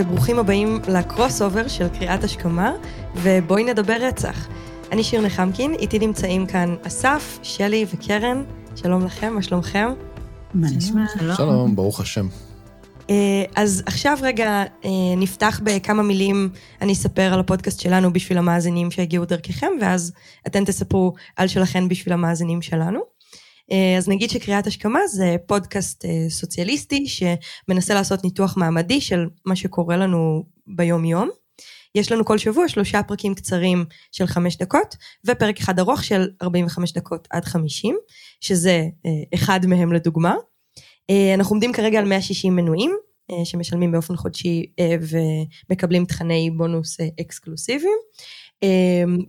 וברוכים 0.00 0.38
הבאים 0.38 0.80
ל-crossover 0.88 1.68
של 1.68 1.88
קריאת 1.88 2.24
השכמה, 2.24 2.72
ובואי 3.16 3.64
נדבר 3.64 3.96
רצח. 4.00 4.48
אני 4.92 5.04
שיר 5.04 5.20
נחמקין, 5.20 5.74
איתי 5.74 5.98
נמצאים 5.98 6.46
כאן 6.46 6.76
אסף, 6.82 7.38
שלי 7.42 7.86
וקרן. 7.94 8.42
שלום 8.76 9.04
לכם, 9.04 9.34
מה 9.34 9.42
שלומכם? 9.42 9.88
מה 10.54 10.68
נשמע? 10.76 11.04
שלום, 11.36 11.76
ברוך 11.76 12.00
השם. 12.00 12.26
אה, 13.10 13.44
אז 13.56 13.82
עכשיו 13.86 14.18
רגע 14.22 14.64
אה, 14.84 14.90
נפתח 15.16 15.60
בכמה 15.64 16.02
מילים, 16.02 16.48
אני 16.82 16.92
אספר 16.92 17.34
על 17.34 17.40
הפודקאסט 17.40 17.80
שלנו 17.80 18.12
בשביל 18.12 18.38
המאזינים 18.38 18.90
שהגיעו 18.90 19.24
דרככם, 19.24 19.70
ואז 19.80 20.12
אתן 20.46 20.64
תספרו 20.64 21.14
על 21.36 21.48
שלכם 21.48 21.88
בשביל 21.88 22.14
המאזינים 22.14 22.62
שלנו. 22.62 23.00
אה, 23.72 23.98
אז 23.98 24.08
נגיד 24.08 24.30
שקריאת 24.30 24.66
השכמה 24.66 25.06
זה 25.06 25.36
פודקאסט 25.46 26.04
סוציאליסטי 26.28 27.06
שמנסה 27.06 27.94
לעשות 27.94 28.24
ניתוח 28.24 28.56
מעמדי 28.56 29.00
של 29.00 29.26
מה 29.46 29.56
שקורה 29.56 29.96
לנו 29.96 30.44
ביום-יום. 30.66 31.28
יש 31.94 32.12
לנו 32.12 32.24
כל 32.24 32.38
שבוע 32.38 32.68
שלושה 32.68 33.02
פרקים 33.02 33.34
קצרים 33.34 33.84
של 34.12 34.26
חמש 34.26 34.56
דקות, 34.56 34.96
ופרק 35.26 35.58
אחד 35.58 35.78
ארוך 35.78 36.04
של 36.04 36.28
45 36.42 36.92
דקות 36.92 37.28
עד 37.30 37.44
50, 37.44 37.96
שזה 38.40 38.84
אחד 39.34 39.66
מהם 39.66 39.92
לדוגמה. 39.92 40.34
אה, 41.10 41.34
אנחנו 41.34 41.54
עומדים 41.54 41.72
כרגע 41.72 41.98
על 41.98 42.04
160 42.04 42.56
מנויים, 42.56 42.96
אה, 43.30 43.44
שמשלמים 43.44 43.92
באופן 43.92 44.16
חודשי 44.16 44.66
אה, 44.80 44.96
ומקבלים 45.70 46.04
תכני 46.04 46.50
בונוס 46.56 46.96
אקסקלוסיביים. 47.20 47.98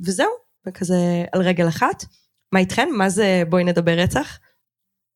וזהו, 0.05 0.29
כזה 0.73 1.25
על 1.31 1.41
רגל 1.41 1.67
אחת. 1.67 2.05
מה 2.51 2.59
איתכן? 2.59 2.89
מה 2.97 3.09
זה 3.09 3.43
בואי 3.49 3.63
נדבר 3.63 3.99
רצח? 3.99 4.39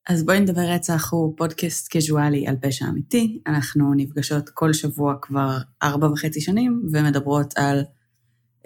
אז 0.08 0.24
בואי 0.24 0.40
נדבר 0.40 0.70
רצח 0.74 1.12
הוא 1.12 1.36
פודקאסט 1.36 1.88
קזואלי 1.96 2.46
על 2.46 2.56
פשע 2.60 2.86
אמיתי. 2.88 3.42
אנחנו 3.46 3.94
נפגשות 3.94 4.48
כל 4.48 4.72
שבוע 4.72 5.14
כבר 5.22 5.58
ארבע 5.82 6.06
וחצי 6.06 6.40
שנים 6.40 6.82
ומדברות 6.92 7.58
על 7.58 7.84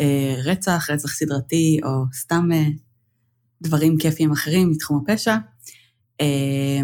אה, 0.00 0.34
רצח, 0.44 0.91
רצח 0.91 1.14
סדרתי 1.14 1.80
או 1.84 2.05
סתם 2.12 2.48
אה, 2.52 2.64
דברים 3.62 3.98
כיפיים 3.98 4.33
אחרים 4.33 4.70
מתחום 4.70 5.05
הפשע. 5.05 5.36
אה, 6.20 6.80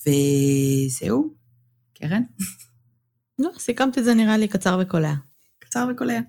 וזהו, 0.00 1.34
קרן? 1.94 2.22
לא, 3.38 3.50
סיכמת 3.58 3.98
את 3.98 4.04
זה 4.04 4.14
נראה 4.14 4.36
לי 4.36 4.48
קצר 4.48 4.78
וקולע. 4.82 5.14
קצר 5.58 5.88
וקולע. 5.90 6.20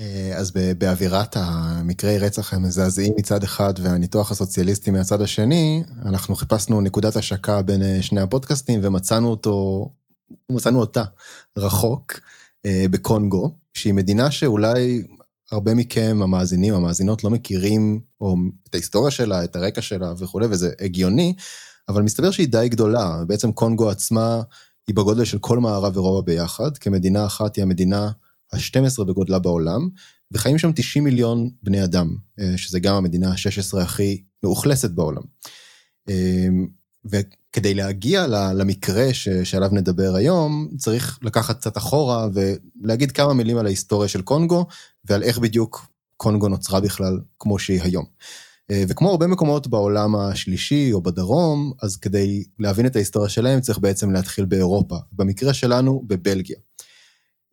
אה, 0.00 0.32
אז 0.36 0.52
באווירת 0.78 1.36
המקרי 1.36 2.18
רצח 2.18 2.54
המזעזעים 2.54 3.14
מצד 3.18 3.42
אחד 3.42 3.74
והניתוח 3.82 4.30
הסוציאליסטי 4.30 4.90
מהצד 4.90 5.20
השני, 5.20 5.82
אנחנו 6.04 6.34
חיפשנו 6.34 6.80
נקודת 6.80 7.16
השקה 7.16 7.62
בין 7.62 7.82
אה, 7.82 8.02
שני 8.02 8.20
הפודקאסטים 8.20 8.80
ומצאנו 8.82 9.28
אותו, 9.28 9.88
מצאנו 10.52 10.80
אותה 10.80 11.04
רחוק 11.58 12.12
אה, 12.66 12.84
בקונגו, 12.90 13.50
שהיא 13.74 13.94
מדינה 13.94 14.30
שאולי 14.30 15.02
הרבה 15.52 15.74
מכם, 15.74 16.18
המאזינים, 16.22 16.74
המאזינות, 16.74 17.24
לא 17.24 17.30
מכירים, 17.30 18.00
או 18.20 18.36
את 18.68 18.74
ההיסטוריה 18.74 19.10
שלה, 19.10 19.44
את 19.44 19.56
הרקע 19.56 19.82
שלה 19.82 20.12
וכולי, 20.18 20.46
וזה 20.50 20.72
הגיוני, 20.80 21.34
אבל 21.88 22.02
מסתבר 22.02 22.30
שהיא 22.30 22.48
די 22.48 22.68
גדולה, 22.68 23.24
בעצם 23.26 23.52
קונגו 23.52 23.90
עצמה 23.90 24.42
היא 24.86 24.96
בגודל 24.96 25.24
של 25.24 25.38
כל 25.38 25.58
מערב 25.58 25.94
אירופה 25.94 26.22
ביחד, 26.22 26.78
כמדינה 26.78 27.26
אחת 27.26 27.56
היא 27.56 27.62
המדינה 27.62 28.10
ה-12 28.54 29.04
בגודלה 29.04 29.38
בעולם, 29.38 29.88
וחיים 30.32 30.58
שם 30.58 30.72
90 30.72 31.04
מיליון 31.04 31.50
בני 31.62 31.84
אדם, 31.84 32.16
אה, 32.40 32.52
שזה 32.56 32.80
גם 32.80 32.94
המדינה 32.94 33.30
ה-16 33.30 33.80
הכי 33.80 34.22
מאוכלסת 34.42 34.90
בעולם. 34.90 35.22
אה, 36.08 36.48
וכדי 37.04 37.74
להגיע 37.74 38.26
למקרה 38.54 39.14
שעליו 39.44 39.68
נדבר 39.72 40.14
היום, 40.14 40.68
צריך 40.78 41.18
לקחת 41.22 41.58
קצת 41.58 41.76
אחורה 41.76 42.28
ולהגיד 42.34 43.12
כמה 43.12 43.34
מילים 43.34 43.56
על 43.56 43.66
ההיסטוריה 43.66 44.08
של 44.08 44.22
קונגו, 44.22 44.66
ועל 45.04 45.22
איך 45.22 45.38
בדיוק 45.38 45.86
קונגו 46.16 46.48
נוצרה 46.48 46.80
בכלל 46.80 47.20
כמו 47.38 47.58
שהיא 47.58 47.82
היום. 47.82 48.04
אה, 48.70 48.84
וכמו 48.88 49.10
הרבה 49.10 49.26
מקומות 49.26 49.66
בעולם 49.66 50.16
השלישי 50.16 50.92
או 50.92 51.02
בדרום, 51.02 51.72
אז 51.82 51.96
כדי 51.96 52.44
להבין 52.58 52.86
את 52.86 52.96
ההיסטוריה 52.96 53.28
שלהם 53.28 53.60
צריך 53.60 53.78
בעצם 53.78 54.10
להתחיל 54.10 54.44
באירופה, 54.44 54.96
במקרה 55.12 55.54
שלנו 55.54 56.02
בבלגיה. 56.06 56.56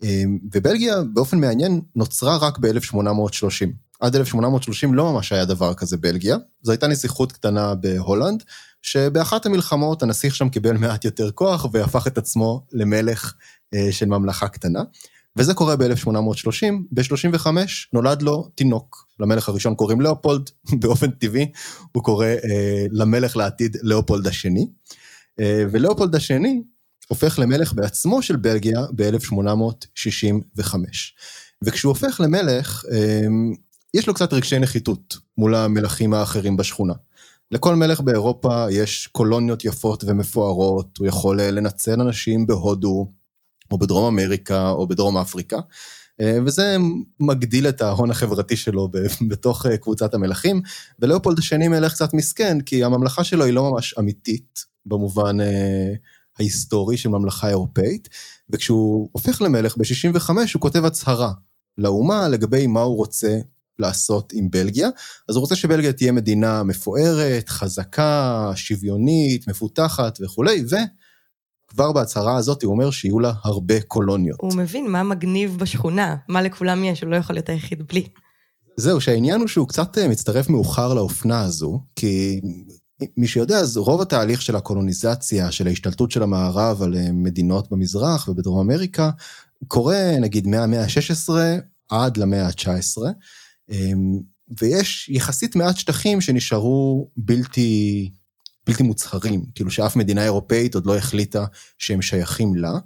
אה, 0.04 0.24
ובלגיה 0.54 0.96
באופן 1.14 1.40
מעניין 1.40 1.82
נוצרה 1.96 2.38
רק 2.38 2.58
ב-1830. 2.58 3.68
עד 4.00 4.16
1830 4.16 4.94
לא 4.94 5.14
ממש 5.14 5.32
היה 5.32 5.46
דבר 5.46 5.74
כזה 5.74 5.98
בלגיה, 5.98 6.38
זו 6.62 6.72
הייתה 6.72 6.88
נסיכות 6.88 7.32
קטנה 7.32 7.76
בהולנד, 7.76 8.44
שבאחת 8.82 9.46
המלחמות 9.46 10.04
הנסיך 10.04 10.36
שם 10.36 10.50
קיבל 10.50 10.78
מעט 10.78 11.06
יותר 11.06 11.32
כוח 11.32 11.66
והפך 11.72 12.08
את 12.08 12.18
עצמו 12.18 12.66
למלך 12.72 13.34
אה, 13.74 13.92
של 13.92 14.06
ממלכה 14.06 14.48
קטנה. 14.48 14.84
וזה 15.36 15.54
קורה 15.54 15.76
ב-1830, 15.76 16.74
ב-35 16.92 17.48
נולד 17.94 18.22
לו 18.22 18.50
תינוק. 18.56 19.08
למלך 19.20 19.50
הראשון 19.50 19.76
קוראים 19.76 20.02
לאופולד, 20.02 20.50
באופן 20.82 21.12
טבעי 21.12 21.52
הוא 21.92 22.04
קורא 22.04 22.26
אה, 22.26 22.86
למלך 22.92 23.38
לעתיד 23.38 23.78
לאופולד 23.84 24.28
השני. 24.28 24.68
אה, 25.40 25.64
ולאופולד 25.72 26.16
השני 26.16 26.62
הופך 27.12 27.40
למלך 27.40 27.74
בעצמו 27.74 28.22
של 28.22 28.36
בלגיה 28.36 28.80
ב-1865. 28.96 30.76
וכשהוא 31.64 31.90
הופך 31.90 32.22
למלך, 32.24 32.86
אה, 32.92 33.28
יש 33.94 34.08
לו 34.08 34.14
קצת 34.14 34.34
רגשי 34.34 34.60
נחיתות 34.60 35.18
מול 35.38 35.56
המלכים 35.56 36.14
האחרים 36.14 36.58
בשכונה. 36.58 36.94
לכל 37.52 37.76
מלך 37.76 38.02
באירופה 38.02 38.66
יש 38.72 39.08
קולוניות 39.08 39.66
יפות 39.66 40.04
ומפוארות, 40.08 40.98
הוא 40.98 41.08
יכול 41.08 41.40
אה, 41.40 41.52
לנצל 41.52 42.02
אנשים 42.02 42.48
בהודו, 42.48 43.12
או 43.72 43.78
בדרום 43.78 44.20
אמריקה 44.20 44.70
או 44.70 44.88
בדרום 44.88 45.18
אפריקה. 45.18 45.60
אה, 46.22 46.38
וזה 46.46 46.78
מגדיל 47.20 47.70
את 47.70 47.82
ההון 47.82 48.12
החברתי 48.12 48.58
שלו 48.58 48.90
בתוך 49.30 49.66
אה, 49.66 49.78
קבוצת 49.78 50.14
המלכים, 50.14 50.62
ולאופולד 51.00 51.40
השני 51.40 51.68
מלך 51.68 51.94
קצת 51.94 52.14
מסכן, 52.14 52.62
כי 52.62 52.84
הממלכה 52.84 53.24
שלו 53.24 53.46
היא 53.46 53.54
לא 53.54 53.72
ממש 53.72 53.96
אמיתית, 54.00 54.72
במובן 54.86 55.38
ההיסטורי 56.42 56.98
של 56.98 57.10
ממלכה 57.10 57.50
אירופאית, 57.50 58.10
וכשהוא 58.50 59.10
הופך 59.12 59.42
למלך 59.42 59.78
ב-65 59.78 60.30
הוא 60.30 60.62
כותב 60.62 60.86
הצהרה 60.86 61.32
לאומה 61.78 62.28
לגבי 62.28 62.68
מה 62.68 62.82
הוא 62.82 62.98
רוצה 62.98 63.40
לעשות 63.80 64.34
עם 64.36 64.52
בלגיה, 64.52 64.90
אז 65.30 65.36
הוא 65.36 65.42
רוצה 65.42 65.56
שבלגיה 65.56 65.94
תהיה 65.94 66.12
מדינה 66.12 66.64
מפוארת, 66.64 67.50
חזקה, 67.50 68.52
שוויונית, 68.56 69.48
מפותחת 69.48 70.18
וכולי, 70.22 70.64
ו... 70.70 70.76
כבר 71.68 71.92
בהצהרה 71.92 72.36
הזאת 72.36 72.64
הוא 72.64 72.74
אומר 72.74 72.92
שיהיו 72.92 73.20
לה 73.20 73.34
הרבה 73.44 73.82
קולוניות. 73.82 74.38
הוא 74.42 74.54
מבין 74.56 74.92
מה 74.92 75.04
מגניב 75.04 75.58
בשכונה, 75.60 76.16
מה 76.28 76.42
לכולם 76.42 76.84
יש, 76.84 77.04
הוא 77.04 77.12
לא 77.12 77.16
יכול 77.16 77.36
להיות 77.36 77.50
היחיד 77.50 77.88
בלי. 77.88 78.08
זהו, 78.78 79.02
שהעניין 79.02 79.40
הוא 79.40 79.48
שהוא 79.48 79.68
קצת 79.68 79.98
אה, 79.98 80.08
מצטרף 80.08 80.50
מאוחר 80.50 80.94
לאופנה 80.94 81.42
הזו, 81.42 81.80
כי 81.96 82.42
מי 83.18 83.28
שיודע, 83.28 83.58
אז 83.58 83.78
רוב 83.78 84.02
התהליך 84.02 84.42
של 84.42 84.56
הקולוניזציה, 84.56 85.52
של 85.52 85.68
ההשתלטות 85.68 86.12
של 86.12 86.24
המערב 86.24 86.82
על 86.82 86.96
אה, 86.96 87.12
מדינות 87.12 87.72
במזרח 87.72 88.28
ובדרום 88.28 88.60
אמריקה, 88.60 89.10
קורה 89.68 90.20
נגיד 90.20 90.48
מהמאה 90.48 90.84
ה-16 90.84 91.34
עד 91.90 92.18
למאה 92.18 92.48
ה-19, 92.48 93.02
אמ, 93.70 94.20
ויש 94.62 95.10
יחסית 95.10 95.56
מעט 95.56 95.78
שטחים 95.78 96.22
שנשארו 96.22 97.10
בלתי 97.18 98.12
בלתי 98.68 98.84
מוצהרים, 98.84 99.46
כאילו 99.56 99.72
שאף 99.72 99.96
מדינה 99.96 100.24
אירופאית 100.24 100.76
עוד 100.76 100.86
לא 100.86 100.98
החליטה 100.98 101.46
שהם 101.78 102.02
שייכים 102.02 102.56
לה. 102.56 102.80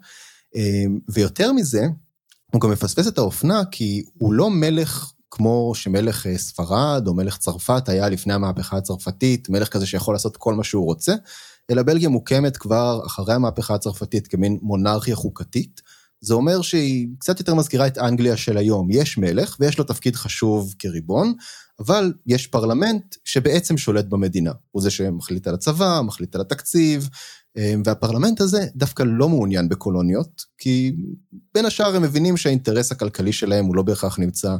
אמ, 0.56 1.00
ויותר 1.10 1.52
מזה, 1.52 1.88
הוא 2.52 2.62
גם 2.62 2.72
מפספס 2.72 3.08
את 3.08 3.18
האופנה 3.18 3.62
כי 3.72 4.04
הוא 4.14 4.34
לא 4.34 4.50
מלך 4.50 5.12
כמו 5.36 5.72
שמלך 5.76 6.28
אה, 6.28 6.38
ספרד 6.38 7.08
או 7.08 7.14
מלך 7.14 7.38
צרפת 7.38 7.90
היה 7.90 8.10
לפני 8.10 8.34
המהפכה 8.34 8.78
הצרפתית, 8.78 9.50
מלך 9.50 9.68
כזה 9.68 9.86
שיכול 9.86 10.16
לעשות 10.16 10.38
כל 10.38 10.54
מה 10.54 10.64
שהוא 10.64 10.86
רוצה, 10.86 11.14
אלא 11.72 11.84
בלגיה 11.84 12.10
מוקמת 12.10 12.58
כבר 12.58 13.02
אחרי 13.06 13.34
המהפכה 13.34 13.76
הצרפתית 13.76 14.28
כמין 14.28 14.60
מונרכיה 14.62 15.16
חוקתית. 15.16 15.82
זה 16.22 16.34
אומר 16.34 16.62
שהיא 16.62 17.08
קצת 17.20 17.40
יותר 17.40 17.54
מזכירה 17.54 17.88
את 17.88 17.98
אנגליה 17.98 18.38
של 18.38 18.58
היום. 18.58 18.88
יש 18.92 19.18
מלך 19.18 19.58
ויש 19.60 19.78
לו 19.78 19.84
תפקיד 19.84 20.16
חשוב 20.16 20.74
כריבון, 20.80 21.34
אבל 21.80 22.14
יש 22.28 22.48
פרלמנט 22.48 23.16
שבעצם 23.24 23.78
שולט 23.78 24.06
במדינה. 24.06 24.52
הוא 24.72 24.82
זה 24.82 24.92
שמחליט 24.92 25.48
על 25.48 25.54
הצבא, 25.54 26.02
מחליט 26.04 26.36
על 26.36 26.42
התקציב, 26.42 27.10
והפרלמנט 27.86 28.42
הזה 28.42 28.66
דווקא 28.76 29.04
לא 29.08 29.30
מעוניין 29.30 29.70
בקולוניות, 29.70 30.46
כי 30.58 30.96
בין 31.54 31.66
השאר 31.66 31.96
הם 31.96 32.02
מבינים 32.02 32.38
שהאינטרס 32.38 32.92
הכלכלי 32.92 33.34
שלהם 33.34 33.66
הוא 33.66 33.76
לא 33.76 33.84
בהכרח 33.84 34.20
נמצא 34.20 34.56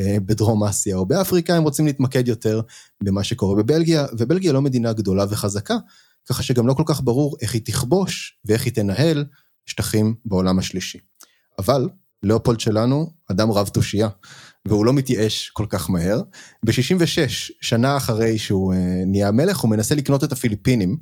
אה, 0.00 0.16
בדרום 0.26 0.64
אסיה 0.64 0.96
או 0.96 1.06
באפריקה, 1.06 1.56
הם 1.56 1.62
רוצים 1.62 1.86
להתמקד 1.86 2.28
יותר 2.28 2.60
במה 3.02 3.24
שקורה 3.24 3.62
בבלגיה, 3.62 4.06
ובלגיה 4.18 4.52
לא 4.52 4.62
מדינה 4.62 4.92
גדולה 4.92 5.24
וחזקה, 5.30 5.76
ככה 6.28 6.42
שגם 6.42 6.66
לא 6.66 6.74
כל 6.74 6.82
כך 6.86 7.00
ברור 7.04 7.36
איך 7.42 7.54
היא 7.54 7.62
תכבוש 7.64 8.38
ואיך 8.44 8.64
היא 8.64 8.72
תנהל 8.72 9.24
שטחים 9.66 10.14
בעולם 10.24 10.58
השלישי. 10.58 10.98
אבל 11.58 11.88
לאופולד 12.22 12.60
שלנו, 12.60 13.10
אדם 13.30 13.50
רב 13.50 13.68
תושייה, 13.68 14.08
והוא 14.68 14.86
לא 14.86 14.92
מתייאש 14.92 15.50
כל 15.50 15.66
כך 15.68 15.90
מהר. 15.90 16.20
ב-66, 16.66 17.52
שנה 17.60 17.96
אחרי 17.96 18.38
שהוא 18.38 18.74
uh, 18.74 18.76
נהיה 19.06 19.30
מלך, 19.30 19.58
הוא 19.58 19.70
מנסה 19.70 19.94
לקנות 19.94 20.24
את 20.24 20.32
הפיליפינים, 20.32 20.96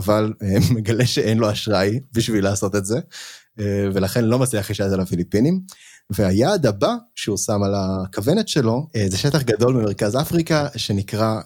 אבל 0.00 0.32
אה, 0.42 0.56
מגלה 0.74 1.06
שאין 1.06 1.38
לו 1.38 1.52
אשראי 1.52 2.00
בשביל 2.12 2.44
לעשות 2.44 2.76
את 2.76 2.86
זה, 2.86 3.00
אה, 3.60 3.88
ולכן 3.94 4.24
לא 4.24 4.38
מצליח 4.38 4.70
לשלט 4.70 4.92
על 4.92 5.00
הפיליפינים. 5.00 5.60
והיעד 6.10 6.66
הבא 6.66 6.94
שהוא 7.14 7.36
שם 7.36 7.62
על 7.62 7.74
הכוונת 7.74 8.48
שלו, 8.48 8.86
אה, 8.96 9.04
זה 9.08 9.18
שטח 9.18 9.42
גדול 9.42 9.74
במרכז 9.74 10.16
אפריקה 10.16 10.68
שנקרא 10.76 11.40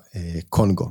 קונגו. 0.48 0.90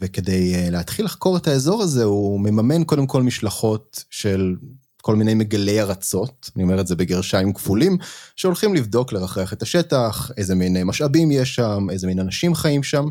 וכדי 0.00 0.70
להתחיל 0.70 1.04
לחקור 1.04 1.36
את 1.36 1.48
האזור 1.48 1.82
הזה, 1.82 2.04
הוא 2.04 2.40
מממן 2.40 2.84
קודם 2.84 3.06
כל 3.06 3.22
משלחות 3.22 4.04
של 4.10 4.56
כל 5.02 5.16
מיני 5.16 5.34
מגלי 5.34 5.80
ארצות, 5.80 6.50
אני 6.56 6.64
אומר 6.64 6.80
את 6.80 6.86
זה 6.86 6.96
בגרשיים 6.96 7.52
כפולים, 7.52 7.96
שהולכים 8.36 8.74
לבדוק, 8.74 9.12
לרחח 9.12 9.52
את 9.52 9.62
השטח, 9.62 10.30
איזה 10.36 10.54
מין 10.54 10.84
משאבים 10.84 11.30
יש 11.30 11.54
שם, 11.54 11.86
איזה 11.90 12.06
מין 12.06 12.18
אנשים 12.18 12.54
חיים 12.54 12.82
שם, 12.82 13.04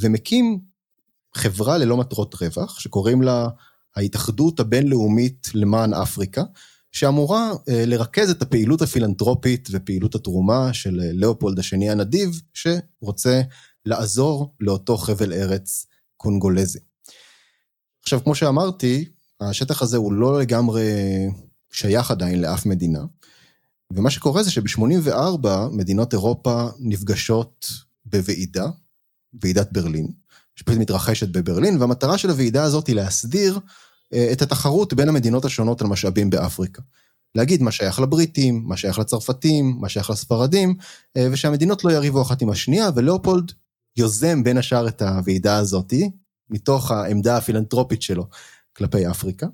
ומקים 0.00 0.60
חברה 1.36 1.78
ללא 1.78 1.96
מטרות 1.96 2.34
רווח, 2.34 2.78
שקוראים 2.78 3.22
לה 3.22 3.48
ההתאחדות 3.96 4.60
הבינלאומית 4.60 5.50
למען 5.54 5.94
אפריקה, 5.94 6.42
שאמורה 6.92 7.50
אה, 7.68 7.84
לרכז 7.86 8.30
את 8.30 8.42
הפעילות 8.42 8.82
הפילנטרופית 8.82 9.68
ופעילות 9.72 10.14
התרומה 10.14 10.72
של 10.72 11.00
אה, 11.00 11.10
לאופולד 11.12 11.58
השני 11.58 11.90
הנדיב, 11.90 12.40
שרוצה 12.54 13.40
לעזור 13.86 14.54
לאותו 14.60 14.96
חבל 14.96 15.32
ארץ 15.32 15.86
קונגולזי. 16.16 16.78
עכשיו, 18.02 18.24
כמו 18.24 18.34
שאמרתי, 18.34 19.04
השטח 19.40 19.82
הזה 19.82 19.96
הוא 19.96 20.12
לא 20.12 20.40
לגמרי 20.40 20.84
שייך 21.72 22.10
עדיין 22.10 22.40
לאף 22.40 22.66
מדינה, 22.66 23.04
ומה 23.92 24.10
שקורה 24.10 24.42
זה 24.42 24.50
שב-84 24.50 25.48
מדינות 25.72 26.12
אירופה 26.12 26.68
נפגשות 26.78 27.66
בוועידה, 28.04 28.66
ועידת 29.42 29.72
ברלין, 29.72 30.08
שפשוט 30.56 30.78
מתרחשת 30.78 31.28
בברלין, 31.28 31.80
והמטרה 31.80 32.18
של 32.18 32.30
הוועידה 32.30 32.62
הזאת 32.62 32.86
היא 32.86 32.96
להסדיר 32.96 33.58
אה, 34.14 34.28
את 34.32 34.42
התחרות 34.42 34.94
בין 34.94 35.08
המדינות 35.08 35.44
השונות 35.44 35.80
על 35.82 35.86
משאבים 35.86 36.30
באפריקה. 36.30 36.82
להגיד 37.34 37.62
מה 37.62 37.72
שייך 37.72 38.00
לבריטים, 38.00 38.62
מה 38.66 38.76
שייך 38.76 38.98
לצרפתים, 38.98 39.76
מה 39.80 39.88
שייך 39.88 40.10
לספרדים, 40.10 40.74
אה, 41.16 41.28
ושהמדינות 41.32 41.84
לא 41.84 41.90
יריבו 41.90 42.22
אחת 42.22 42.42
עם 42.42 42.50
השנייה, 42.50 42.88
ולאופולד 42.96 43.52
יוזם 43.96 44.44
בין 44.44 44.58
השאר 44.58 44.88
את 44.88 45.02
הוועידה 45.02 45.56
הזאתי, 45.56 46.10
מתוך 46.50 46.90
העמדה 46.90 47.36
הפילנטרופית 47.36 48.02
שלו 48.02 48.26
כלפי 48.76 49.10
אפריקה. 49.10 49.46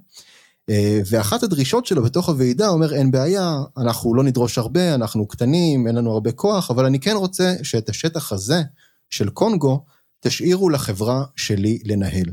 אה, 0.70 1.00
ואחת 1.10 1.42
הדרישות 1.42 1.86
שלו 1.86 2.02
בתוך 2.02 2.28
הוועידה 2.28 2.68
אומר, 2.68 2.94
אין 2.94 3.10
בעיה, 3.10 3.56
אנחנו 3.76 4.14
לא 4.14 4.24
נדרוש 4.24 4.58
הרבה, 4.58 4.94
אנחנו 4.94 5.28
קטנים, 5.28 5.86
אין 5.86 5.94
לנו 5.94 6.12
הרבה 6.12 6.32
כוח, 6.32 6.70
אבל 6.70 6.84
אני 6.84 7.00
כן 7.00 7.16
רוצה 7.16 7.54
שאת 7.62 7.88
השטח 7.88 8.32
הזה 8.32 8.62
של 9.10 9.30
קונגו, 9.30 9.84
תשאירו 10.24 10.70
לחברה 10.70 11.24
שלי 11.36 11.78
לנהל. 11.84 12.26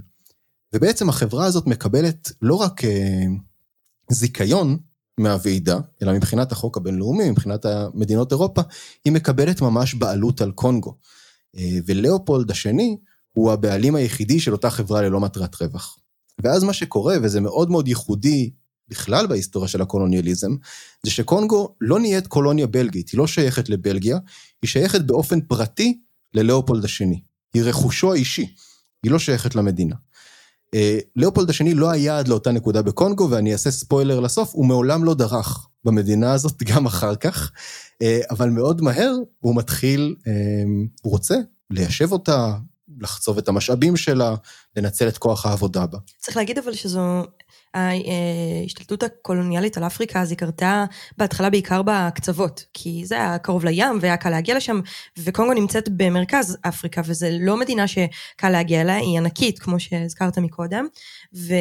ובעצם 0.74 1.10
החברה 1.10 1.46
הזאת 1.46 1.68
מקבלת 1.68 2.32
לא 2.42 2.56
רק 2.56 2.84
אה, 2.84 3.26
זיכיון 4.12 4.78
מהוועידה, 5.20 5.80
אלא 6.02 6.14
מבחינת 6.14 6.52
החוק 6.52 6.78
הבינלאומי, 6.78 7.32
מבחינת 7.32 7.66
מדינות 7.94 8.32
אירופה, 8.32 8.62
היא 9.06 9.14
מקבלת 9.14 9.62
ממש 9.62 9.94
בעלות 9.94 10.42
על 10.42 10.52
קונגו. 10.52 10.98
אה, 11.58 11.78
ולאופולד 11.86 12.52
השני 12.52 12.98
הוא 13.32 13.52
הבעלים 13.52 13.96
היחידי 13.96 14.40
של 14.40 14.52
אותה 14.52 14.70
חברה 14.70 15.02
ללא 15.02 15.20
מטרת 15.20 15.62
רווח. 15.62 16.00
ואז 16.44 16.64
מה 16.64 16.74
שקורה, 16.74 17.16
וזה 17.24 17.42
מאוד 17.42 17.72
מאוד 17.72 17.88
ייחודי 17.88 18.52
בכלל 18.88 19.28
בהיסטוריה 19.28 19.68
של 19.68 19.82
הקולוניאליזם, 19.82 20.56
זה 21.04 21.12
שקונגו 21.12 21.76
לא 21.82 22.00
נהיית 22.00 22.28
קולוניה 22.28 22.68
בלגית, 22.68 23.10
היא 23.10 23.18
לא 23.18 23.28
שייכת 23.28 23.70
לבלגיה, 23.70 24.18
היא 24.62 24.70
שייכת 24.70 25.02
באופן 25.02 25.42
פרטי 25.42 26.00
ללאופולד 26.34 26.86
השני. 26.86 27.22
היא 27.54 27.64
רכושו 27.64 28.14
האישי, 28.14 28.54
היא 29.04 29.12
לא 29.12 29.20
שייכת 29.20 29.56
למדינה. 29.56 29.96
אה, 30.74 31.00
לאופולד 31.16 31.50
השני 31.50 31.74
לא 31.74 31.92
היה 31.92 32.20
עד 32.20 32.28
לאותה 32.28 32.52
נקודה 32.52 32.82
בקונגו, 32.82 33.30
ואני 33.30 33.54
אעשה 33.54 33.72
ספוילר 33.72 34.20
לסוף, 34.20 34.50
הוא 34.54 34.66
מעולם 34.66 35.04
לא 35.04 35.14
דרך 35.14 35.68
במדינה 35.86 36.34
הזאת 36.34 36.64
גם 36.64 36.86
אחר 36.86 37.16
כך, 37.16 37.52
אה, 38.02 38.20
אבל 38.32 38.50
מאוד 38.50 38.82
מהר 38.82 39.14
הוא 39.40 39.56
מתחיל, 39.56 40.16
אה, 40.28 40.34
הוא 41.02 41.12
רוצה 41.12 41.36
ליישב 41.70 42.12
אותה, 42.12 42.56
לחצוב 43.02 43.38
את 43.38 43.48
המשאבים 43.48 43.98
שלה, 43.98 44.36
לנצל 44.76 45.08
את 45.08 45.18
כוח 45.18 45.46
העבודה 45.46 45.86
בה. 45.86 45.98
צריך 46.18 46.38
להגיד 46.38 46.58
אבל 46.58 46.74
שזו 46.74 47.24
ההשתלטות 47.74 49.04
הקולוניאלית 49.04 49.78
על 49.78 49.84
אפריקה, 49.84 50.22
אז 50.22 50.32
היא 50.32 50.38
קרתה 50.38 50.86
בהתחלה 51.18 51.50
בעיקר 51.50 51.82
בקצוות, 51.86 52.66
כי 52.74 53.06
זה 53.06 53.16
היה 53.16 53.38
קרוב 53.38 53.66
לים 53.66 53.98
והיה 54.02 54.18
קל 54.18 54.30
להגיע 54.30 54.58
לשם, 54.58 54.80
וקונגו 55.20 55.54
נמצאת 55.54 55.90
במרכז 55.90 56.58
אפריקה, 56.62 57.02
וזו 57.06 57.28
לא 57.40 57.60
מדינה 57.60 57.88
שקל 57.88 58.50
להגיע 58.50 58.82
אליה, 58.82 58.96
היא 58.96 59.18
ענקית, 59.18 59.60
כמו 59.60 59.80
שהזכרת 59.80 60.38
מקודם, 60.38 60.86
ו, 61.36 61.54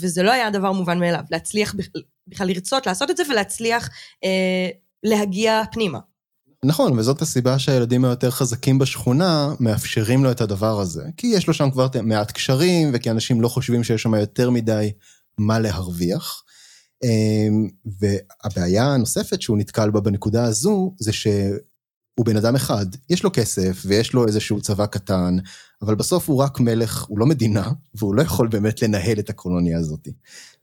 וזה 0.00 0.22
לא 0.22 0.32
היה 0.32 0.50
דבר 0.50 0.72
מובן 0.72 0.98
מאליו, 0.98 1.22
להצליח 1.30 1.74
בכלל, 1.74 2.02
בכלל 2.28 2.46
לרצות 2.46 2.86
לעשות 2.86 3.10
את 3.10 3.16
זה 3.16 3.22
ולהצליח 3.30 3.88
אה, 4.24 4.68
להגיע 5.02 5.62
פנימה. 5.72 5.98
נכון, 6.64 6.98
וזאת 6.98 7.22
הסיבה 7.22 7.58
שהילדים 7.58 8.04
היותר 8.04 8.30
חזקים 8.30 8.78
בשכונה 8.78 9.54
מאפשרים 9.60 10.24
לו 10.24 10.30
את 10.30 10.40
הדבר 10.40 10.80
הזה. 10.80 11.02
כי 11.16 11.26
יש 11.26 11.46
לו 11.46 11.54
שם 11.54 11.70
כבר 11.70 11.86
מעט 12.02 12.32
קשרים, 12.32 12.90
וכי 12.94 13.10
אנשים 13.10 13.40
לא 13.40 13.48
חושבים 13.48 13.84
שיש 13.84 14.02
שם 14.02 14.14
יותר 14.14 14.50
מדי 14.50 14.92
מה 15.38 15.58
להרוויח. 15.58 16.44
אמ, 17.04 17.68
והבעיה 18.00 18.84
הנוספת 18.84 19.42
שהוא 19.42 19.58
נתקל 19.58 19.90
בה 19.90 20.00
בנקודה 20.00 20.44
הזו, 20.44 20.94
זה 20.98 21.12
שהוא 21.12 22.26
בן 22.26 22.36
אדם 22.36 22.54
אחד, 22.54 22.86
יש 23.10 23.24
לו 23.24 23.30
כסף 23.32 23.82
ויש 23.86 24.12
לו 24.12 24.26
איזשהו 24.26 24.60
צבא 24.60 24.86
קטן, 24.86 25.36
אבל 25.82 25.94
בסוף 25.94 26.28
הוא 26.28 26.42
רק 26.42 26.60
מלך, 26.60 27.02
הוא 27.02 27.18
לא 27.18 27.26
מדינה, 27.26 27.72
והוא 27.94 28.14
לא 28.14 28.22
יכול 28.22 28.48
באמת 28.48 28.82
לנהל 28.82 29.18
את 29.18 29.30
הקולוניה 29.30 29.78
הזאת. 29.78 30.08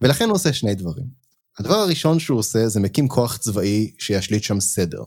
ולכן 0.02 0.26
הוא 0.26 0.36
עושה 0.36 0.54
שני 0.54 0.76
דברים. 0.76 1.06
הדבר 1.60 1.76
הראשון 1.76 2.20
שהוא 2.20 2.40
עושה 2.40 2.68
זה 2.68 2.80
מקים 2.80 3.08
כוח 3.08 3.38
צבאי 3.38 3.92
שישליט 3.98 4.44
שם 4.44 4.60
סדר. 4.60 5.04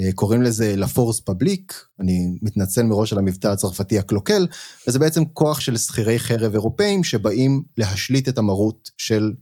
אה, 0.00 0.12
קוראים 0.12 0.42
לזה 0.42 0.76
לפורס 0.76 1.20
פבליק, 1.20 1.74
אני 2.00 2.38
מתנצל 2.42 2.82
מראש 2.82 3.12
על 3.12 3.18
המבטא 3.18 3.48
הצרפתי 3.48 3.98
הקלוקל, 3.98 4.46
וזה 4.88 4.98
בעצם 4.98 5.24
כוח 5.24 5.60
של 5.60 5.76
שכירי 5.76 6.18
חרב 6.18 6.52
אירופאים 6.52 7.04
שבאים 7.04 7.62
להשליט 7.78 8.28
את 8.28 8.38
המרות 8.38 8.90
של 8.98 9.32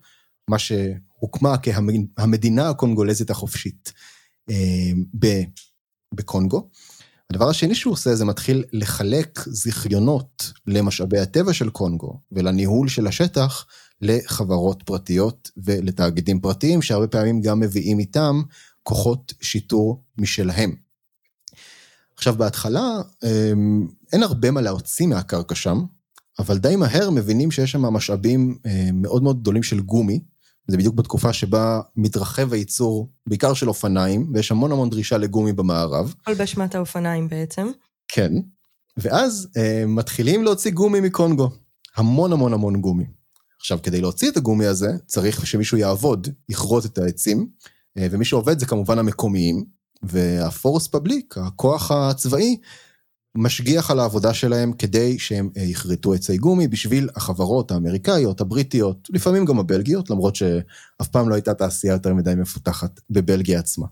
מה 0.50 0.58
שהוקמה 0.58 1.54
כהמדינה 1.58 2.68
הקונגולזית 2.68 3.30
החופשית 3.30 3.92
אה, 4.50 4.92
בקונגו. 6.14 6.68
הדבר 7.30 7.48
השני 7.48 7.74
שהוא 7.74 7.92
עושה 7.92 8.14
זה 8.14 8.24
מתחיל 8.24 8.64
לחלק 8.72 9.40
זיכיונות 9.46 10.52
למשאבי 10.66 11.18
הטבע 11.18 11.52
של 11.52 11.70
קונגו 11.70 12.20
ולניהול 12.32 12.88
של 12.88 13.06
השטח 13.06 13.66
לחברות 14.00 14.82
פרטיות 14.82 15.50
ולתאגידים 15.56 16.40
פרטיים, 16.40 16.82
שהרבה 16.82 17.06
פעמים 17.06 17.40
גם 17.40 17.60
מביאים 17.60 17.98
איתם 17.98 18.42
כוחות 18.86 19.34
שיטור 19.40 20.02
משלהם. 20.18 20.74
עכשיו, 22.16 22.34
בהתחלה 22.34 23.02
אמ, 23.24 23.86
אין 24.12 24.22
הרבה 24.22 24.50
מה 24.50 24.60
להוציא 24.60 25.06
מהקרקע 25.06 25.54
שם, 25.54 25.84
אבל 26.38 26.58
די 26.58 26.76
מהר 26.76 27.10
מבינים 27.10 27.50
שיש 27.50 27.72
שם 27.72 27.82
משאבים 27.82 28.58
אה, 28.66 28.88
מאוד 28.92 29.22
מאוד 29.22 29.40
גדולים 29.40 29.62
של 29.62 29.80
גומי, 29.80 30.20
זה 30.68 30.76
בדיוק 30.76 30.94
בתקופה 30.94 31.32
שבה 31.32 31.80
מתרחב 31.96 32.52
הייצור, 32.52 33.10
בעיקר 33.26 33.54
של 33.54 33.68
אופניים, 33.68 34.30
ויש 34.34 34.50
המון 34.50 34.72
המון 34.72 34.90
דרישה 34.90 35.18
לגומי 35.18 35.52
במערב. 35.52 36.14
הכל 36.22 36.34
באשמת 36.34 36.74
האופניים 36.74 37.28
בעצם. 37.28 37.70
כן, 38.08 38.32
ואז 38.96 39.48
אה, 39.56 39.84
מתחילים 39.86 40.44
להוציא 40.44 40.70
גומי 40.70 41.00
מקונגו, 41.00 41.50
המון 41.96 42.32
המון 42.32 42.52
המון 42.52 42.80
גומי. 42.80 43.06
עכשיו, 43.60 43.78
כדי 43.82 44.00
להוציא 44.00 44.30
את 44.30 44.36
הגומי 44.36 44.66
הזה, 44.66 44.88
צריך 45.06 45.46
שמישהו 45.46 45.78
יעבוד, 45.78 46.28
יכרות 46.48 46.86
את 46.86 46.98
העצים, 46.98 47.48
ומי 47.98 48.24
שעובד 48.24 48.58
זה 48.58 48.66
כמובן 48.66 48.98
המקומיים, 48.98 49.64
והפורס 50.02 50.88
פבליק, 50.88 51.38
הכוח 51.38 51.90
הצבאי, 51.90 52.56
משגיח 53.36 53.90
על 53.90 54.00
העבודה 54.00 54.34
שלהם 54.34 54.72
כדי 54.72 55.18
שהם 55.18 55.50
אה, 55.56 55.62
יכרתו 55.62 56.14
עצי 56.14 56.36
גומי 56.36 56.68
בשביל 56.68 57.08
החברות 57.16 57.70
האמריקאיות, 57.70 58.40
הבריטיות, 58.40 59.08
לפעמים 59.10 59.44
גם 59.44 59.58
הבלגיות, 59.58 60.10
למרות 60.10 60.36
שאף 60.36 61.08
פעם 61.10 61.28
לא 61.28 61.34
הייתה 61.34 61.54
תעשייה 61.54 61.92
יותר 61.92 62.14
מדי 62.14 62.34
מפותחת 62.36 63.00
בבלגיה 63.10 63.58
עצמה. 63.58 63.86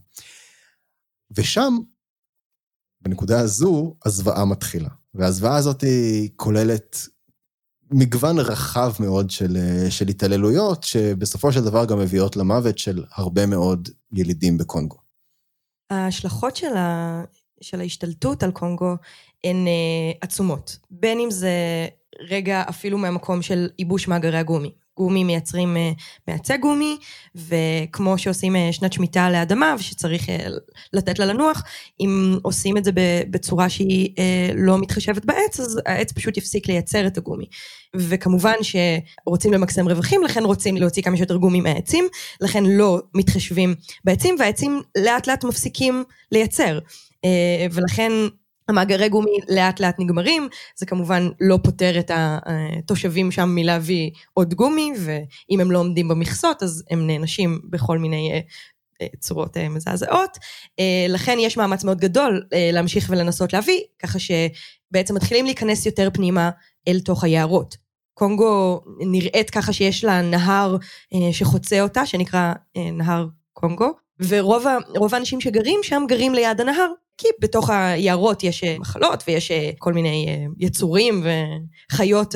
ושם, 1.36 1.78
בנקודה 3.00 3.40
הזו, 3.40 3.96
הזוועה 4.04 4.44
מתחילה. 4.44 4.88
והזוועה 5.14 5.56
הזאת 5.56 5.80
היא 5.80 6.30
כוללת 6.36 7.08
מגוון 7.96 8.38
רחב 8.38 8.92
מאוד 9.00 9.30
של, 9.30 9.56
אה, 9.56 9.90
של 9.90 10.08
התעללויות, 10.08 10.82
שבסופו 10.82 11.52
של 11.52 11.64
דבר 11.64 11.84
גם 11.84 11.98
מביאות 11.98 12.36
למוות 12.36 12.78
של 12.78 13.04
הרבה 13.14 13.46
מאוד 13.46 13.88
ילידים 14.12 14.58
בקונגו. 14.58 14.96
ההשלכות 15.90 16.56
של, 16.56 16.76
ה, 16.76 17.22
של 17.60 17.80
ההשתלטות 17.80 18.42
על 18.42 18.50
קונגו 18.50 18.96
הן 19.44 19.66
uh, 19.66 20.18
עצומות. 20.20 20.78
בין 20.90 21.20
אם 21.20 21.30
זה 21.30 21.52
רגע 22.30 22.62
אפילו 22.68 22.98
מהמקום 22.98 23.42
של 23.42 23.68
ייבוש 23.78 24.08
מאגרי 24.08 24.38
הגומי. 24.38 24.74
גומי 24.96 25.24
מייצרים 25.24 25.76
אה, 25.76 25.92
מעצי 26.28 26.56
גומי, 26.56 26.96
וכמו 27.34 28.18
שעושים 28.18 28.56
אה, 28.56 28.68
שנת 28.72 28.92
שמיטה 28.92 29.30
לאדמה 29.30 29.74
ושצריך 29.78 30.28
אה, 30.28 30.46
לתת 30.92 31.18
לה 31.18 31.26
לנוח, 31.26 31.62
אם 32.00 32.38
עושים 32.42 32.76
את 32.76 32.84
זה 32.84 32.90
בצורה 33.30 33.68
שהיא 33.68 34.14
לא 34.54 34.78
מתחשבת 34.78 35.24
בעץ, 35.24 35.60
אז 35.60 35.80
העץ 35.86 36.12
פשוט 36.12 36.36
יפסיק 36.36 36.68
לייצר 36.68 37.06
את 37.06 37.18
הגומי. 37.18 37.44
וכמובן 37.96 38.54
שרוצים 38.62 39.52
למקסם 39.52 39.88
רווחים, 39.88 40.22
לכן 40.22 40.44
רוצים 40.44 40.76
להוציא 40.76 41.02
כמה 41.02 41.16
שיותר 41.16 41.36
גומי 41.36 41.60
מהעצים, 41.60 42.04
לכן 42.40 42.64
לא 42.64 43.02
מתחשבים 43.14 43.74
בעצים, 44.04 44.36
והעצים 44.38 44.82
לאט 44.98 45.26
לאט 45.26 45.44
מפסיקים 45.44 46.04
לייצר. 46.32 46.78
ולכן 47.72 48.12
המאגרי 48.68 49.08
גומי 49.08 49.38
לאט 49.48 49.80
לאט 49.80 49.94
נגמרים, 49.98 50.48
זה 50.76 50.86
כמובן 50.86 51.28
לא 51.40 51.58
פותר 51.62 51.98
את 51.98 52.10
התושבים 52.14 53.30
שם 53.30 53.48
מלהביא 53.54 54.10
עוד 54.34 54.54
גומי, 54.54 54.92
ואם 54.98 55.60
הם 55.60 55.70
לא 55.70 55.78
עומדים 55.78 56.08
במכסות 56.08 56.62
אז 56.62 56.84
הם 56.90 57.06
נענשים 57.06 57.60
בכל 57.70 57.98
מיני 57.98 58.32
אה, 58.32 58.40
אה, 59.02 59.06
צורות 59.20 59.56
אה, 59.56 59.68
מזעזעות. 59.68 60.38
לכן 61.08 61.38
יש 61.40 61.56
מאמץ 61.56 61.84
מאוד 61.84 62.00
גדול 62.00 62.42
להמשיך 62.72 63.06
ולנסות 63.10 63.52
להביא, 63.52 63.80
ככה 63.98 64.18
שבעצם 64.18 65.14
מתחילים 65.14 65.44
להיכנס 65.44 65.86
יותר 65.86 66.08
פנימה 66.12 66.50
אל 66.88 67.00
תוך 67.00 67.24
היערות. 67.24 67.76
קונגו 68.14 68.80
נראית 69.00 69.50
ככה 69.50 69.72
שיש 69.72 70.04
לה 70.04 70.22
נהר 70.22 70.76
שחוצה 71.32 71.80
אותה, 71.80 72.06
שנקרא 72.06 72.52
נהר 72.76 73.26
קונגו, 73.52 73.90
ורוב 74.20 75.14
האנשים 75.14 75.40
שגרים 75.40 75.80
שם 75.82 76.04
גרים 76.08 76.34
ליד 76.34 76.60
הנהר, 76.60 76.88
כי 77.18 77.28
בתוך 77.40 77.70
היערות 77.70 78.44
יש 78.44 78.64
אה, 78.64 78.76
מחלות 78.78 79.24
ויש 79.26 79.50
אה, 79.50 79.70
כל 79.78 79.92
מיני 79.92 80.26
אה, 80.28 80.46
יצורים 80.58 81.24
וחיות 81.92 82.34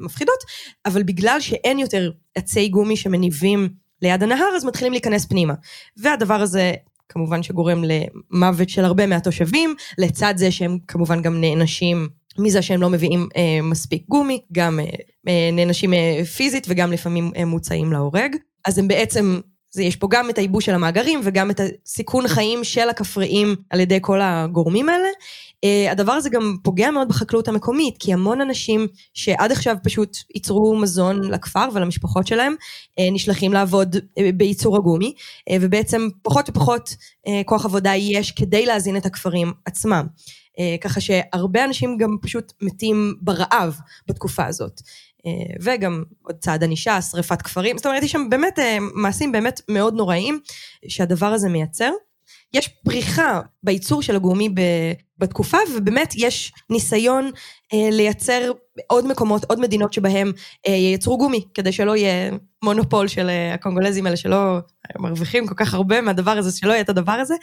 מפחידות, 0.00 0.38
אבל 0.86 1.02
בגלל 1.02 1.40
שאין 1.40 1.78
יותר 1.78 2.10
עצי 2.34 2.68
גומי 2.68 2.96
שמניבים 2.96 3.68
ליד 4.02 4.22
הנהר, 4.22 4.56
אז 4.56 4.64
מתחילים 4.64 4.92
להיכנס 4.92 5.26
פנימה. 5.26 5.54
והדבר 5.96 6.34
הזה 6.34 6.72
כמובן 7.08 7.42
שגורם 7.42 7.84
למוות 7.84 8.68
של 8.68 8.84
הרבה 8.84 9.06
מהתושבים, 9.06 9.74
לצד 9.98 10.34
זה 10.36 10.50
שהם 10.50 10.78
כמובן 10.88 11.22
גם 11.22 11.40
נענשים 11.40 12.08
מזה 12.38 12.62
שהם 12.62 12.80
לא 12.80 12.90
מביאים 12.90 13.28
אה, 13.36 13.62
מספיק 13.62 14.04
גומי, 14.08 14.40
גם 14.52 14.80
אה, 15.28 15.50
נענשים 15.52 15.94
אה, 15.94 16.24
פיזית 16.36 16.66
וגם 16.68 16.92
לפעמים 16.92 17.30
אה, 17.36 17.44
מוצאים 17.44 17.92
להורג. 17.92 18.36
אז 18.64 18.78
הם 18.78 18.88
בעצם 18.88 19.40
זה 19.76 19.82
יש 19.82 19.96
פה 19.96 20.08
גם 20.10 20.30
את 20.30 20.38
הייבוש 20.38 20.66
של 20.66 20.74
המאגרים 20.74 21.20
וגם 21.22 21.50
את 21.50 21.60
הסיכון 21.60 22.28
חיים 22.28 22.64
של 22.64 22.88
הכפריים 22.88 23.56
על 23.70 23.80
ידי 23.80 23.98
כל 24.02 24.20
הגורמים 24.22 24.88
האלה. 24.88 25.08
Uh, 25.56 25.90
הדבר 25.90 26.12
הזה 26.12 26.30
גם 26.30 26.56
פוגע 26.62 26.90
מאוד 26.90 27.08
בחקלאות 27.08 27.48
המקומית, 27.48 27.96
כי 27.98 28.12
המון 28.12 28.40
אנשים 28.40 28.86
שעד 29.14 29.52
עכשיו 29.52 29.76
פשוט 29.82 30.16
ייצרו 30.34 30.76
מזון 30.76 31.30
לכפר 31.30 31.68
ולמשפחות 31.72 32.26
שלהם, 32.26 32.54
uh, 32.60 33.02
נשלחים 33.12 33.52
לעבוד 33.52 33.96
uh, 33.96 34.00
בייצור 34.34 34.76
הגומי, 34.76 35.14
uh, 35.50 35.52
ובעצם 35.60 36.08
פחות 36.22 36.48
ופחות 36.48 36.88
uh, 36.88 37.30
כוח 37.44 37.64
עבודה 37.64 37.94
יש 37.94 38.30
כדי 38.30 38.66
להזין 38.66 38.96
את 38.96 39.06
הכפרים 39.06 39.52
עצמם. 39.64 40.06
Uh, 40.06 40.60
ככה 40.80 41.00
שהרבה 41.00 41.64
אנשים 41.64 41.96
גם 41.96 42.16
פשוט 42.22 42.52
מתים 42.62 43.14
ברעב 43.20 43.78
בתקופה 44.08 44.46
הזאת. 44.46 44.80
אה, 45.26 45.54
וגם 45.60 46.02
עוד 46.22 46.36
צעד 46.36 46.64
ענישה, 46.64 47.02
שריפת 47.02 47.42
כפרים, 47.42 47.76
זאת 47.76 47.86
אומרת, 47.86 48.02
יש 48.02 48.12
שם 48.12 48.26
באמת 48.30 48.58
אה, 48.58 48.78
מעשים 48.94 49.32
באמת 49.32 49.60
מאוד 49.68 49.94
נוראים 49.94 50.40
שהדבר 50.88 51.26
הזה 51.26 51.48
מייצר. 51.48 51.90
יש 52.54 52.68
פריחה 52.68 53.40
בייצור 53.62 54.02
של 54.02 54.16
הגומי 54.16 54.48
בתקופה, 55.18 55.56
ובאמת 55.74 56.12
יש 56.16 56.52
ניסיון 56.70 57.30
אה, 57.74 57.88
לייצר 57.92 58.50
עוד 58.86 59.06
מקומות, 59.06 59.44
עוד 59.44 59.60
מדינות 59.60 59.92
שבהם 59.92 60.32
ייצרו 60.66 61.18
גומי, 61.18 61.44
כדי 61.54 61.72
שלא 61.72 61.96
יהיה 61.96 62.30
מונופול 62.64 63.08
של 63.08 63.30
הקונגולזים 63.54 64.06
האלה, 64.06 64.16
שלא 64.16 64.58
מרוויחים 64.98 65.46
כל 65.46 65.54
כך 65.54 65.74
הרבה 65.74 66.00
מהדבר 66.00 66.30
הזה, 66.30 66.58
שלא 66.58 66.72
יהיה 66.72 66.80
את 66.80 66.88
הדבר 66.88 67.12
הזה, 67.12 67.34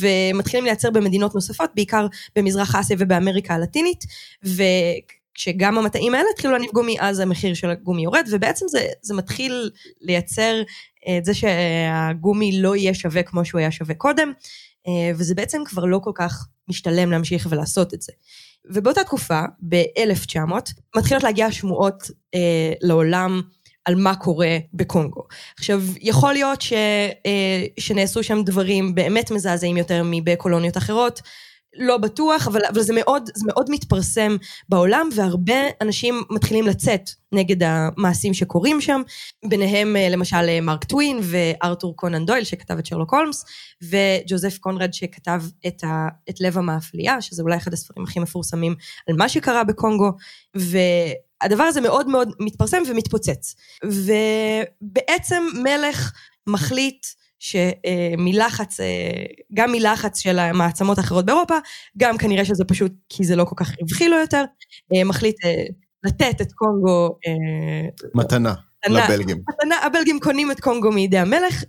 ומתחילים 0.00 0.64
לייצר 0.64 0.90
במדינות 0.90 1.34
נוספות, 1.34 1.70
בעיקר 1.74 2.06
במזרח 2.36 2.74
אסיה 2.74 2.96
ובאמריקה 3.00 3.54
הלטינית, 3.54 4.04
ו... 4.46 4.62
כשגם 5.34 5.78
המטעים 5.78 6.14
האלה 6.14 6.26
התחילו 6.34 6.52
להניב 6.52 6.70
גומי, 6.70 6.96
אז 7.00 7.20
המחיר 7.20 7.54
של 7.54 7.70
הגומי 7.70 8.02
יורד, 8.02 8.28
ובעצם 8.30 8.66
זה, 8.68 8.86
זה 9.02 9.14
מתחיל 9.14 9.70
לייצר 10.00 10.62
אה, 11.08 11.18
את 11.18 11.24
זה 11.24 11.32
שהגומי 11.34 12.60
לא 12.60 12.76
יהיה 12.76 12.94
שווה 12.94 13.22
כמו 13.22 13.44
שהוא 13.44 13.58
היה 13.58 13.70
שווה 13.70 13.94
קודם, 13.94 14.32
אה, 14.86 15.10
וזה 15.16 15.34
בעצם 15.34 15.62
כבר 15.64 15.84
לא 15.84 15.98
כל 15.98 16.12
כך 16.14 16.46
משתלם 16.68 17.10
להמשיך 17.10 17.46
ולעשות 17.50 17.94
את 17.94 18.02
זה. 18.02 18.12
ובאותה 18.70 19.04
תקופה, 19.04 19.40
ב-1900, 19.68 20.52
מתחילות 20.96 21.22
להגיע 21.22 21.52
שמועות 21.52 22.10
אה, 22.34 22.72
לעולם 22.80 23.40
על 23.84 23.94
מה 23.94 24.14
קורה 24.16 24.58
בקונגו. 24.74 25.22
עכשיו, 25.58 25.82
יכול 26.00 26.32
להיות 26.32 26.62
ש, 26.62 26.72
אה, 27.26 27.64
שנעשו 27.80 28.22
שם 28.22 28.42
דברים 28.44 28.94
באמת 28.94 29.30
מזעזעים 29.30 29.76
יותר 29.76 30.02
מבקולוניות 30.04 30.76
אחרות, 30.76 31.20
לא 31.76 31.96
בטוח, 31.96 32.46
אבל, 32.48 32.60
אבל 32.68 32.82
זה, 32.82 32.92
מאוד, 32.96 33.30
זה 33.34 33.44
מאוד 33.46 33.70
מתפרסם 33.70 34.36
בעולם, 34.68 35.08
והרבה 35.14 35.54
אנשים 35.80 36.22
מתחילים 36.30 36.66
לצאת 36.66 37.10
נגד 37.32 37.62
המעשים 37.62 38.34
שקורים 38.34 38.80
שם, 38.80 39.02
ביניהם 39.44 39.96
אה, 39.96 40.08
למשל 40.08 40.36
אה, 40.48 40.60
מרק 40.60 40.84
טווין 40.84 41.20
וארתור 41.22 41.96
קונן 41.96 42.26
דויל 42.26 42.44
שכתב 42.44 42.78
את 42.78 42.86
שרלוק 42.86 43.14
הולמס, 43.14 43.44
וג'וזף 43.82 44.58
קונרד 44.58 44.92
שכתב 44.94 45.42
את, 45.66 45.84
ה, 45.84 46.08
את 46.30 46.40
לב 46.40 46.58
המאפליה, 46.58 47.20
שזה 47.20 47.42
אולי 47.42 47.56
אחד 47.56 47.72
הספרים 47.72 48.06
הכי 48.06 48.20
מפורסמים 48.20 48.74
על 49.08 49.16
מה 49.16 49.28
שקרה 49.28 49.64
בקונגו, 49.64 50.12
והדבר 50.54 51.64
הזה 51.64 51.80
מאוד 51.80 52.08
מאוד 52.08 52.28
מתפרסם 52.40 52.82
ומתפוצץ. 52.88 53.54
ובעצם 53.84 55.44
מלך 55.62 56.12
מחליט 56.46 57.06
שמלחץ, 57.44 58.80
אה, 58.80 58.86
גם 59.54 59.72
מלחץ 59.72 60.20
של 60.20 60.38
המעצמות 60.38 60.98
האחרות 60.98 61.24
באירופה, 61.24 61.54
גם 61.96 62.18
כנראה 62.18 62.44
שזה 62.44 62.64
פשוט 62.64 62.92
כי 63.08 63.24
זה 63.24 63.36
לא 63.36 63.44
כל 63.44 63.54
כך 63.56 63.72
רווחי 63.80 64.08
לו 64.08 64.16
יותר, 64.16 64.44
אה, 64.94 65.04
מחליט 65.04 65.44
אה, 65.44 65.64
לתת 66.04 66.40
את 66.40 66.52
קונגו... 66.52 67.18
מתנה. 68.14 68.54
לבלגים. 68.88 69.36
מתנה, 69.48 69.76
הבלגים 69.82 70.20
קונים 70.20 70.50
את 70.50 70.60
קונגו 70.60 70.92
מידי 70.92 71.18
המלך 71.18 71.64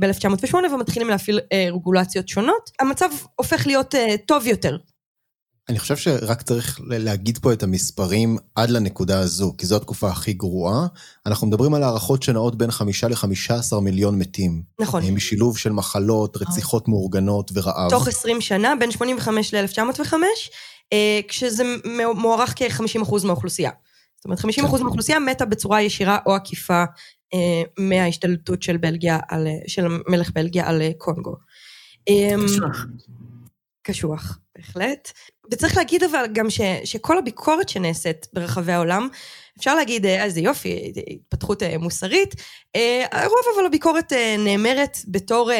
ב-1908 0.00 0.54
ומתחילים 0.74 1.08
להפעיל 1.08 1.40
רגולציות 1.72 2.28
שונות. 2.28 2.70
המצב 2.80 3.08
הופך 3.36 3.66
להיות 3.66 3.94
טוב 4.26 4.46
יותר 4.46 4.76
אני 5.68 5.78
חושב 5.78 5.96
שרק 5.96 6.42
צריך 6.42 6.80
להגיד 6.84 7.38
פה 7.38 7.52
את 7.52 7.62
המספרים 7.62 8.38
עד 8.54 8.70
לנקודה 8.70 9.20
הזו, 9.20 9.54
כי 9.58 9.66
זו 9.66 9.76
התקופה 9.76 10.08
הכי 10.08 10.32
גרועה. 10.32 10.86
אנחנו 11.26 11.46
מדברים 11.46 11.74
על 11.74 11.82
הערכות 11.82 12.22
שנעות 12.22 12.58
בין 12.58 12.70
חמישה 12.70 13.08
לחמישה 13.08 13.54
עשר 13.54 13.80
מיליון 13.80 14.18
מתים. 14.18 14.62
נכון. 14.80 15.02
משילוב 15.04 15.58
של 15.58 15.72
מחלות, 15.72 16.36
רציחות 16.36 16.88
מאורגנות 16.88 17.50
ורעב. 17.54 17.90
תוך 17.90 18.08
20 18.08 18.40
שנה, 18.40 18.74
בין 18.80 18.90
85 18.90 19.54
ל-1905, 19.54 20.14
אה, 20.92 21.20
כשזה 21.28 21.62
מוערך 22.14 22.54
כ-50% 22.56 23.24
מהאוכלוסייה. 23.24 23.70
זאת 24.16 24.24
אומרת, 24.24 24.38
50% 24.40 24.76
כן. 24.76 24.82
מהאוכלוסייה 24.82 25.18
מתה 25.18 25.44
בצורה 25.44 25.82
ישירה 25.82 26.18
או 26.26 26.34
עקיפה 26.34 26.84
אה, 27.34 27.62
מההשתלטות 27.78 28.62
של 28.62 28.76
בלגיה, 28.76 29.18
על, 29.28 29.46
של 29.66 29.86
מלך 30.08 30.30
בלגיה 30.34 30.68
על 30.68 30.82
אה, 30.82 30.90
קונגו. 30.98 31.36
קשוח. 33.82 34.38
בהחלט. 34.56 35.12
וצריך 35.52 35.76
להגיד 35.76 36.02
אבל 36.04 36.26
גם 36.32 36.50
ש, 36.50 36.60
שכל 36.84 37.18
הביקורת 37.18 37.68
שנעשית 37.68 38.26
ברחבי 38.32 38.72
העולם, 38.72 39.08
אפשר 39.58 39.74
להגיד, 39.74 40.06
אה, 40.06 40.24
איזה 40.24 40.40
יופי, 40.40 40.92
התפתחות 41.10 41.62
אה, 41.62 41.78
מוסרית, 41.78 42.34
אה, 42.76 43.04
הרוב 43.12 43.38
אבל 43.56 43.66
הביקורת 43.66 44.12
נאמרת 44.38 44.96
בתור 45.08 45.50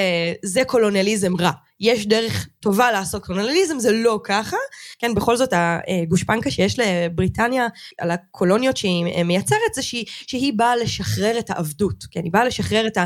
זה 0.45 0.64
קולוניאליזם 0.64 1.37
רע. 1.41 1.50
יש 1.81 2.07
דרך 2.07 2.49
טובה 2.61 2.93
לעשות 2.93 3.25
קולוניאליזם, 3.25 3.79
זה 3.79 3.93
לא 3.93 4.21
ככה. 4.25 4.57
כן, 4.99 5.14
בכל 5.14 5.37
זאת 5.37 5.52
הגושפנקה 5.52 6.50
שיש 6.50 6.79
לבריטניה 6.79 7.67
על 7.99 8.11
הקולוניות 8.11 8.76
שהיא 8.76 9.25
מייצרת, 9.25 9.75
זה 9.75 9.83
שהיא, 9.83 10.05
שהיא 10.09 10.52
באה 10.57 10.76
לשחרר 10.76 11.38
את 11.38 11.50
העבדות. 11.50 12.05
כן, 12.11 12.21
היא 12.25 12.33
באה 12.33 12.45
לשחרר 12.45 12.87
את 12.87 12.99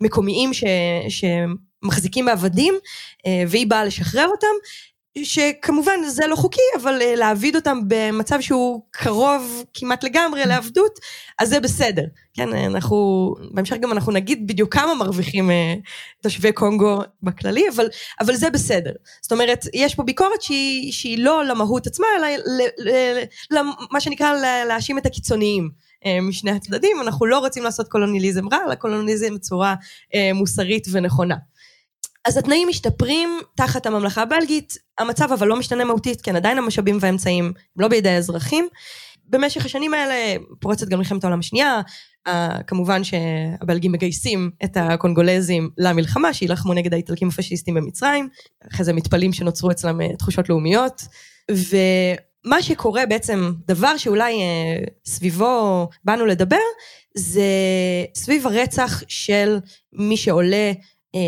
המקומיים 0.00 0.54
ש... 0.54 0.64
שמחזיקים 1.84 2.24
בעבדים, 2.24 2.74
והיא 3.48 3.66
באה 3.66 3.84
לשחרר 3.84 4.26
אותם, 4.28 4.56
שכמובן 5.22 6.00
זה 6.08 6.26
לא 6.26 6.36
חוקי, 6.36 6.60
אבל 6.82 7.02
אה, 7.02 7.14
להעביד 7.16 7.56
אותם 7.56 7.78
במצב 7.86 8.40
שהוא 8.40 8.82
קרוב 8.90 9.64
כמעט 9.74 10.04
לגמרי 10.04 10.46
לעבדות, 10.46 10.98
אז 11.38 11.48
זה 11.48 11.60
בסדר. 11.60 12.02
כן, 12.34 12.52
אנחנו, 12.52 13.28
בהמשך 13.50 13.76
גם 13.76 13.92
אנחנו 13.92 14.12
נגיד 14.12 14.46
בדיוק 14.46 14.74
כמה 14.74 14.94
מרוויחים 14.94 15.50
אה, 15.50 15.74
תושבי 16.22 16.52
קונגו 16.52 16.98
בכללי, 17.22 17.68
אבל, 17.74 17.88
אבל 18.20 18.34
זה 18.34 18.50
בסדר. 18.50 18.92
זאת 19.22 19.32
אומרת, 19.32 19.64
יש 19.74 19.94
פה 19.94 20.02
ביקורת 20.02 20.42
שהיא, 20.42 20.92
שהיא 20.92 21.18
לא 21.18 21.44
למהות 21.44 21.86
עצמה, 21.86 22.06
אלא 22.18 22.26
למה 23.50 24.00
שנקרא 24.00 24.34
להאשים 24.68 24.98
את 24.98 25.06
הקיצוניים. 25.06 25.70
אה, 26.06 26.20
משני 26.20 26.50
הצדדים, 26.50 26.96
אנחנו 27.00 27.26
לא 27.26 27.38
רוצים 27.38 27.62
לעשות 27.62 27.88
קולוניאליזם 27.88 28.48
רע, 28.48 28.58
אלא 28.66 28.74
קולוניאליזם 28.74 29.34
בצורה 29.34 29.74
מוסרית 30.34 30.86
ונכונה. 30.92 31.36
אז 32.24 32.36
התנאים 32.36 32.68
משתפרים 32.68 33.40
תחת 33.56 33.86
הממלכה 33.86 34.22
הבלגית, 34.22 34.74
המצב 34.98 35.32
אבל 35.32 35.46
לא 35.46 35.56
משתנה 35.56 35.84
מהותית, 35.84 36.20
כן, 36.20 36.36
עדיין 36.36 36.58
המשאבים 36.58 36.98
והאמצעים 37.00 37.52
לא 37.76 37.88
בידי 37.88 38.08
האזרחים, 38.08 38.68
במשך 39.26 39.64
השנים 39.64 39.94
האלה 39.94 40.36
פורצת 40.60 40.88
גם 40.88 40.98
מלחמת 40.98 41.24
העולם 41.24 41.38
השנייה, 41.38 41.80
כמובן 42.66 43.04
שהבלגים 43.04 43.92
מגייסים 43.92 44.50
את 44.64 44.76
הקונגולזים 44.76 45.70
למלחמה, 45.78 46.34
שיילחמו 46.34 46.74
נגד 46.74 46.92
האיטלקים 46.94 47.28
הפשיסטים 47.28 47.74
במצרים, 47.74 48.28
אחרי 48.72 48.84
זה 48.84 48.92
מתפלאים 48.92 49.32
שנוצרו 49.32 49.70
אצלם 49.70 50.00
uh, 50.00 50.16
תחושות 50.16 50.48
לאומיות, 50.48 51.02
ומה 51.50 52.62
שקורה 52.62 53.06
בעצם, 53.06 53.52
דבר 53.66 53.96
שאולי 53.96 54.34
uh, 54.34 54.90
סביבו 55.06 55.88
באנו 56.04 56.26
לדבר, 56.26 56.56
זה 57.14 57.42
סביב 58.14 58.46
הרצח 58.46 59.02
של 59.08 59.58
מי 59.92 60.16
שעולה 60.16 60.72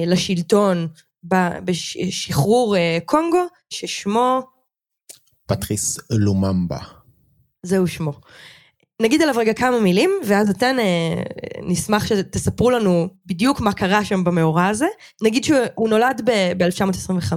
לשלטון 0.07 0.89
בשחרור 1.65 2.77
uh, 2.77 3.05
קונגו, 3.05 3.47
ששמו... 3.71 4.43
פטריס 5.47 5.99
לוממבה. 6.11 6.79
זהו 7.63 7.87
שמו. 7.87 8.13
נגיד 9.03 9.23
עליו 9.23 9.35
רגע 9.39 9.53
כמה 9.53 9.81
מילים, 9.81 10.11
ואז 10.25 10.51
אתן 10.51 10.79
אה, 10.79 11.23
נשמח 11.63 12.07
שתספרו 12.07 12.71
לנו 12.71 13.09
בדיוק 13.27 13.61
מה 13.61 13.73
קרה 13.73 14.05
שם 14.05 14.25
במאורע 14.25 14.67
הזה. 14.67 14.87
נגיד 15.23 15.45
שהוא 15.45 15.89
נולד 15.89 16.23
ב-1925, 16.25 17.33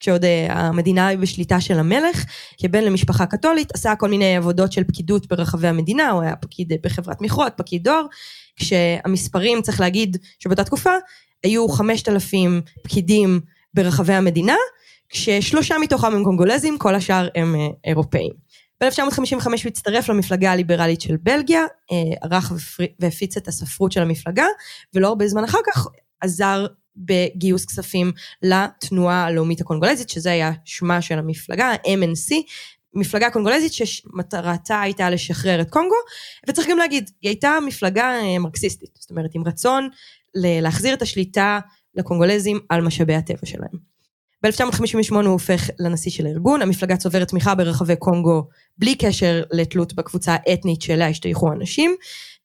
כשעוד 0.00 0.24
אה, 0.24 0.46
המדינה 0.50 1.06
היא 1.06 1.18
בשליטה 1.18 1.60
של 1.60 1.78
המלך, 1.78 2.24
כבן 2.58 2.84
למשפחה 2.84 3.26
קתולית, 3.26 3.74
עשה 3.74 3.96
כל 3.96 4.08
מיני 4.08 4.36
עבודות 4.36 4.72
של 4.72 4.84
פקידות 4.84 5.26
ברחבי 5.26 5.68
המדינה, 5.68 6.10
הוא 6.10 6.22
היה 6.22 6.36
פקיד 6.36 6.72
בחברת 6.82 7.20
מכרות, 7.20 7.52
פקיד 7.56 7.84
דואר, 7.84 8.06
כשהמספרים, 8.56 9.62
צריך 9.62 9.80
להגיד 9.80 10.16
שבאותה 10.38 10.64
תקופה, 10.64 10.92
היו 11.42 11.68
5,000 11.68 12.60
פקידים 12.82 13.40
ברחבי 13.74 14.12
המדינה, 14.12 14.56
כששלושה 15.08 15.78
מתוכם 15.78 16.14
הם 16.14 16.24
קונגולזים, 16.24 16.78
כל 16.78 16.94
השאר 16.94 17.28
הם 17.34 17.54
אה, 17.54 17.66
אירופאים. 17.84 18.32
ב-1955 18.80 19.46
הוא 19.46 19.54
הצטרף 19.66 20.08
למפלגה 20.08 20.52
הליברלית 20.52 21.00
של 21.00 21.16
בלגיה, 21.22 21.62
אה, 21.92 21.96
ערך 22.22 22.52
והפיץ 23.00 23.36
את 23.36 23.48
הספרות 23.48 23.92
של 23.92 24.02
המפלגה, 24.02 24.46
ולא 24.94 25.08
הרבה 25.08 25.28
זמן 25.28 25.44
אחר 25.44 25.58
כך 25.66 25.86
עזר 26.20 26.66
בגיוס 26.96 27.64
כספים 27.64 28.12
לתנועה 28.42 29.24
הלאומית 29.24 29.60
הקונגולזית, 29.60 30.08
שזה 30.08 30.30
היה 30.32 30.52
שמה 30.64 31.02
של 31.02 31.18
המפלגה, 31.18 31.66
ה-MNC, 31.66 32.34
מפלגה 32.94 33.30
קונגולזית 33.30 33.72
שמטרתה 33.72 34.80
הייתה 34.80 35.10
לשחרר 35.10 35.60
את 35.60 35.70
קונגו, 35.70 35.94
וצריך 36.48 36.68
גם 36.68 36.78
להגיד, 36.78 37.10
היא 37.22 37.28
הייתה 37.28 37.58
מפלגה 37.66 38.20
אה, 38.20 38.38
מרקסיסטית, 38.38 38.90
זאת 38.94 39.10
אומרת 39.10 39.30
עם 39.34 39.42
רצון 39.46 39.88
להחזיר 40.34 40.94
את 40.94 41.02
השליטה 41.02 41.58
לקונגולזים 41.94 42.58
על 42.68 42.80
משאבי 42.80 43.14
הטבע 43.14 43.46
שלהם. 43.46 43.88
ב-1958 44.42 45.14
הוא 45.14 45.22
הופך 45.22 45.70
לנשיא 45.78 46.10
של 46.10 46.26
הארגון, 46.26 46.62
המפלגה 46.62 46.96
צוברת 46.96 47.28
תמיכה 47.28 47.54
ברחבי 47.54 47.96
קונגו 47.96 48.48
בלי 48.78 48.94
קשר 48.94 49.42
לתלות 49.52 49.94
בקבוצה 49.94 50.36
האתנית 50.46 50.82
שאליה 50.82 51.08
השתייכו 51.08 51.52
אנשים. 51.52 51.96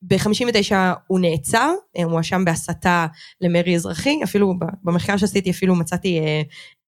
ב-59 0.02 0.76
הוא 1.08 1.20
נעצר, 1.20 1.74
הוא 1.98 2.12
מואשם 2.12 2.46
בהסתה 2.46 3.08
למרי 3.42 3.76
אזרחי, 3.76 4.20
אפילו 4.24 4.54
במחקר 4.84 5.18
שעשיתי 5.18 5.52
אפילו 5.52 5.76
מצאתי 5.76 6.20
אה, 6.20 6.42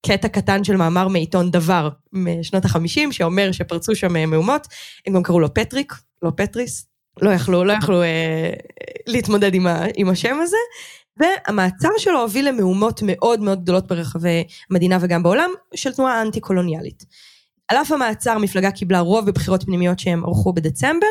קטע 0.05 0.27
קטן 0.27 0.63
של 0.63 0.75
מאמר 0.75 1.07
מעיתון 1.07 1.51
דבר 1.51 1.89
משנות 2.13 2.65
ה-50, 2.65 3.11
שאומר 3.11 3.51
שפרצו 3.51 3.95
שם 3.95 4.15
אה, 4.15 4.25
מהומות, 4.25 4.67
הם 5.07 5.13
גם 5.13 5.23
קראו 5.23 5.39
לו 5.39 5.53
פטריק, 5.53 5.93
לא 6.23 6.31
פטריס, 6.37 6.87
לא 7.21 7.29
יכלו, 7.29 7.63
לא 7.63 7.73
יכלו 7.73 8.01
אה, 8.01 8.49
להתמודד 9.07 9.53
עם, 9.53 9.67
ה, 9.67 9.83
עם 9.95 10.09
השם 10.09 10.37
הזה. 10.41 10.57
והמעצר 11.17 11.89
שלו 11.97 12.21
הוביל 12.21 12.49
למהומות 12.49 13.01
מאוד 13.03 13.39
מאוד 13.39 13.61
גדולות 13.61 13.87
ברחבי 13.87 14.43
המדינה 14.69 14.97
וגם 15.01 15.23
בעולם, 15.23 15.49
של 15.75 15.93
תנועה 15.93 16.21
אנטי-קולוניאלית. 16.21 17.05
על 17.67 17.77
אף 17.77 17.91
המעצר, 17.91 18.31
המפלגה 18.31 18.71
קיבלה 18.71 18.99
רוב 18.99 19.25
בבחירות 19.25 19.63
פנימיות 19.63 19.99
שהם 19.99 20.25
ערכו 20.25 20.53
בדצמבר, 20.53 21.07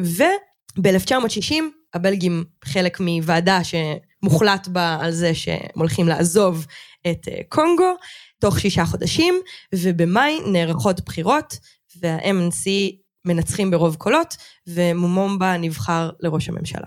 וב-1960 0.00 1.54
הבלגים 1.94 2.44
חלק 2.64 3.00
מוועדה 3.00 3.60
שמוחלט 3.64 4.68
בה 4.68 4.98
על 5.00 5.10
זה 5.10 5.34
שהם 5.34 5.58
הולכים 5.74 6.08
לעזוב 6.08 6.66
את 7.10 7.28
אה, 7.28 7.40
קונגו, 7.48 7.94
תוך 8.38 8.60
שישה 8.60 8.84
חודשים, 8.84 9.34
ובמאי 9.74 10.38
נערכות 10.46 11.04
בחירות, 11.04 11.58
וה-MNC 12.00 12.68
מנצחים 13.24 13.70
ברוב 13.70 13.94
קולות, 13.96 14.36
ומומומבה 14.66 15.56
נבחר 15.56 16.10
לראש 16.20 16.48
הממשלה. 16.48 16.86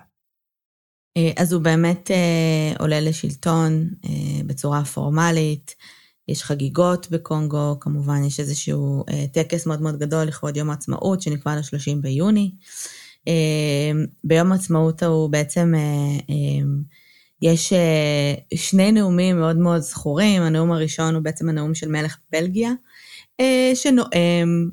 אה, 1.18 1.32
אז 1.38 1.54
הוא 1.54 1.62
באמת 1.62 2.12
אה, 2.12 2.74
עולה 2.80 3.00
לשלטון 3.02 3.90
אה, 4.06 4.44
בצורה 4.46 4.86
פורמלית, 4.86 5.76
יש 6.28 6.44
חגיגות 6.44 7.08
בקונגו, 7.12 7.78
כמובן 7.80 8.24
יש 8.24 8.40
איזשהו 8.40 9.04
טקס 9.32 9.66
מאוד 9.66 9.82
מאוד 9.82 10.00
גדול 10.00 10.24
לכבוד 10.24 10.58
יום 10.58 10.70
העצמאות 10.70 11.22
שנקבע 11.22 11.56
ל-30 11.56 12.02
ביוני. 12.02 12.52
ביום 14.24 14.52
העצמאות 14.52 15.04
הוא 15.04 15.30
בעצם, 15.30 15.74
יש 17.42 17.74
שני 18.56 18.92
נאומים 18.92 19.40
מאוד 19.40 19.58
מאוד 19.58 19.80
זכורים, 19.82 20.42
הנאום 20.42 20.72
הראשון 20.72 21.16
הוא 21.16 21.24
בעצם 21.24 21.50
הנאום 21.50 21.76
של 21.76 21.90
מלך 21.90 22.18
בלגיה, 22.32 22.72
שנואם 23.74 24.70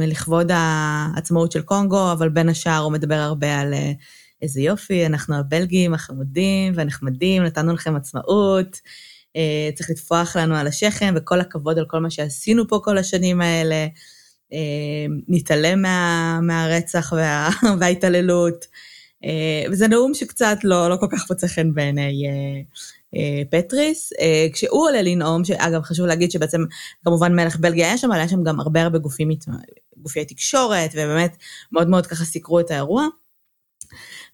לכבוד 0.00 0.50
העצמאות 0.54 1.52
של 1.52 1.62
קונגו, 1.62 2.12
אבל 2.12 2.28
בין 2.28 2.48
השאר 2.48 2.78
הוא 2.78 2.92
מדבר 2.92 3.14
הרבה 3.14 3.60
על 3.60 3.74
איזה 4.42 4.60
יופי, 4.60 5.06
אנחנו 5.06 5.34
הבלגים 5.34 5.94
החמודים 5.94 6.72
והנחמדים, 6.76 7.42
נתנו 7.42 7.72
לכם 7.72 7.96
עצמאות, 7.96 8.80
אה, 9.36 9.70
צריך 9.74 9.90
לטפוח 9.90 10.36
לנו 10.36 10.56
על 10.56 10.66
השכם, 10.66 11.14
וכל 11.16 11.40
הכבוד 11.40 11.78
על 11.78 11.84
כל 11.88 11.98
מה 11.98 12.10
שעשינו 12.10 12.68
פה 12.68 12.80
כל 12.84 12.98
השנים 12.98 13.40
האלה. 13.40 13.86
אה, 14.52 15.06
נתעלם 15.28 15.82
מה, 15.82 16.40
מהרצח 16.42 17.12
וה, 17.16 17.48
וההתעללות. 17.80 18.66
אה, 19.24 19.64
וזה 19.70 19.88
נאום 19.88 20.14
שקצת 20.14 20.58
לא, 20.64 20.90
לא 20.90 20.96
כל 20.96 21.06
כך 21.12 21.30
מוצא 21.30 21.46
חן 21.46 21.74
בעיני 21.74 22.02
אה, 22.26 22.30
אה, 22.30 22.60
פטריס. 23.50 24.12
אה, 24.20 24.46
כשהוא 24.52 24.86
עולה 24.88 25.02
לנאום, 25.02 25.44
שאגב, 25.44 25.82
חשוב 25.82 26.06
להגיד 26.06 26.30
שבעצם, 26.30 26.60
כמובן 27.04 27.36
מלך 27.36 27.56
בלגיה 27.56 27.86
היה 27.86 27.98
שם, 27.98 28.10
אבל 28.10 28.18
היה 28.18 28.28
שם 28.28 28.44
גם 28.44 28.60
הרבה 28.60 28.82
הרבה 28.82 28.98
גופים, 28.98 29.28
גופי 29.96 30.24
תקשורת, 30.24 30.90
ובאמת 30.92 31.36
מאוד 31.72 31.88
מאוד 31.88 32.06
ככה 32.06 32.24
סיקרו 32.24 32.60
את 32.60 32.70
האירוע. 32.70 33.06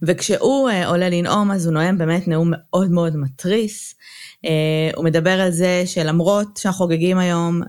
וכשהוא 0.03 0.71
uh, 0.71 0.87
עולה 0.87 1.09
לנאום, 1.09 1.51
אז 1.51 1.67
הוא 1.67 1.75
נואם 1.75 1.99
באמת 1.99 2.29
נאום 2.29 2.51
מאוד 2.53 2.91
מאוד 2.91 3.17
מתריס. 3.17 3.95
הוא 4.97 5.05
מדבר 5.05 5.41
על 5.41 5.51
זה 5.51 5.83
שלמרות 5.87 6.57
שאנחנו 6.57 6.79
חוגגים 6.79 7.19
היום, 7.19 7.61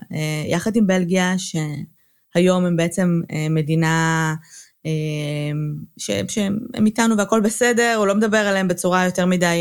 יחד 0.47 0.75
עם 0.75 0.87
בלגיה, 0.87 1.35
שהיום 1.37 2.65
הם 2.65 2.77
בעצם 2.77 3.21
מדינה 3.49 4.35
שהם 5.97 6.57
איתנו 6.85 7.17
והכל 7.17 7.41
בסדר, 7.41 7.95
הוא 7.97 8.07
לא 8.07 8.15
מדבר 8.15 8.37
עליהם 8.37 8.67
בצורה 8.67 9.05
יותר 9.05 9.25
מדי 9.25 9.57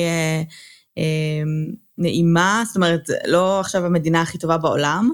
נעימה, 1.98 2.62
זאת 2.66 2.76
אומרת, 2.76 3.10
לא 3.26 3.60
עכשיו 3.60 3.86
המדינה 3.86 4.22
הכי 4.22 4.38
טובה 4.38 4.58
בעולם, 4.58 5.10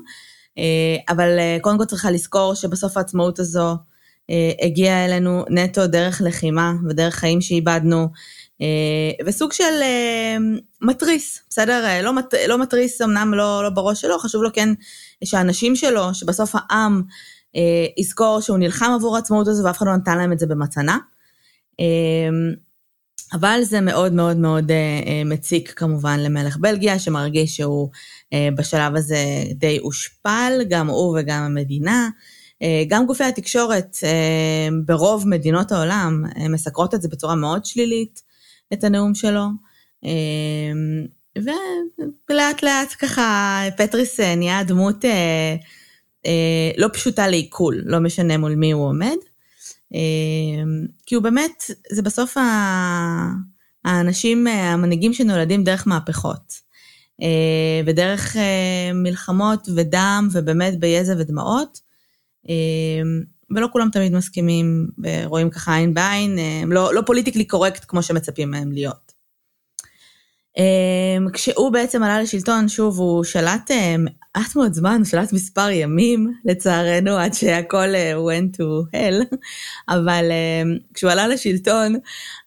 uh, 0.51 0.63
אבל 1.09 1.39
uh, 1.39 1.63
קודם 1.63 1.79
כל 1.79 1.85
צריכה 1.85 2.11
לזכור 2.11 2.55
שבסוף 2.55 2.97
העצמאות 2.97 3.39
הזו, 3.39 3.77
אה, 4.31 4.67
הגיע 4.67 5.05
אלינו 5.05 5.45
נטו 5.51 5.87
דרך 5.87 6.23
לחימה 6.25 6.73
ודרך 6.89 7.15
חיים 7.15 7.41
שאיבדנו, 7.41 8.09
אה, 8.61 9.27
וסוג 9.27 9.53
של 9.53 9.83
אה, 9.83 10.37
מתריס, 10.83 11.43
בסדר? 11.51 12.03
לא, 12.03 12.13
מת, 12.13 12.35
לא 12.49 12.63
מתריס 12.63 13.03
אמנם 13.03 13.35
לא, 13.35 13.63
לא 13.63 13.71
בראש 13.71 14.01
שלו, 14.01 14.19
חשוב 14.19 14.43
לו 14.43 14.53
כן 14.53 14.69
שהאנשים 15.25 15.77
שלו, 15.77 16.15
שבסוף 16.15 16.53
העם 16.55 17.03
יזכור 17.99 18.41
שהוא 18.41 18.59
נלחם 18.59 18.91
עבור 18.95 19.17
העצמאות 19.17 19.49
הזו 19.49 19.65
ואף 19.65 19.79
אחד 19.79 19.87
לא 19.87 19.97
נתן 19.97 20.19
להם 20.19 20.33
את 20.33 20.39
זה 20.39 20.47
במתנה. 20.47 20.99
אבל 23.33 23.61
זה 23.63 23.81
מאוד 23.81 24.13
מאוד 24.13 24.37
מאוד 24.37 24.73
מציק 25.25 25.73
כמובן 25.77 26.21
למלך 26.21 26.57
בלגיה, 26.57 26.99
שמרגיש 26.99 27.57
שהוא 27.57 27.89
בשלב 28.57 28.97
הזה 28.97 29.25
די 29.55 29.79
הושפל, 29.79 30.53
גם 30.69 30.89
הוא 30.89 31.19
וגם 31.19 31.43
המדינה. 31.43 32.09
אה, 32.63 32.85
גם 32.89 33.07
גופי 33.07 33.25
התקשורת 33.25 33.97
אה, 34.05 34.69
ברוב 34.87 35.29
מדינות 35.29 35.73
העולם 35.73 36.23
אה, 36.37 36.49
מסקרות 36.49 36.95
את 36.95 37.03
זה 37.03 37.09
בצורה 37.09 37.35
מאוד 37.35 37.65
שלילית, 37.65 38.23
את 38.73 38.85
הנאום 38.85 39.15
שלו. 39.15 39.45
ולאט 42.31 42.63
לאט 42.63 42.95
ככה 42.99 43.61
פטריס 43.77 44.21
נהיה 44.21 44.65
דמות 44.65 45.05
לא 46.79 46.89
פשוטה 46.93 47.29
לעיכול, 47.29 47.83
לא 47.85 47.99
משנה 47.99 48.39
מול 48.39 48.55
מי 48.55 48.73
הוא 48.73 48.89
עומד. 48.89 49.17
כי 51.07 51.15
הוא 51.15 51.23
באמת, 51.23 51.65
זה 51.93 52.03
בסוף 52.03 52.37
האנשים, 53.85 54.47
המנהיגים 54.47 55.13
שנולדים 55.13 55.65
דרך 55.65 55.87
מהפכות. 55.87 56.73
ודרך 57.87 58.37
מלחמות 58.95 59.69
ודם 59.77 60.29
ובאמת 60.33 60.81
ביזע 60.81 61.15
ודמעות. 61.19 61.81
אמ, 62.49 63.23
ולא 63.55 63.69
כולם 63.73 63.89
תמיד 63.93 64.13
מסכימים 64.13 64.89
ורואים 65.03 65.51
ככה 65.51 65.77
עין 65.77 65.95
בעין, 65.95 66.39
הם 66.63 66.73
לא, 66.73 66.95
לא 66.95 67.03
politically 67.07 67.45
correct 67.45 67.85
כמו 67.89 68.03
שמצפים 68.03 68.51
מהם 68.51 68.73
להיות. 68.73 69.12
אמ, 70.59 71.31
כשהוא 71.33 71.73
בעצם 71.73 72.03
עלה 72.03 72.23
לשלטון, 72.23 72.69
שוב, 72.69 72.99
הוא 72.99 73.25
שלט 73.25 73.71
אה, 73.71 73.97
מעט 73.99 74.57
מאוד 74.57 74.73
זמן, 74.73 74.97
הוא 74.99 75.05
שלט 75.05 75.33
מספר 75.33 75.71
ימים, 75.71 76.33
לצערנו, 76.45 77.11
עד 77.11 77.35
שהכל 77.35 77.95
אה, 77.95 78.13
went 78.15 78.57
to 78.57 78.95
hell, 78.95 79.37
אבל 79.89 80.25
אמ, 80.31 80.77
כשהוא 80.95 81.11
עלה 81.11 81.29
לשלטון, 81.29 81.95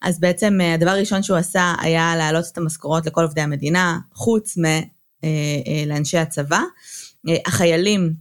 אז 0.01 0.19
בעצם 0.19 0.57
אה, 0.61 0.73
הדבר 0.73 0.89
הראשון 0.89 1.23
שהוא 1.23 1.37
עשה 1.37 1.73
היה 1.81 2.15
להעלות 2.17 2.45
את 2.51 2.57
המשכורות 2.57 3.05
לכל 3.05 3.21
עובדי 3.21 3.41
המדינה, 3.41 3.99
חוץ 4.13 4.55
מלאנשי 4.57 6.17
הצבא. 6.17 6.61
החיילים 7.45 8.13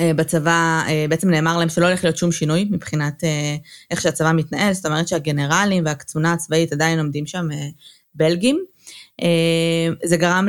בצבא, 0.00 0.82
בעצם 1.08 1.30
נאמר 1.30 1.58
להם 1.58 1.68
שלא 1.68 1.86
הולך 1.86 2.04
להיות 2.04 2.16
שום 2.16 2.32
שינוי 2.32 2.68
מבחינת 2.70 3.24
איך 3.90 4.00
שהצבא 4.00 4.32
מתנהל, 4.32 4.72
זאת 4.72 4.86
אומרת 4.86 5.08
שהגנרלים 5.08 5.84
והקצונה 5.86 6.32
הצבאית 6.32 6.72
עדיין 6.72 6.98
עומדים 6.98 7.26
שם 7.26 7.48
בלגים. 8.14 8.75
אה, 9.22 9.88
זה 10.04 10.16
גרם 10.16 10.48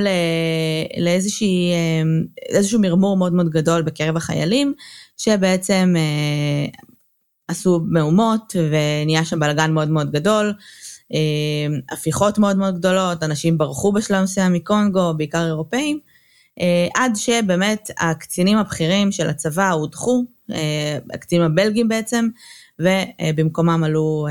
לאיזשהו 0.97 2.79
מרמור 2.79 3.17
מאוד 3.17 3.33
מאוד 3.33 3.49
גדול 3.49 3.81
בקרב 3.81 4.17
החיילים, 4.17 4.73
שבעצם 5.17 5.93
אה, 5.97 6.79
עשו 7.47 7.79
מהומות 7.87 8.55
ונהיה 8.71 9.25
שם 9.25 9.39
בלאגן 9.39 9.71
מאוד 9.71 9.89
מאוד 9.89 10.11
גדול, 10.11 10.53
אה, 11.13 11.77
הפיכות 11.91 12.37
מאוד 12.37 12.57
מאוד 12.57 12.77
גדולות, 12.77 13.23
אנשים 13.23 13.57
ברחו 13.57 13.91
בשלב 13.91 14.23
מסוים 14.23 14.53
מקונגו, 14.53 15.13
בעיקר 15.17 15.45
אירופאים, 15.45 15.99
עד 16.95 17.15
שבאמת 17.15 17.89
הקצינים 17.97 18.57
הבכירים 18.57 19.11
של 19.11 19.29
הצבא 19.29 19.71
הודחו, 19.71 20.25
הקצינים 21.13 21.45
הבלגים 21.45 21.87
בעצם, 21.87 22.27
ובמקומם 22.79 23.83
עלו 23.83 24.27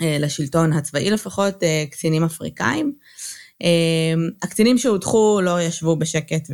לשלטון 0.00 0.72
הצבאי 0.72 1.10
לפחות 1.10 1.54
קצינים 1.90 2.24
אפריקאים. 2.24 2.92
אמ, 3.60 4.28
הקצינים 4.42 4.78
שהודחו 4.78 5.40
לא 5.42 5.60
ישבו 5.60 5.96
בשקט 5.96 6.50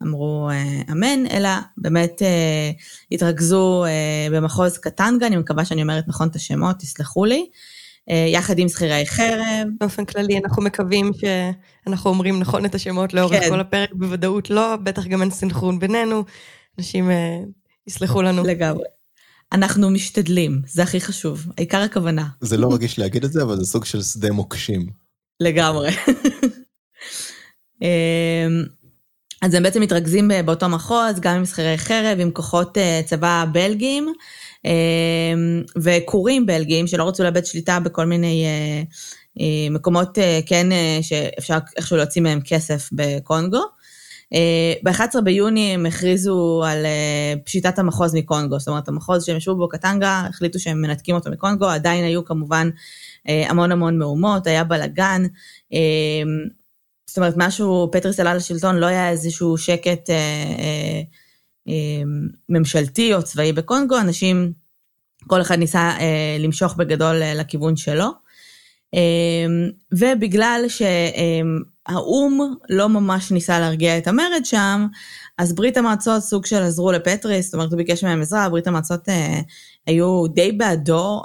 ואמרו 0.00 0.48
אה, 0.50 0.92
אמן, 0.92 1.26
אלא 1.30 1.48
באמת 1.76 2.22
אה, 2.22 2.70
התרכזו 3.12 3.84
אה, 3.84 4.28
במחוז 4.32 4.78
קטנגה, 4.78 5.26
אני 5.26 5.36
מקווה 5.36 5.64
שאני 5.64 5.82
אומרת 5.82 6.08
נכון 6.08 6.28
את 6.28 6.36
השמות, 6.36 6.76
תסלחו 6.78 7.24
לי. 7.24 7.46
יחד 8.32 8.58
עם 8.58 8.68
שכירי 8.68 9.06
חרב. 9.06 9.66
באופן 9.80 10.04
כללי, 10.04 10.38
אנחנו 10.38 10.62
מקווים 10.62 11.10
שאנחנו 11.14 12.10
אומרים 12.10 12.40
נכון 12.40 12.64
את 12.64 12.74
השמות 12.74 13.14
לאורך 13.14 13.40
כן. 13.40 13.50
כל 13.50 13.60
הפרק, 13.60 13.90
בוודאות 13.92 14.50
לא, 14.50 14.76
בטח 14.76 15.06
גם 15.06 15.22
אין 15.22 15.30
סנכרון 15.30 15.78
בינינו, 15.78 16.24
אנשים 16.78 17.10
יסלחו 17.86 18.22
לנו. 18.22 18.44
לגמרי. 18.44 18.84
אנחנו 19.52 19.90
משתדלים, 19.90 20.62
זה 20.66 20.82
הכי 20.82 21.00
חשוב, 21.00 21.46
העיקר 21.58 21.80
הכוונה. 21.80 22.26
זה 22.40 22.56
לא 22.56 22.74
רגיש 22.74 22.98
להגיד 22.98 23.24
את 23.24 23.32
זה, 23.32 23.42
אבל 23.42 23.56
זה 23.56 23.64
סוג 23.64 23.84
של 23.84 24.02
שדה 24.02 24.32
מוקשים. 24.32 25.05
לגמרי. 25.40 25.90
אמ, 27.82 28.64
אז 29.42 29.54
הם 29.54 29.62
בעצם 29.62 29.80
מתרכזים 29.80 30.30
באותו 30.44 30.68
מחוז, 30.68 31.20
גם 31.20 31.36
עם 31.36 31.44
שכירי 31.44 31.78
חרב, 31.78 32.20
עם 32.20 32.30
כוחות 32.30 32.78
אה, 32.78 33.00
צבא 33.04 33.44
בלגיים, 33.52 34.12
אמ, 34.64 35.62
וכורים 35.82 36.46
בלגיים 36.46 36.86
שלא 36.86 37.08
רצו 37.08 37.22
לאבד 37.22 37.46
שליטה 37.46 37.80
בכל 37.80 38.06
מיני 38.06 38.44
אה, 38.44 38.82
אה, 39.40 39.70
מקומות, 39.70 40.18
כן, 40.46 40.66
שאפשר 41.02 41.58
איכשהו 41.76 41.96
להוציא 41.96 42.22
מהם 42.22 42.40
כסף 42.44 42.88
בקונגו. 42.92 43.60
ב-11 44.84 45.20
ביוני 45.20 45.74
הם 45.74 45.86
הכריזו 45.86 46.62
על 46.66 46.86
פשיטת 47.44 47.78
המחוז 47.78 48.14
מקונגו, 48.14 48.58
זאת 48.58 48.68
אומרת, 48.68 48.88
המחוז 48.88 49.24
שהם 49.24 49.36
ישבו 49.36 49.56
בו, 49.56 49.68
קטנגה, 49.68 50.26
החליטו 50.28 50.58
שהם 50.58 50.82
מנתקים 50.82 51.14
אותו 51.14 51.30
מקונגו, 51.30 51.66
עדיין 51.66 52.04
היו 52.04 52.24
כמובן 52.24 52.70
המון 53.26 53.72
המון 53.72 53.98
מהומות, 53.98 54.46
היה 54.46 54.64
בלאגן. 54.64 55.22
אה, 55.72 55.78
זאת 57.06 57.16
אומרת, 57.16 57.34
משהו, 57.36 57.88
פטריס 57.92 58.20
עלה 58.20 58.34
לשלטון, 58.34 58.76
לא 58.76 58.86
היה 58.86 59.10
איזשהו 59.10 59.58
שקט 59.58 60.10
אה, 60.10 61.02
ממשלתי 62.48 63.14
או 63.14 63.22
צבאי 63.22 63.52
בקונגו, 63.52 63.98
אנשים, 63.98 64.52
כל 65.26 65.40
אחד 65.40 65.58
ניסה 65.58 65.92
למשוך 66.38 66.74
בגדול 66.76 67.16
לכיוון 67.16 67.76
שלו. 67.76 68.06
ובגלל 69.92 70.64
שהאו"ם 70.68 72.54
לא 72.70 72.88
ממש 72.88 73.32
ניסה 73.32 73.60
להרגיע 73.60 73.98
את 73.98 74.06
המרד 74.06 74.44
שם, 74.44 74.86
אז 75.38 75.54
ברית 75.54 75.76
המועצות 75.76 76.22
סוג 76.22 76.46
של 76.46 76.62
עזרו 76.62 76.92
לפטריס, 76.92 77.44
זאת 77.44 77.54
אומרת, 77.54 77.70
הוא 77.70 77.76
ביקש 77.76 78.04
מהם 78.04 78.20
עזרה, 78.20 78.48
ברית 78.48 78.66
המועצות 78.66 79.08
היו 79.86 80.26
די 80.26 80.52
בעדו, 80.52 81.22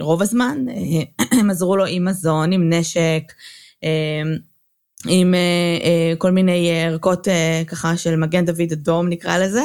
רוב 0.00 0.22
הזמן, 0.22 0.64
אה, 0.68 1.26
הם 1.40 1.50
עזרו 1.50 1.76
לו 1.76 1.86
עם 1.86 2.04
מזון, 2.04 2.52
עם 2.52 2.72
נשק, 2.72 3.32
אה, 3.84 4.22
עם 5.08 5.34
אה, 5.34 6.16
כל 6.18 6.30
מיני 6.30 6.70
ערכות 6.84 7.28
ככה 7.66 7.96
של 7.96 8.16
מגן 8.16 8.44
דוד 8.44 8.72
אדום 8.72 9.08
נקרא 9.08 9.38
לזה. 9.38 9.62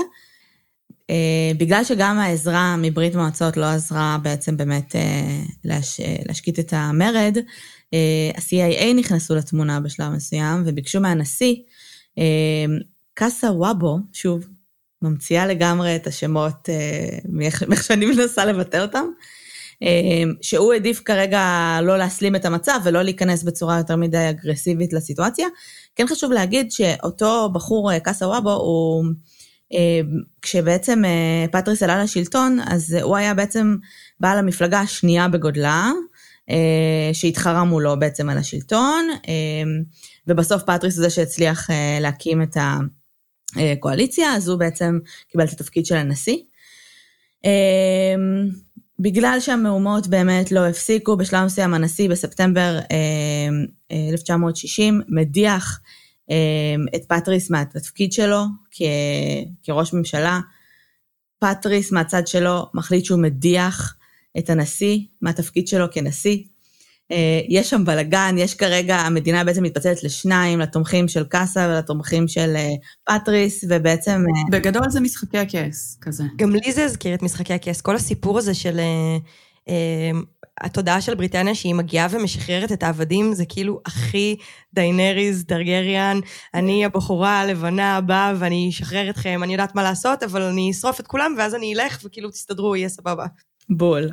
בגלל 1.58 1.84
שגם 1.84 2.18
העזרה 2.20 2.76
מברית 2.78 3.16
מועצות 3.16 3.58
לא 3.58 3.66
עזרה 3.66 4.18
בעצם 4.22 4.58
באמת 4.58 4.96
להש... 5.66 6.02
להשקיט 6.28 6.60
את 6.60 6.74
המרד, 6.76 7.38
ה-CIA 8.38 8.94
נכנסו 8.96 9.36
לתמונה 9.36 9.80
בשלב 9.80 10.12
מסוים 10.12 10.64
וביקשו 10.66 11.02
מהנשיא, 11.02 11.56
קאסה 13.14 13.52
וואבו, 13.52 13.98
שוב, 14.14 14.48
ממציאה 15.02 15.48
לגמרי 15.48 15.96
את 15.96 16.08
השמות 16.08 16.70
מאיך 17.30 17.84
שאני 17.84 18.06
מנסה 18.06 18.46
לבטא 18.46 18.78
אותם, 18.78 19.06
שהוא 20.42 20.74
העדיף 20.74 21.02
כרגע 21.06 21.44
לא 21.82 21.98
להסלים 21.98 22.36
את 22.36 22.46
המצב 22.46 22.80
ולא 22.84 23.02
להיכנס 23.02 23.44
בצורה 23.44 23.78
יותר 23.78 23.96
מדי 23.96 24.30
אגרסיבית 24.30 24.94
לסיטואציה. 24.94 25.48
כן 25.96 26.08
חשוב 26.08 26.32
להגיד 26.32 26.72
שאותו 26.72 27.50
בחור, 27.54 27.92
אה, 27.92 28.00
קאסה 28.00 28.28
וואבו, 28.28 28.52
הוא... 28.52 29.06
אמ, 29.72 30.22
כשבעצם 30.42 31.06
אה, 31.06 31.46
פטריס 31.52 31.84
עלה 31.84 32.04
לשלטון, 32.04 32.60
אז 32.68 32.98
הוא 33.02 33.18
היה 33.18 33.34
בעצם 33.34 33.76
בעל 34.20 34.38
המפלגה 34.38 34.80
השנייה 34.80 35.28
בגודלה, 35.28 35.92
אה, 36.50 37.10
שהתחרה 37.14 37.64
מולו 37.64 38.00
בעצם 38.00 38.30
על 38.30 38.38
השלטון, 38.38 39.08
אמ, 39.28 39.84
ובסוף 40.28 40.64
פטריס 40.64 40.96
הוא 40.96 41.04
זה 41.04 41.10
שהצליח 41.10 41.70
להקים 42.02 42.42
את 42.42 42.58
הקואליציה, 43.56 44.36
אז 44.36 44.50
הוא 44.50 44.60
בעצם 44.60 45.00
קיבל 45.32 45.46
את 45.46 45.52
התפקיד 45.52 45.86
של 45.86 45.96
הנשיא. 45.96 46.38
בגלל 49.00 49.38
שהמהומות 49.40 50.08
באמת 50.08 50.52
לא 50.52 50.68
הפסיקו, 50.68 51.18
בשלב 51.18 51.46
מסוים 51.46 51.74
הנשיא 51.74 52.10
בספטמבר 52.10 52.80
1960 53.92 54.94
אה, 54.94 55.00
אה, 55.00 55.06
מדיח 55.10 55.80
אה, 56.32 56.36
את 56.96 57.06
פטריס 57.06 57.52
מהתפקיד 57.52 58.14
שלו 58.14 58.44
כ, 58.72 58.82
כראש 59.64 59.94
ממשלה. 59.94 60.40
פטריס 61.40 61.92
מהצד 61.92 62.28
שלו 62.28 62.66
מחליט 62.74 63.06
שהוא 63.06 63.20
מדיח 63.20 63.96
את 64.38 64.50
הנשיא 64.50 65.00
מהתפקיד 65.22 65.68
שלו 65.68 65.86
כנשיא. 65.92 66.38
אה, 67.12 67.40
יש 67.50 67.70
שם 67.70 67.86
בלאגן, 67.86 68.36
יש 68.38 68.56
כרגע, 68.56 68.96
המדינה 68.96 69.44
בעצם 69.44 69.64
מתפצלת 69.64 70.04
לשניים, 70.04 70.60
לתומכים 70.60 71.08
של 71.08 71.24
קאסה 71.24 71.68
ולתומכים 71.70 72.28
של 72.28 72.54
אה, 72.56 72.72
פטריס, 73.04 73.66
ובעצם... 73.70 74.12
אה, 74.12 74.52
בגדול 74.52 74.90
זה 74.90 75.00
משחקי 75.00 75.38
הכס, 75.38 75.98
כזה. 76.02 76.24
גם 76.36 76.52
לי 76.52 76.72
זה 76.72 76.86
הזכיר 76.86 77.16
את 77.16 77.22
משחקי 77.22 77.54
הכס. 77.54 77.82
כל 77.82 77.96
הסיפור 77.96 78.38
הזה 78.38 78.54
של... 78.54 78.80
התודעה 80.62 81.02
של 81.02 81.16
בריטניה 81.16 81.56
שהיא 81.56 81.76
מגיעה 81.76 82.08
ומשחררת 82.12 82.72
את 82.72 82.84
העבדים, 82.84 83.34
זה 83.34 83.46
כאילו 83.46 83.82
הכי 83.86 84.36
דיינריז, 84.74 85.46
טרגריאן, 85.48 86.20
אני 86.54 86.86
הבחורה 86.86 87.40
הלבנה 87.40 87.98
הבאה 87.98 88.34
ואני 88.40 88.70
אשחרר 88.70 89.10
אתכם, 89.10 89.44
אני 89.44 89.54
יודעת 89.54 89.76
מה 89.76 89.84
לעשות, 89.84 90.24
אבל 90.24 90.42
אני 90.42 90.72
אשרוף 90.72 91.00
את 91.00 91.08
כולם 91.08 91.36
ואז 91.38 91.56
אני 91.56 91.74
אלך 91.76 92.00
וכאילו 92.04 92.30
תסתדרו, 92.30 92.76
יהיה 92.76 92.90
סבבה. 92.90 93.26
בול. 93.70 94.10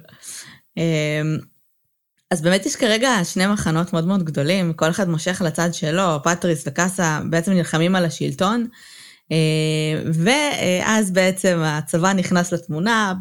אז 2.33 2.43
באמת 2.43 2.67
יש 2.67 2.77
כרגע 2.77 3.11
שני 3.25 3.47
מחנות 3.47 3.93
מאוד 3.93 4.07
מאוד 4.07 4.23
גדולים, 4.23 4.73
כל 4.73 4.91
אחד 4.91 5.09
מושך 5.09 5.43
לצד 5.45 5.75
שלו, 5.75 6.23
פטריס 6.25 6.65
וקאסה 6.67 7.21
בעצם 7.31 7.53
נלחמים 7.53 7.97
על 7.97 8.05
השלטון, 8.05 8.67
אה, 9.33 10.03
ואז 10.13 11.11
בעצם 11.11 11.61
הצבא 11.65 12.13
נכנס 12.13 12.53
לתמונה, 12.53 13.15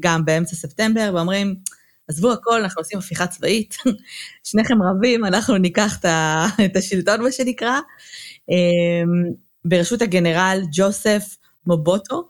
גם 0.00 0.24
באמצע 0.24 0.56
ספטמבר, 0.56 1.10
ואומרים, 1.14 1.54
עזבו 2.08 2.32
הכל, 2.32 2.62
אנחנו 2.62 2.80
עושים 2.80 2.98
הפיכה 2.98 3.26
צבאית, 3.26 3.76
שניכם 4.48 4.82
רבים, 4.82 5.24
אנחנו 5.24 5.56
ניקח 5.56 5.98
את 6.64 6.76
השלטון, 6.76 7.22
מה 7.22 7.32
שנקרא, 7.32 7.78
אה, 8.50 9.04
בראשות 9.64 10.02
הגנרל 10.02 10.62
ג'וסף 10.72 11.24
מובוטו, 11.66 12.28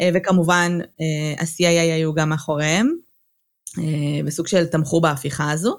אה, 0.00 0.10
וכמובן 0.14 0.78
ה-CIA 1.40 1.94
היו 1.94 2.14
גם 2.14 2.28
מאחוריהם. 2.28 3.05
אה, 3.78 4.24
בסוג 4.24 4.46
של 4.46 4.66
תמכו 4.66 5.00
בהפיכה 5.00 5.50
הזו. 5.50 5.76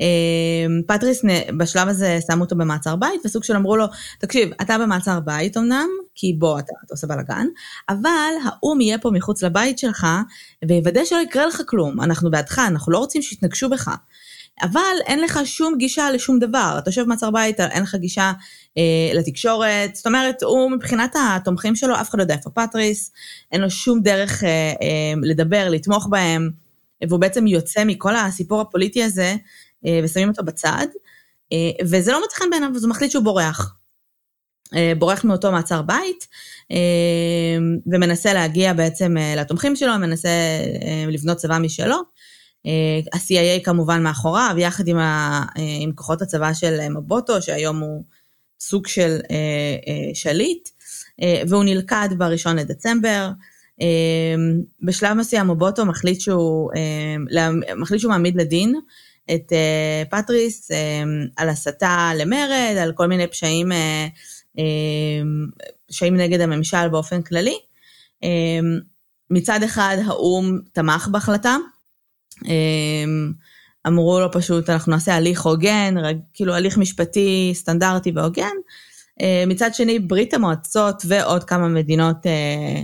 אה, 0.00 0.66
פטריס 0.86 1.24
בשלב 1.58 1.88
הזה 1.88 2.18
שמו 2.26 2.44
אותו 2.44 2.56
במעצר 2.56 2.96
בית, 2.96 3.20
וסוג 3.24 3.44
של 3.44 3.56
אמרו 3.56 3.76
לו, 3.76 3.86
תקשיב, 4.18 4.50
אתה 4.62 4.78
במעצר 4.78 5.20
בית 5.20 5.56
אמנם, 5.56 5.88
כי 6.14 6.32
בוא, 6.38 6.58
אתה, 6.58 6.72
אתה 6.86 6.94
עושה 6.94 7.06
בלאגן, 7.06 7.46
אבל 7.88 8.32
האו"ם 8.44 8.80
יהיה 8.80 8.98
פה 8.98 9.10
מחוץ 9.10 9.42
לבית 9.42 9.78
שלך, 9.78 10.06
ויוודא 10.68 11.04
שלא 11.04 11.18
יקרה 11.18 11.46
לך 11.46 11.62
כלום, 11.66 12.00
אנחנו 12.00 12.30
בעדך, 12.30 12.58
אנחנו 12.58 12.92
לא 12.92 12.98
רוצים 12.98 13.22
שיתנגשו 13.22 13.70
בך. 13.70 13.90
אבל 14.62 14.96
אין 15.06 15.20
לך 15.20 15.40
שום 15.44 15.74
גישה 15.78 16.10
לשום 16.10 16.38
דבר. 16.38 16.74
אתה 16.78 16.88
יושב 16.88 17.02
במעצר 17.02 17.30
בית, 17.30 17.60
אין 17.60 17.82
לך 17.82 17.94
גישה 17.94 18.32
אה, 18.78 19.18
לתקשורת, 19.18 19.94
זאת 19.94 20.06
אומרת, 20.06 20.42
הוא 20.42 20.70
מבחינת 20.70 21.16
התומכים 21.18 21.76
שלו, 21.76 21.94
אף 21.94 22.10
אחד 22.10 22.18
לא 22.18 22.22
יודע 22.22 22.34
איפה 22.34 22.50
פטריס, 22.50 23.12
אין 23.52 23.60
לו 23.60 23.70
שום 23.70 24.00
דרך 24.00 24.44
אה, 24.44 24.48
אה, 24.48 25.14
לדבר, 25.22 25.68
לתמוך 25.70 26.08
בהם, 26.10 26.50
והוא 27.08 27.20
בעצם 27.20 27.46
יוצא 27.46 27.84
מכל 27.84 28.16
הסיפור 28.16 28.60
הפוליטי 28.60 29.04
הזה, 29.04 29.36
אה, 29.86 30.00
ושמים 30.04 30.28
אותו 30.28 30.44
בצד, 30.44 30.86
אה, 31.52 31.70
וזה 31.82 32.12
לא 32.12 32.20
מוצא 32.20 32.36
חן 32.36 32.50
בעיניו, 32.50 32.70
אז 32.76 32.84
הוא 32.84 32.90
מחליט 32.90 33.10
שהוא 33.10 33.24
בורח. 33.24 33.76
אה, 34.74 34.92
בורח 34.98 35.24
מאותו 35.24 35.52
מעצר 35.52 35.82
בית, 35.82 36.26
ומנסה 37.86 38.32
להגיע 38.32 38.72
בעצם 38.72 39.14
לתומכים 39.36 39.76
שלו, 39.76 39.98
מנסה 39.98 40.28
לבנות 41.08 41.36
צבא 41.36 41.58
משלו. 41.58 41.96
ה-CIA 43.12 43.64
כמובן 43.64 44.02
מאחוריו, 44.02 44.54
יחד 44.58 44.88
עם, 44.88 44.98
ה, 44.98 45.42
עם 45.80 45.92
כוחות 45.92 46.22
הצבא 46.22 46.54
של 46.54 46.88
מבוטו, 46.88 47.42
שהיום 47.42 47.80
הוא 47.80 48.04
סוג 48.60 48.86
של 48.86 49.18
שליט, 50.14 50.68
והוא 51.48 51.64
נלכד 51.64 52.08
ב-1 52.18 52.52
לדצמבר. 52.56 53.28
בשלב 54.82 55.16
מסוים 55.16 55.50
מבוטו 55.50 55.86
מחליט 55.86 56.20
שהוא, 56.20 56.70
מחליט 57.76 58.00
שהוא 58.00 58.10
מעמיד 58.10 58.36
לדין 58.36 58.74
את 59.34 59.52
פטריס 60.10 60.70
על 61.36 61.48
הסתה 61.48 62.10
למרד, 62.16 62.76
על 62.82 62.92
כל 62.92 63.06
מיני 63.06 63.26
פשעים, 63.26 63.72
פשעים 65.88 66.16
נגד 66.16 66.40
הממשל 66.40 66.88
באופן 66.88 67.22
כללי. 67.22 67.58
מצד 69.30 69.62
אחד 69.62 69.96
האו"ם 70.06 70.58
תמך 70.72 71.08
בהחלטה, 71.12 71.56
אמ, 72.44 73.32
אמרו 73.86 74.20
לו 74.20 74.32
פשוט, 74.32 74.70
אנחנו 74.70 74.92
נעשה 74.92 75.14
הליך 75.14 75.42
הוגן, 75.42 75.94
כאילו 76.34 76.54
הליך 76.54 76.78
משפטי 76.78 77.50
סטנדרטי 77.54 78.12
והוגן. 78.14 78.56
אה, 79.20 79.44
מצד 79.46 79.74
שני, 79.74 79.98
ברית 79.98 80.34
המועצות 80.34 81.02
ועוד 81.08 81.44
כמה 81.44 81.68
מדינות 81.68 82.26
אה, 82.26 82.32
אה, 82.32 82.82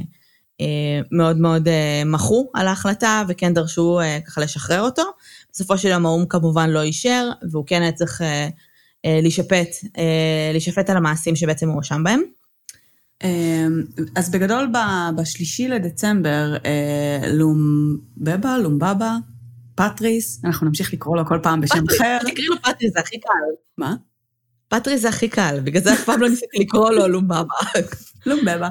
מאוד 1.12 1.36
מאוד 1.36 1.68
מחו 2.06 2.50
על 2.54 2.68
ההחלטה 2.68 3.22
וכן 3.28 3.54
דרשו 3.54 4.00
ככה 4.26 4.40
לשחרר 4.40 4.80
אותו. 4.80 5.02
בסופו 5.52 5.78
של 5.78 5.88
יום 5.88 6.06
האו"ם 6.06 6.26
כמובן 6.26 6.70
לא 6.70 6.82
אישר, 6.82 7.30
והוא 7.50 7.64
כן 7.66 7.82
היה 7.82 7.92
צריך 7.92 8.20
להישפט, 9.04 9.68
להישפט 10.52 10.90
על 10.90 10.96
המעשים 10.96 11.36
שבעצם 11.36 11.66
הוא 11.68 11.74
הואשם 11.74 12.04
בהם. 12.04 12.20
אמ, 13.24 13.82
אז 14.16 14.30
בגדול, 14.30 14.72
בשלישי 15.16 15.68
לדצמבר, 15.68 16.56
לומבבה, 17.32 18.58
לומבבה, 18.58 19.16
פטריס, 19.74 20.44
אנחנו 20.44 20.66
נמשיך 20.66 20.92
לקרוא 20.92 21.16
לו 21.16 21.26
כל 21.26 21.38
פעם 21.42 21.60
בשם 21.60 21.84
אחר. 21.96 22.18
תקראי 22.26 22.46
לו 22.46 22.56
פטריס, 22.62 22.92
זה 22.92 23.00
הכי 23.00 23.20
קל. 23.20 23.28
מה? 23.78 23.94
פטריס 24.68 25.02
זה 25.02 25.08
הכי 25.08 25.28
קל, 25.28 25.60
בגלל 25.64 25.82
זה 25.82 25.92
אף 25.92 26.04
פעם 26.04 26.20
לא 26.20 26.28
ניסיתי 26.28 26.58
לקרוא 26.58 26.90
לו 26.90 27.08
לומבבה. 27.08 27.54
לומבבה. 28.26 28.68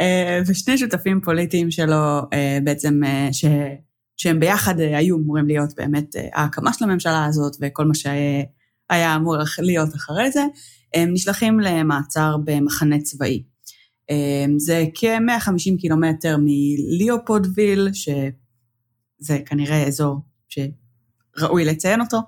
אה, 0.00 0.40
ושני 0.46 0.78
שותפים 0.78 1.20
פוליטיים 1.20 1.70
שלו 1.70 2.20
אה, 2.32 2.58
בעצם, 2.64 3.04
אה, 3.04 3.28
ש... 3.32 3.44
שהם 4.16 4.40
ביחד 4.40 4.80
היו 4.80 5.16
אמורים 5.16 5.46
להיות 5.46 5.74
באמת 5.76 6.16
ההקמה 6.32 6.72
של 6.72 6.84
הממשלה 6.84 7.24
הזאת 7.24 7.56
וכל 7.60 7.84
מה 7.84 7.94
שהיה 7.94 9.16
אמור 9.16 9.36
להיות 9.58 9.94
אחרי 9.94 10.30
זה, 10.30 10.42
הם 10.94 11.12
נשלחים 11.12 11.60
למעצר 11.60 12.36
במחנה 12.44 13.00
צבאי. 13.00 13.42
זה 14.56 14.84
כ-150 14.94 15.80
קילומטר 15.80 16.36
מליאופולדוויל, 16.40 17.88
שזה 17.92 19.38
כנראה 19.46 19.86
אזור 19.86 20.20
שראוי 20.48 21.64
לציין 21.64 22.00
אותו. 22.00 22.18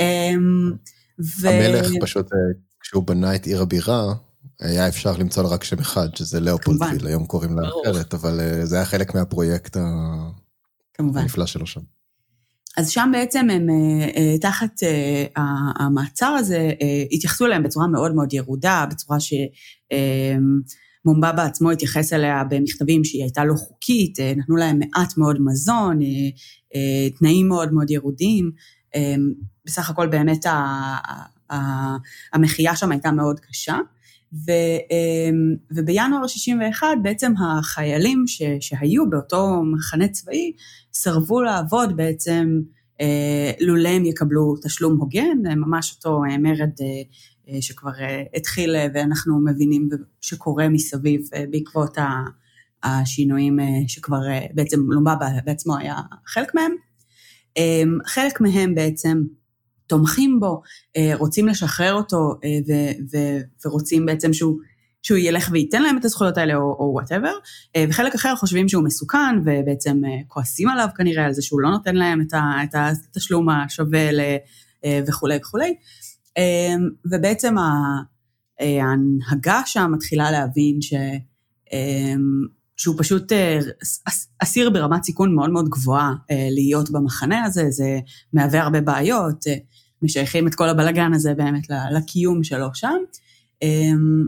אמ, 0.00 0.72
ו... 1.40 1.48
המלך 1.48 1.86
פשוט, 2.00 2.26
כשהוא 2.80 3.02
בנה 3.06 3.34
את 3.34 3.46
עיר 3.46 3.62
הבירה, 3.62 4.14
היה 4.60 4.88
אפשר 4.88 5.16
למצוא 5.16 5.42
לו 5.42 5.50
רק 5.50 5.64
שם 5.64 5.78
אחד, 5.78 6.16
שזה 6.16 6.40
לאופולדוויל, 6.40 7.06
היום 7.06 7.26
קוראים 7.26 7.58
לה 7.58 7.68
אחרת, 7.68 8.14
אבל 8.14 8.40
אה, 8.40 8.66
זה 8.66 8.76
היה 8.76 8.84
חלק 8.84 9.14
מהפרויקט 9.14 9.76
כמובן. 10.94 11.20
הנפלא 11.20 11.46
שלו 11.46 11.66
שם. 11.66 11.80
אז 12.76 12.90
שם 12.90 13.10
בעצם 13.12 13.50
הם, 13.50 13.70
אה, 13.70 14.38
תחת 14.40 14.80
המעצר 15.76 16.26
הזה, 16.26 16.70
התייחסו 17.12 17.46
אליהם 17.46 17.62
בצורה 17.62 17.86
מאוד 17.86 18.14
מאוד 18.14 18.32
ירודה, 18.32 18.86
בצורה 18.90 19.20
ש... 19.20 19.34
מומבה 21.06 21.32
בעצמו 21.32 21.70
התייחס 21.70 22.12
אליה 22.12 22.44
במכתבים 22.44 23.04
שהיא 23.04 23.22
הייתה 23.22 23.44
לא 23.44 23.54
חוקית, 23.54 24.20
אה, 24.20 24.32
נתנו 24.36 24.56
להם 24.56 24.78
מעט 24.78 25.18
מאוד 25.18 25.36
מזון, 25.40 26.02
אה, 26.02 26.08
אה, 26.74 27.10
תנאים 27.18 27.48
מאוד 27.48 27.72
מאוד 27.72 27.90
ירודים. 27.90 28.50
בסך 29.66 29.90
הכל 29.90 30.06
באמת 30.06 30.46
המחיה 32.32 32.76
שם 32.76 32.92
הייתה 32.92 33.10
מאוד 33.10 33.40
קשה. 33.40 33.78
ו, 34.32 34.50
ובינואר 35.70 36.26
61 36.26 36.86
בעצם 37.02 37.32
החיילים 37.38 38.24
ש, 38.26 38.42
שהיו 38.60 39.10
באותו 39.10 39.62
מחנה 39.74 40.08
צבאי 40.08 40.52
סרבו 40.92 41.42
לעבוד 41.42 41.96
בעצם 41.96 42.60
לולא 43.60 43.88
הם 43.88 44.04
יקבלו 44.04 44.54
תשלום 44.62 45.00
הוגן, 45.00 45.38
ממש 45.56 45.96
אותו 45.96 46.22
מרד 46.38 46.70
אה, 47.48 47.62
שכבר 47.62 47.90
אה, 48.00 48.22
התחיל 48.34 48.76
אה, 48.76 48.86
ואנחנו 48.94 49.44
מבינים 49.44 49.88
שקורה 50.20 50.68
מסביב 50.68 51.20
בעקבות 51.50 51.98
השינויים 52.82 53.58
שכבר 53.88 54.20
בעצם 54.54 54.80
לומבה 54.88 55.28
בעצמו 55.44 55.76
היה 55.76 55.96
חלק 56.26 56.54
מהם. 56.54 56.72
חלק 58.06 58.40
מהם 58.40 58.74
בעצם 58.74 59.22
תומכים 59.86 60.40
בו, 60.40 60.62
רוצים 61.14 61.48
לשחרר 61.48 61.94
אותו 61.94 62.34
ורוצים 63.64 64.06
בעצם 64.06 64.32
שהוא, 64.32 64.58
שהוא 65.02 65.18
ילך 65.18 65.48
וייתן 65.52 65.82
להם 65.82 65.98
את 65.98 66.04
הזכויות 66.04 66.38
האלה 66.38 66.54
או 66.56 66.90
whatever, 66.92 67.32
וחלק 67.88 68.14
אחר 68.14 68.36
חושבים 68.36 68.68
שהוא 68.68 68.84
מסוכן 68.84 69.38
ובעצם 69.44 70.00
כועסים 70.28 70.68
עליו 70.68 70.88
כנראה 70.96 71.24
על 71.24 71.32
זה 71.32 71.42
שהוא 71.42 71.60
לא 71.60 71.70
נותן 71.70 71.96
להם 71.96 72.26
את 72.64 72.74
התשלום 72.74 73.48
השווה 73.48 74.08
וכולי 75.06 75.36
וכולי. 75.36 75.74
אמ, 76.36 76.88
ובעצם 77.12 77.54
אה, 77.58 77.64
ההנהגה 78.60 79.62
שם 79.66 79.90
מתחילה 79.94 80.30
להבין 80.30 80.80
ש... 80.80 80.94
שהוא 82.76 82.94
פשוט 82.98 83.32
אה, 83.32 83.58
אסיר 84.42 84.70
ברמת 84.70 85.04
סיכון 85.04 85.34
מאוד 85.34 85.50
מאוד 85.50 85.68
גבוהה 85.68 86.14
אה, 86.30 86.48
להיות 86.50 86.90
במחנה 86.90 87.44
הזה, 87.44 87.70
זה 87.70 87.98
מהווה 88.32 88.62
הרבה 88.62 88.80
בעיות, 88.80 89.44
משייכים 90.02 90.46
את 90.46 90.54
כל 90.54 90.68
הבלגן 90.68 91.14
הזה 91.14 91.34
באמת 91.34 91.66
לקיום 91.92 92.44
שלו 92.44 92.66
שם, 92.74 92.96
אמ, 93.62 94.26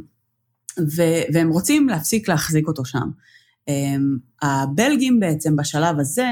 והם 1.33 1.49
רוצים 1.49 1.89
להפסיק 1.89 2.29
להחזיק 2.29 2.69
אותו 2.69 2.85
שם. 2.85 3.09
הבלגים 4.43 5.21
בעצם 5.21 5.57
בשלב 5.57 5.99
הזה 5.99 6.29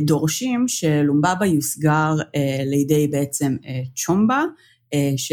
דורשים 0.00 0.68
שלומבבה 0.68 1.46
יוסגר 1.46 2.14
לידי 2.66 3.08
בעצם 3.08 3.56
צ'ומבה, 3.96 4.44
אה, 4.94 5.12
ש... 5.16 5.32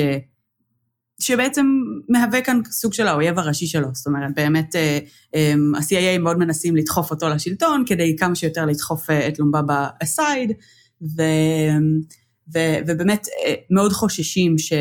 שבעצם 1.22 1.66
מהווה 2.10 2.42
כאן 2.42 2.62
סוג 2.70 2.94
של 2.94 3.08
האויב 3.08 3.40
הראשי 3.40 3.68
שלו. 3.68 3.88
זאת 3.94 4.08
אומרת, 4.08 4.32
באמת 4.36 4.76
אה, 4.76 5.00
אה, 5.36 5.54
ה-CIA 5.78 6.20
מאוד 6.20 6.38
מנסים 6.38 6.76
לדחוף 6.76 7.12
אותו 7.12 7.30
לשלטון, 7.30 7.84
כדי 7.88 8.16
כמה 8.20 8.36
שיותר 8.36 8.66
לדחוף 8.66 9.10
את 9.10 9.40
לומבבה 9.40 9.88
אסייד, 10.04 10.52
ו... 11.18 11.22
ו... 12.54 12.60
ובאמת 12.88 13.28
מאוד 13.70 13.92
חוששים 13.92 14.58
ש... 14.58 14.74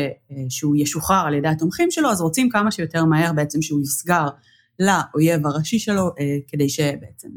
שהוא 0.49 0.75
ישוחרר 0.75 1.23
על 1.27 1.33
ידי 1.33 1.47
התומכים 1.47 1.91
שלו, 1.91 2.09
אז 2.09 2.21
רוצים 2.21 2.49
כמה 2.49 2.71
שיותר 2.71 3.05
מהר 3.05 3.33
בעצם 3.33 3.61
שהוא 3.61 3.79
יוסגר 3.79 4.27
לאויב 4.79 5.47
הראשי 5.47 5.79
שלו, 5.79 6.09
כדי 6.47 6.69
שבעצם 6.69 7.29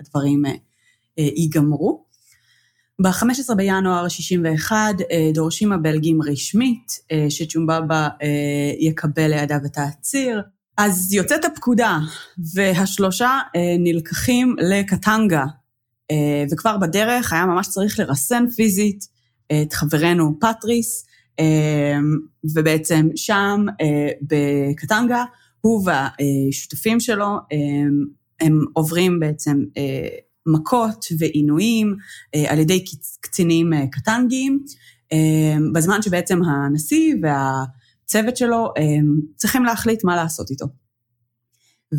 הדברים 0.00 0.42
ייגמרו. 1.18 2.10
ב-15 3.02 3.54
בינואר 3.54 4.08
61 4.08 4.76
אה, 5.10 5.30
דורשים 5.34 5.72
הבלגים 5.72 6.22
רשמית 6.22 6.92
אה, 7.12 7.26
שצ'ומבאבה 7.28 8.08
אה, 8.22 8.72
יקבל 8.78 9.26
לידיו 9.28 9.58
את 9.66 9.78
העציר. 9.78 10.42
אז 10.76 11.12
יוצאת 11.12 11.44
הפקודה, 11.44 11.98
והשלושה 12.54 13.38
נלקחים 13.78 14.56
לקטנגה, 14.58 15.44
וכבר 16.52 16.76
בדרך 16.76 17.32
היה 17.32 17.46
ממש 17.46 17.68
צריך 17.68 17.98
לרסן 17.98 18.44
פיזית 18.56 19.04
את 19.52 19.72
חברנו 19.72 20.38
פטריס, 20.40 21.06
ובעצם 22.54 23.08
שם 23.16 23.66
בקטנגה, 24.22 25.24
הוא 25.60 25.84
והשותפים 25.84 27.00
שלו, 27.00 27.36
הם 28.40 28.64
עוברים 28.72 29.20
בעצם 29.20 29.64
מכות 30.46 31.06
ועינויים 31.18 31.96
אה, 32.34 32.52
על 32.52 32.58
ידי 32.58 32.84
קצינים 33.20 33.72
אה, 33.72 33.86
קטנגיים, 33.92 34.64
אה, 35.12 35.56
בזמן 35.72 36.02
שבעצם 36.02 36.40
הנשיא 36.42 37.14
והצוות 37.22 38.36
שלו 38.36 38.72
צריכים 39.36 39.64
להחליט 39.64 40.04
מה 40.04 40.16
לעשות 40.16 40.50
איתו. 40.50 40.66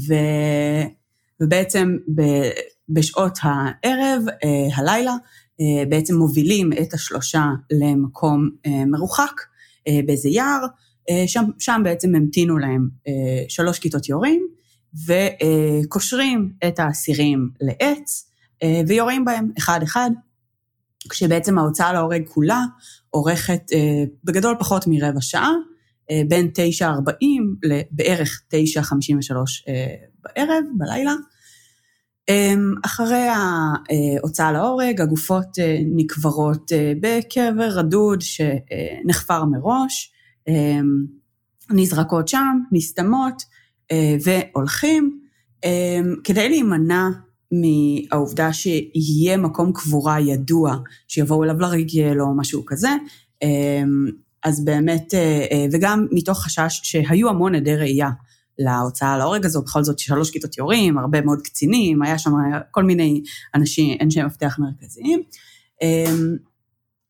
ו... 0.08 0.14
ובעצם 1.42 1.98
ב... 2.16 2.22
בשעות 2.90 3.40
הערב, 3.42 4.24
הלילה, 4.76 5.14
בעצם 5.90 6.16
מובילים 6.16 6.70
את 6.82 6.94
השלושה 6.94 7.46
למקום 7.72 8.50
מרוחק 8.88 9.42
באיזה 10.06 10.30
יער, 10.30 10.66
שם, 11.28 11.44
שם 11.60 11.82
בעצם 11.84 12.16
המתינו 12.16 12.58
להם 12.58 12.90
שלוש 13.50 13.80
כיתות 13.80 14.10
יורים, 14.10 14.48
וקושרים 15.08 16.54
את 16.68 16.80
האסירים 16.80 17.50
לעץ, 17.62 18.32
ויורים 18.88 19.26
בהם 19.26 19.52
אחד-אחד, 19.58 20.12
כשבעצם 21.10 21.58
ההוצאה 21.58 21.94
להורג 21.94 22.28
כולה 22.28 22.62
אורכת 23.14 23.62
בגדול 24.24 24.56
פחות 24.60 24.84
מרבע 24.88 25.22
שעה, 25.22 25.52
בין 26.28 26.52
9.40 26.82 27.14
לבערך 27.64 28.42
9.53 28.54 28.56
בערב, 30.24 30.64
בלילה. 30.78 31.14
אמ, 32.30 32.74
אחרי 32.86 33.28
ההוצאה 33.28 34.52
להורג, 34.52 35.02
הגופות 35.02 35.60
אה, 35.60 35.78
נקברות 35.96 36.72
אה, 36.72 36.94
בקבר 37.02 37.68
רדוד 37.68 38.22
שנחפר 38.22 39.46
מראש, 39.46 40.14
אמ, 40.48 41.06
נזרקות 41.70 42.28
שם, 42.28 42.60
נסתמות 42.72 43.44
אה, 43.92 44.16
והולכים. 44.24 45.20
אמ, 45.64 46.16
כדי 46.24 46.50
להימנע 46.50 47.08
מהעובדה 47.52 48.54
שיהיה 48.54 49.38
מקום 49.38 49.74
קבורה 49.74 50.20
ידוע, 50.20 50.76
שיבואו 51.08 51.44
אליו 51.44 51.60
לרגל 51.60 52.22
או 52.22 52.38
משהו 52.38 52.66
כזה, 52.66 52.90
אז 54.44 54.66
באמת, 54.66 55.14
וגם 55.72 56.08
מתוך 56.12 56.44
חשש 56.44 56.80
שהיו 56.84 57.30
המון 57.30 57.56
עדי 57.56 57.76
ראייה 57.76 58.10
להוצאה 58.66 59.18
להורג 59.18 59.46
הזו, 59.46 59.62
בכל 59.62 59.84
זאת 59.84 60.00
שלוש 60.00 60.32
כיתות 60.32 60.58
יורים, 60.58 60.98
הרבה 60.98 61.22
מאוד 61.22 61.42
קצינים, 61.42 62.02
היה 62.02 62.18
שם 62.18 62.32
כל 62.72 62.84
מיני 62.84 63.24
אנשים, 63.56 63.98
אנשי 64.02 64.24
מפתח 64.24 64.60
מרכזיים. 64.60 65.22
אמ, 65.82 66.36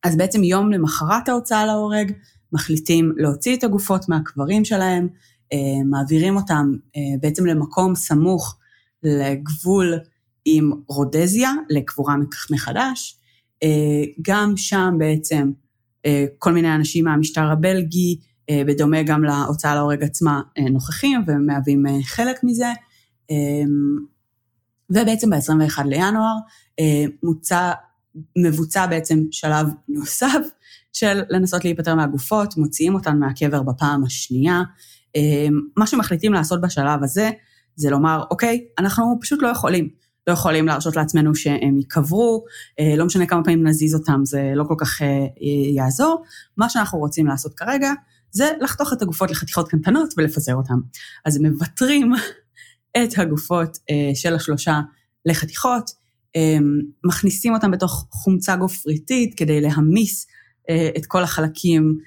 אז 0.04 0.18
בעצם 0.18 0.44
יום 0.44 0.72
למחרת 0.72 1.30
ההוצאה 1.30 1.66
להורג, 1.66 2.12
מחליטים 2.54 3.14
להוציא 3.18 3.56
את 3.56 3.64
הגופות 3.64 4.10
מהקברים 4.10 4.66
שלהם, 4.66 5.08
אמ, 5.52 5.90
מעבירים 5.90 6.36
אותם 6.36 6.72
אה, 6.96 7.02
בעצם 7.22 7.46
למקום 7.46 7.96
סמוך 7.96 8.58
לגבול 9.04 9.94
עם 10.46 10.72
רודזיה, 10.88 11.52
לקבורה 11.70 12.16
מחדש. 12.52 13.18
גם 14.22 14.54
שם 14.58 14.94
בעצם 14.98 15.52
אה, 16.06 16.26
כל 16.38 16.54
מיני 16.54 16.76
אנשים 16.76 17.06
מהמשטר 17.06 17.52
הבלגי, 17.52 18.20
בדומה 18.68 19.04
גם 19.04 19.24
להוצאה 19.24 19.76
להורג 19.76 20.04
עצמה, 20.04 20.42
אה, 20.58 20.70
נוכחים 20.70 21.22
ומהווים 21.28 21.88
אה, 21.88 21.98
חלק 22.04 22.44
מזה. 22.44 22.72
ובעצם 24.90 25.30
ב-21 25.30 25.84
לינואר 25.86 26.36
מוצע, 27.24 27.72
מבוצע 28.38 28.86
בעצם 28.88 29.20
שלב 29.32 29.68
נוסף 29.88 30.48
של 30.94 31.22
לנסות 31.30 31.66
להיפטר 31.66 31.96
מהגופות, 31.96 32.58
מוציאים 32.58 32.96
אותן 32.96 33.20
מהקבר 33.20 33.64
בפעם 33.64 34.04
השנייה. 34.04 34.62
מה 35.78 35.88
שמחליטים 35.88 36.34
לעשות 36.34 36.62
בשלב 36.62 37.04
הזה, 37.04 37.30
זה 37.76 37.90
לומר, 37.90 38.24
אוקיי, 38.32 38.66
אנחנו 38.80 39.18
פשוט 39.22 39.42
לא 39.42 39.48
יכולים. 39.48 39.90
לא 40.28 40.34
יכולים 40.34 40.68
להרשות 40.68 40.96
לעצמנו 40.96 41.36
שהם 41.36 41.78
ייקברו, 41.78 42.46
לא 42.98 43.06
משנה 43.06 43.26
כמה 43.26 43.44
פעמים 43.44 43.68
נזיז 43.68 43.96
אותם, 43.96 44.22
זה 44.24 44.52
לא 44.56 44.64
כל 44.64 44.76
כך 44.78 45.02
יעזור. 45.76 46.24
מה 46.58 46.70
שאנחנו 46.70 47.00
רוצים 47.00 47.28
לעשות 47.28 47.54
כרגע, 47.54 47.92
זה 48.32 48.52
לחתוך 48.62 48.94
את 48.94 49.02
הגופות 49.02 49.32
לחתיכות 49.32 49.67
קטנטנות 49.67 50.13
ולפזר 50.17 50.56
אותן. 50.56 50.74
אז 51.26 51.36
הם 51.36 51.46
מוותרים 51.46 52.12
את 53.04 53.20
הגופות 53.20 53.78
אה, 53.89 54.15
של 54.15 54.36
השלושה 54.36 54.80
לחתיכות, 55.26 55.91
אה, 56.36 56.58
מכניסים 57.04 57.54
אותן 57.54 57.72
בתוך 57.72 58.08
חומצה 58.12 58.56
גופריתית 58.56 59.34
כדי 59.38 59.62
להמיס 59.62 60.28
אה, 60.70 60.89
את 60.98 61.06
כל 61.06 61.24
החלקים. 61.24 61.98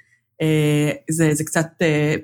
אה, 0.42 0.90
זה, 1.10 1.34
זה 1.34 1.44
קצת 1.44 1.66
אה, 1.82 2.14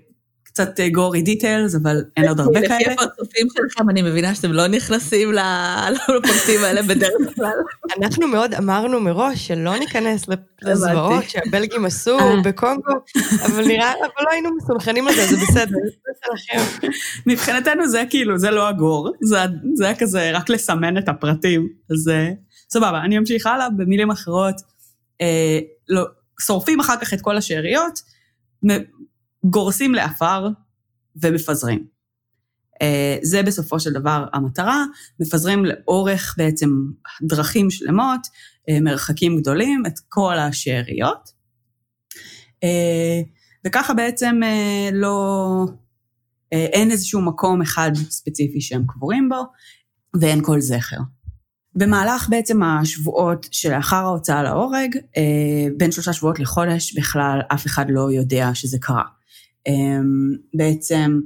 קצת 0.61 0.81
גורי 0.93 1.23
דיטיילס, 1.23 1.75
אבל 1.75 2.05
אין 2.17 2.29
עוד 2.29 2.41
הרבה 2.41 2.61
כאלה. 2.61 2.79
לפי 2.79 2.91
הפרצופים 2.91 3.47
שלכם, 3.55 3.91
אני 3.91 4.03
מבינה 4.03 4.35
שאתם 4.35 4.53
לא 4.53 4.67
נכנסים 4.67 5.33
לפרטים 6.17 6.65
האלה 6.65 6.83
בדרך 6.83 7.13
כלל. 7.37 7.51
אנחנו 7.99 8.29
מאוד 8.29 8.55
אמרנו 8.55 9.01
מראש 9.01 9.47
שלא 9.47 9.79
ניכנס 9.79 10.27
לזוועות 10.63 11.25
שהבלגים 11.31 11.85
עשו 11.85 12.19
אה. 12.19 12.41
בקונגו, 12.45 12.93
אבל 13.47 13.67
נראה, 13.67 13.93
אבל 13.93 14.25
לא 14.25 14.31
היינו 14.31 14.51
מסונכנים 14.57 15.09
על 15.09 15.15
זה, 15.15 15.27
זה 15.27 15.37
בסדר. 15.37 15.77
מבחינתנו 17.27 17.89
זה 17.89 18.05
כאילו, 18.11 18.39
זה 18.39 18.51
לא 18.51 18.69
הגור, 18.69 19.13
זה 19.75 19.85
היה 19.85 19.95
כזה 19.95 20.31
רק 20.35 20.51
לסמן 20.51 20.99
את 20.99 21.09
הפרטים, 21.09 21.69
אז 21.91 22.09
אה, 22.09 22.31
סבבה, 22.71 23.01
אני 23.05 23.19
אמשיך 23.19 23.47
הלאה, 23.47 23.71
במילים 23.71 24.11
אחרות, 24.11 24.55
אה, 25.21 25.59
לא, 25.89 26.05
שורפים 26.41 26.81
אחר 26.81 26.97
כך 26.97 27.15
את 27.15 27.21
כל 27.21 27.37
השאריות, 27.37 28.01
גורסים 29.45 29.95
לעפר 29.95 30.49
ומפזרים. 31.23 31.87
אה, 32.83 33.17
זה 33.23 33.43
בסופו 33.43 33.81
של 33.81 33.93
דבר 33.93 34.25
המטרה, 34.33 34.85
מפזרים 35.21 35.65
לאורך 35.65 36.35
בעצם 36.39 36.69
דרכים 37.23 37.71
שלמות, 37.71 38.21
אה, 38.69 38.81
מרחקים 38.81 39.41
גדולים, 39.41 39.83
את 39.87 39.99
כל 40.09 40.39
השאריות. 40.39 41.31
אה, 42.65 43.21
וככה 43.67 43.95
בעצם 43.95 44.41
לא, 44.93 45.65
אין 46.53 46.91
איזשהו 46.91 47.21
מקום 47.21 47.63
אחד 47.63 47.91
ספציפי 48.11 48.61
שהם 48.61 48.85
קבורים 48.87 49.29
בו, 49.29 49.43
ואין 50.21 50.45
כל 50.45 50.61
זכר. 50.61 50.97
במהלך 51.75 52.29
בעצם 52.31 52.63
השבועות 52.63 53.47
שלאחר 53.51 53.97
ההוצאה 53.97 54.43
להורג, 54.43 54.97
בין 55.77 55.93
שלושה 55.93 56.13
שבועות 56.13 56.41
לחודש, 56.41 56.99
בכלל 56.99 57.41
אף 57.55 57.67
אחד 57.67 57.87
לא 57.89 58.13
יודע 58.13 58.51
שזה 58.55 58.79
קרה. 58.81 59.05
אמ, 59.67 60.37
בעצם 60.55 61.21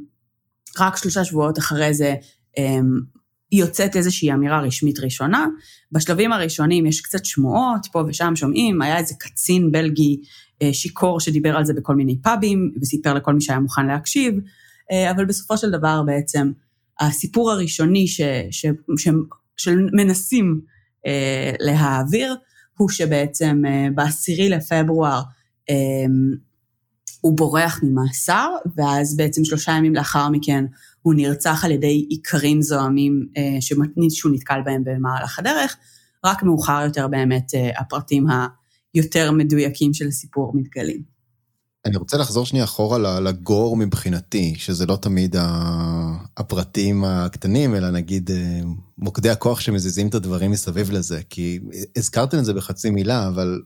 רק 0.80 0.96
שלושה 0.96 1.24
שבועות 1.24 1.58
אחרי 1.58 1.94
זה 1.94 2.14
אמ, 2.58 3.14
יוצאת 3.52 3.96
איזושהי 3.96 4.32
אמירה 4.32 4.60
רשמית 4.60 5.00
ראשונה. 5.00 5.46
בשלבים 5.92 6.32
הראשונים 6.32 6.86
יש 6.86 7.00
קצת 7.00 7.24
שמועות, 7.24 7.86
פה 7.92 8.04
ושם 8.08 8.36
שומעים, 8.36 8.82
היה 8.82 8.98
איזה 8.98 9.14
קצין 9.18 9.72
בלגי 9.72 10.20
אה, 10.62 10.72
שיכור 10.72 11.20
שדיבר 11.20 11.56
על 11.56 11.64
זה 11.64 11.74
בכל 11.74 11.94
מיני 11.94 12.18
פאבים, 12.22 12.74
וסיפר 12.82 13.14
לכל 13.14 13.34
מי 13.34 13.40
שהיה 13.40 13.60
מוכן 13.60 13.86
להקשיב, 13.86 14.34
אה, 14.92 15.10
אבל 15.10 15.24
בסופו 15.24 15.58
של 15.58 15.70
דבר 15.70 16.02
בעצם 16.06 16.52
הסיפור 17.00 17.50
הראשוני 17.50 18.06
ש, 18.06 18.20
ש, 18.50 18.66
ש, 18.98 19.08
שמנסים 19.56 20.60
אה, 21.06 21.52
להעביר, 21.60 22.34
הוא 22.76 22.88
שבעצם 22.88 23.62
בעשירי 23.94 24.48
לפברואר 24.48 25.22
הוא 27.24 27.36
בורח 27.36 27.80
ממאסר, 27.82 28.48
ואז 28.76 29.16
בעצם 29.16 29.44
שלושה 29.44 29.72
ימים 29.72 29.94
לאחר 29.94 30.28
מכן 30.28 30.64
הוא 31.02 31.14
נרצח 31.14 31.64
על 31.64 31.70
ידי 31.70 32.08
איכרים 32.10 32.62
זועמים 32.62 33.26
אה, 33.36 33.60
שהוא 34.10 34.32
נתקל 34.32 34.60
בהם 34.64 34.82
במהלך 34.84 35.38
הדרך. 35.38 35.76
רק 36.24 36.42
מאוחר 36.42 36.82
יותר 36.84 37.08
באמת 37.08 37.54
אה, 37.54 37.70
הפרטים 37.80 38.26
היותר 38.94 39.32
מדויקים 39.32 39.94
של 39.94 40.08
הסיפור 40.08 40.52
מתגלים. 40.54 41.02
אני 41.86 41.96
רוצה 41.96 42.16
לחזור 42.16 42.46
שנייה 42.46 42.64
אחורה 42.64 43.20
לגור 43.20 43.76
מבחינתי, 43.76 44.54
שזה 44.56 44.86
לא 44.86 44.96
תמיד 44.96 45.36
הפרטים 46.36 47.04
הקטנים, 47.04 47.74
אלא 47.74 47.90
נגיד 47.90 48.30
אה, 48.30 48.60
מוקדי 48.98 49.30
הכוח 49.30 49.60
שמזיזים 49.60 50.08
את 50.08 50.14
הדברים 50.14 50.50
מסביב 50.50 50.90
לזה, 50.90 51.20
כי 51.30 51.60
הזכרתם 51.96 52.38
את 52.38 52.44
זה 52.44 52.54
בחצי 52.54 52.90
מילה, 52.90 53.28
אבל 53.28 53.60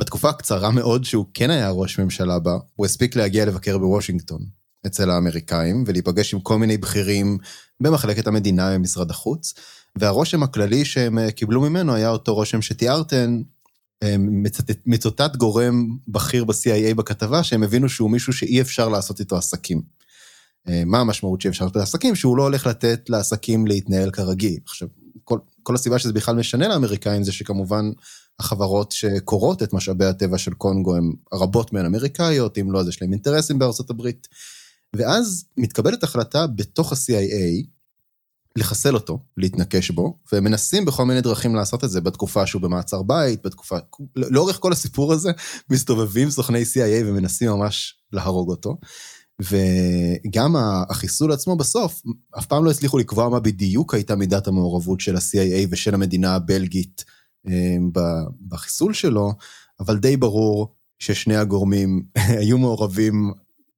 בתקופה 0.00 0.28
הקצרה 0.28 0.70
מאוד 0.70 1.04
שהוא 1.04 1.26
כן 1.34 1.50
היה 1.50 1.70
ראש 1.70 1.98
ממשלה 1.98 2.38
בה, 2.38 2.58
הוא 2.76 2.86
הספיק 2.86 3.16
להגיע 3.16 3.44
לבקר 3.44 3.78
בוושינגטון, 3.78 4.46
אצל 4.86 5.10
האמריקאים, 5.10 5.84
ולהיפגש 5.86 6.34
עם 6.34 6.40
כל 6.40 6.58
מיני 6.58 6.78
בכירים 6.78 7.38
במחלקת 7.80 8.26
המדינה 8.26 8.74
במשרד 8.74 9.10
החוץ, 9.10 9.54
והרושם 9.96 10.42
הכללי 10.42 10.84
שהם 10.84 11.18
אה, 11.18 11.30
קיבלו 11.30 11.60
ממנו 11.60 11.94
היה 11.94 12.10
אותו 12.10 12.34
רושם 12.34 12.62
שתיארתן, 12.62 13.40
אה, 14.02 14.16
מצוטט 14.86 15.36
גורם 15.36 15.96
בכיר 16.08 16.44
ב-CIA 16.44 16.94
בכתבה, 16.94 17.42
שהם 17.42 17.62
הבינו 17.62 17.88
שהוא 17.88 18.10
מישהו 18.10 18.32
שאי 18.32 18.60
אפשר 18.60 18.88
לעשות 18.88 19.20
איתו 19.20 19.36
עסקים. 19.36 19.82
אה, 20.68 20.82
מה 20.86 21.00
המשמעות 21.00 21.40
שאי 21.40 21.50
אפשר 21.50 21.64
לעשות 21.64 21.82
עסקים? 21.82 22.14
שהוא 22.16 22.36
לא 22.36 22.42
הולך 22.42 22.66
לתת 22.66 23.10
לעסקים 23.10 23.66
להתנהל 23.66 24.10
כרגיל. 24.10 24.58
עכשיו, 24.64 24.88
כל, 25.24 25.38
כל 25.62 25.74
הסיבה 25.74 25.98
שזה 25.98 26.12
בכלל 26.12 26.36
משנה 26.36 26.68
לאמריקאים 26.68 27.24
זה 27.24 27.32
שכמובן 27.32 27.90
החברות 28.40 28.92
שקורות 28.92 29.62
את 29.62 29.72
משאבי 29.72 30.04
הטבע 30.04 30.38
של 30.38 30.54
קונגו 30.54 30.96
הן 30.96 31.12
רבות 31.32 31.72
מהן 31.72 31.86
אמריקאיות, 31.86 32.58
אם 32.58 32.72
לא 32.72 32.80
אז 32.80 32.88
יש 32.88 33.02
להם 33.02 33.12
אינטרסים 33.12 33.58
בארצות 33.58 33.90
הברית. 33.90 34.28
ואז 34.96 35.44
מתקבלת 35.56 36.02
החלטה 36.02 36.46
בתוך 36.46 36.92
ה-CIA 36.92 37.66
לחסל 38.56 38.94
אותו, 38.94 39.18
להתנקש 39.36 39.90
בו, 39.90 40.18
והם 40.32 40.44
מנסים 40.44 40.84
בכל 40.84 41.04
מיני 41.04 41.20
דרכים 41.20 41.54
לעשות 41.54 41.84
את 41.84 41.90
זה 41.90 42.00
בתקופה 42.00 42.46
שהוא 42.46 42.62
במעצר 42.62 43.02
בית, 43.02 43.46
בתקופה, 43.46 43.76
לאורך 44.16 44.58
כל 44.60 44.72
הסיפור 44.72 45.12
הזה 45.12 45.30
מסתובבים 45.70 46.30
סוכני 46.30 46.62
CIA 46.62 47.06
ומנסים 47.06 47.50
ממש 47.50 47.94
להרוג 48.12 48.50
אותו. 48.50 48.76
וגם 49.40 50.56
החיסול 50.90 51.32
עצמו 51.32 51.56
בסוף, 51.56 52.02
אף 52.38 52.46
פעם 52.46 52.64
לא 52.64 52.70
הצליחו 52.70 52.98
לקבוע 52.98 53.28
מה 53.28 53.40
בדיוק 53.40 53.94
הייתה 53.94 54.16
מידת 54.16 54.48
המעורבות 54.48 55.00
של 55.00 55.16
ה-CIA 55.16 55.68
ושל 55.70 55.94
המדינה 55.94 56.34
הבלגית 56.34 57.04
בחיסול 58.48 58.94
שלו, 58.94 59.32
אבל 59.80 59.98
די 59.98 60.16
ברור 60.16 60.74
ששני 60.98 61.36
הגורמים 61.36 62.02
היו 62.40 62.58
מעורבים 62.58 63.32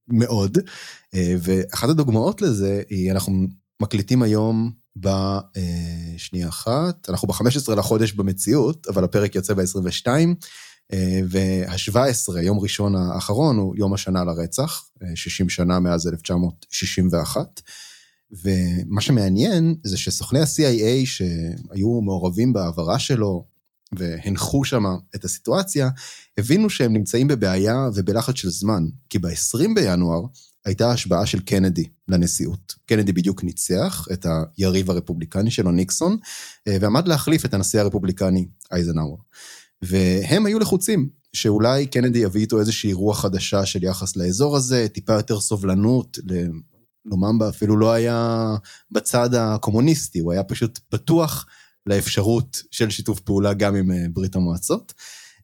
מאוד. 0.08 0.58
ואחת 1.14 1.88
הדוגמאות 1.88 2.42
לזה 2.42 2.82
היא, 2.88 3.12
אנחנו 3.12 3.46
מקליטים 3.82 4.22
היום 4.22 4.70
בשנייה 4.96 6.48
אחת, 6.48 7.08
אנחנו 7.08 7.28
ב-15 7.28 7.74
לחודש 7.74 8.12
במציאות, 8.12 8.86
אבל 8.86 9.04
הפרק 9.04 9.34
יוצא 9.34 9.54
ב-22, 9.54 10.06
וה-17, 11.30 12.38
יום 12.40 12.60
ראשון 12.60 12.94
האחרון, 12.96 13.56
הוא 13.56 13.74
יום 13.76 13.94
השנה 13.94 14.24
לרצח, 14.24 14.84
60 15.14 15.48
שנה 15.48 15.80
מאז 15.80 16.06
1961. 16.06 17.60
ומה 18.32 19.00
שמעניין 19.00 19.74
זה 19.84 19.98
שסוכני 19.98 20.40
ה-CIA 20.40 21.04
שהיו 21.04 22.00
מעורבים 22.00 22.52
בהעברה 22.52 22.98
שלו 22.98 23.44
והנחו 23.98 24.64
שם 24.64 24.84
את 25.14 25.24
הסיטואציה, 25.24 25.88
הבינו 26.38 26.70
שהם 26.70 26.92
נמצאים 26.92 27.28
בבעיה 27.28 27.88
ובלחץ 27.94 28.36
של 28.36 28.50
זמן, 28.50 28.84
כי 29.10 29.18
ב-20 29.18 29.74
בינואר 29.74 30.22
הייתה 30.64 30.90
השבעה 30.90 31.26
של 31.26 31.40
קנדי 31.40 31.84
לנשיאות. 32.08 32.74
קנדי 32.86 33.12
בדיוק 33.12 33.44
ניצח 33.44 34.06
את 34.12 34.26
היריב 34.56 34.90
הרפובליקני 34.90 35.50
שלו, 35.50 35.72
ניקסון, 35.72 36.16
ועמד 36.68 37.08
להחליף 37.08 37.44
את 37.44 37.54
הנשיא 37.54 37.80
הרפובליקני 37.80 38.46
אייזנאוור. 38.72 39.18
והם 39.82 40.46
היו 40.46 40.58
לחוצים 40.58 41.08
שאולי 41.32 41.86
קנדי 41.86 42.18
יביא 42.18 42.40
איתו 42.40 42.60
איזושהי 42.60 42.92
רוח 42.92 43.20
חדשה 43.20 43.66
של 43.66 43.84
יחס 43.84 44.16
לאזור 44.16 44.56
הזה, 44.56 44.86
טיפה 44.92 45.12
יותר 45.12 45.40
סובלנות, 45.40 46.18
לוממבה 47.04 47.48
אפילו 47.48 47.76
לא 47.76 47.92
היה 47.92 48.48
בצד 48.90 49.34
הקומוניסטי, 49.34 50.18
הוא 50.18 50.32
היה 50.32 50.42
פשוט 50.42 50.78
פתוח 50.88 51.46
לאפשרות 51.86 52.62
של 52.70 52.90
שיתוף 52.90 53.20
פעולה 53.20 53.54
גם 53.54 53.76
עם 53.76 53.92
אה, 53.92 54.04
ברית 54.12 54.36
המועצות. 54.36 54.94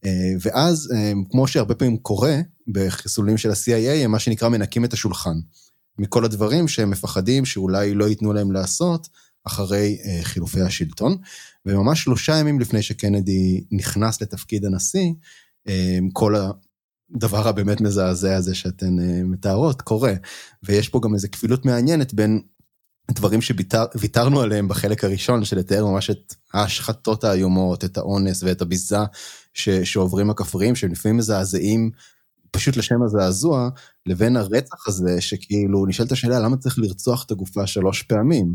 אה, 0.04 0.32
ואז, 0.40 0.92
אה, 0.94 1.12
כמו 1.30 1.48
שהרבה 1.48 1.74
פעמים 1.74 1.96
קורה 1.96 2.40
בחיסולים 2.68 3.38
של 3.38 3.50
ה-CIA, 3.50 4.04
הם 4.04 4.10
מה 4.10 4.18
שנקרא 4.18 4.48
מנקים 4.48 4.84
את 4.84 4.92
השולחן. 4.92 5.38
מכל 5.98 6.24
הדברים 6.24 6.68
שהם 6.68 6.90
מפחדים 6.90 7.44
שאולי 7.44 7.94
לא 7.94 8.08
ייתנו 8.08 8.32
להם 8.32 8.52
לעשות 8.52 9.08
אחרי 9.44 9.98
חילופי 10.22 10.60
השלטון. 10.60 11.16
וממש 11.66 12.02
שלושה 12.02 12.36
ימים 12.36 12.60
לפני 12.60 12.82
שקנדי 12.82 13.64
נכנס 13.72 14.22
לתפקיד 14.22 14.64
הנשיא, 14.64 15.12
כל 16.12 16.34
הדבר 17.14 17.48
הבאמת 17.48 17.80
מזעזע 17.80 18.36
הזה 18.36 18.54
שאתן 18.54 18.96
מתארות 19.24 19.82
קורה. 19.82 20.14
ויש 20.62 20.88
פה 20.88 21.00
גם 21.02 21.14
איזו 21.14 21.28
כפילות 21.32 21.66
מעניינת 21.66 22.14
בין 22.14 22.40
דברים 23.10 23.40
שוויתרנו 23.42 24.40
עליהם 24.40 24.68
בחלק 24.68 25.04
הראשון, 25.04 25.44
של 25.44 25.58
לתאר 25.58 25.86
ממש 25.86 26.10
את 26.10 26.34
ההשחתות 26.54 27.24
האיומות, 27.24 27.84
את 27.84 27.98
האונס 27.98 28.42
ואת 28.42 28.62
הביזה 28.62 28.98
ש, 29.54 29.68
שעוברים 29.68 30.30
הכפריים, 30.30 30.76
שהם 30.76 30.90
לפעמים 30.90 31.16
מזעזעים 31.16 31.90
פשוט 32.50 32.76
לשם 32.76 33.02
הזעזוע, 33.02 33.68
לבין 34.06 34.36
הרצח 34.36 34.88
הזה, 34.88 35.20
שכאילו 35.20 35.86
נשאלת 35.86 36.12
השאלה 36.12 36.38
למה 36.38 36.56
צריך 36.56 36.78
לרצוח 36.78 37.24
את 37.24 37.30
הגופה 37.30 37.66
שלוש 37.66 38.02
פעמים. 38.02 38.54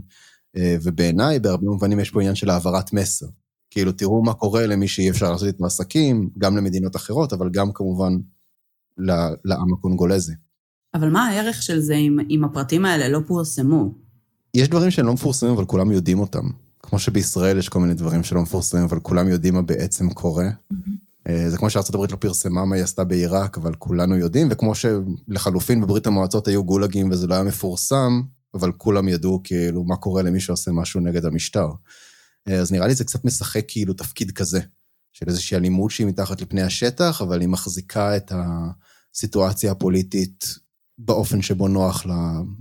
אה, 0.57 0.75
ובעיניי, 0.83 1.39
בהרבה 1.39 1.65
מובנים 1.65 1.99
יש 1.99 2.11
פה 2.11 2.19
עניין 2.21 2.35
של 2.35 2.49
העברת 2.49 2.93
מסר. 2.93 3.25
כאילו, 3.69 3.91
תראו 3.91 4.23
מה 4.23 4.33
קורה 4.33 4.65
למי 4.65 4.87
שאי 4.87 5.09
אפשר 5.09 5.31
לעשות 5.31 5.47
איתו 5.47 5.65
עסקים, 5.65 6.29
גם 6.37 6.57
למדינות 6.57 6.95
אחרות, 6.95 7.33
אבל 7.33 7.49
גם 7.49 7.73
כמובן 7.73 8.13
לעם 9.45 9.73
הקונגולזי. 9.73 10.33
אבל 10.93 11.09
מה 11.09 11.27
הערך 11.27 11.63
של 11.63 11.79
זה 11.79 11.95
אם, 11.95 12.17
אם 12.29 12.43
הפרטים 12.43 12.85
האלה 12.85 13.09
לא 13.09 13.19
פורסמו? 13.27 14.02
יש 14.53 14.67
דברים 14.67 14.91
שהם 14.91 15.05
לא 15.05 15.13
מפורסמים, 15.13 15.53
אבל 15.53 15.65
כולם 15.65 15.91
יודעים 15.91 16.19
אותם. 16.19 16.49
כמו 16.83 16.99
שבישראל 16.99 17.57
יש 17.57 17.69
כל 17.69 17.79
מיני 17.79 17.93
דברים 17.93 18.23
שלא 18.23 18.41
מפורסמים, 18.41 18.83
אבל 18.83 18.99
כולם 18.99 19.27
יודעים 19.27 19.53
מה 19.53 19.61
בעצם 19.61 20.09
קורה. 20.09 20.49
Mm-hmm. 20.49 21.29
זה 21.47 21.57
כמו 21.57 21.69
שארצות 21.69 21.95
הברית 21.95 22.11
לא 22.11 22.17
פרסמה 22.17 22.65
מה 22.65 22.75
היא 22.75 22.83
עשתה 22.83 23.03
בעיראק, 23.03 23.57
אבל 23.57 23.73
כולנו 23.75 24.17
יודעים, 24.17 24.47
וכמו 24.51 24.73
שלחלופין 24.75 25.81
בברית 25.81 26.07
המועצות 26.07 26.47
היו 26.47 26.63
גולאגים 26.63 27.11
וזה 27.11 27.27
לא 27.27 27.33
היה 27.33 27.43
מפורסם, 27.43 28.21
אבל 28.53 28.71
כולם 28.71 29.07
ידעו 29.07 29.41
כאילו 29.43 29.83
מה 29.83 29.95
קורה 29.95 30.21
למי 30.21 30.39
שעושה 30.39 30.71
משהו 30.71 30.99
נגד 31.01 31.25
המשטר. 31.25 31.67
אה, 32.47 32.59
אז 32.59 32.71
נראה 32.71 32.87
לי 32.87 32.95
זה 32.95 33.03
קצת 33.03 33.25
משחק 33.25 33.65
כאילו 33.67 33.93
תפקיד 33.93 34.31
כזה, 34.31 34.59
של 35.13 35.25
איזושהי 35.27 35.57
אלימות 35.57 35.91
שהיא 35.91 36.07
מתחת 36.07 36.41
לפני 36.41 36.61
השטח, 36.61 37.21
אבל 37.21 37.41
היא 37.41 37.49
מחזיקה 37.49 38.17
את 38.17 38.31
הסיטואציה 38.35 39.71
הפוליטית 39.71 40.57
באופן 41.05 41.41
שבו 41.41 41.67
נוח 41.67 42.05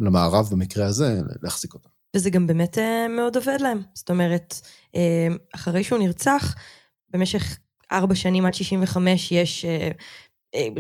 למערב, 0.01 0.49
במקרה 0.51 0.87
הזה, 0.87 1.21
להחזיק 1.43 1.75
אותה. 1.75 1.89
וזה 2.17 2.31
גם 2.31 2.47
באמת 2.47 2.79
אה, 2.79 3.07
מאוד 3.09 3.37
עובד 3.37 3.61
להם. 3.61 3.83
זאת 3.95 4.11
אומרת, 4.11 4.61
אה, 4.95 5.29
אחרי 5.55 5.85
שהוא 5.85 5.99
נרצח, 5.99 6.55
במשך 7.11 7.59
ארבע 7.93 8.15
שנים 8.15 8.47
עד 8.47 8.55
65 8.55 9.33
יש 9.33 9.65
אה, 9.65 9.91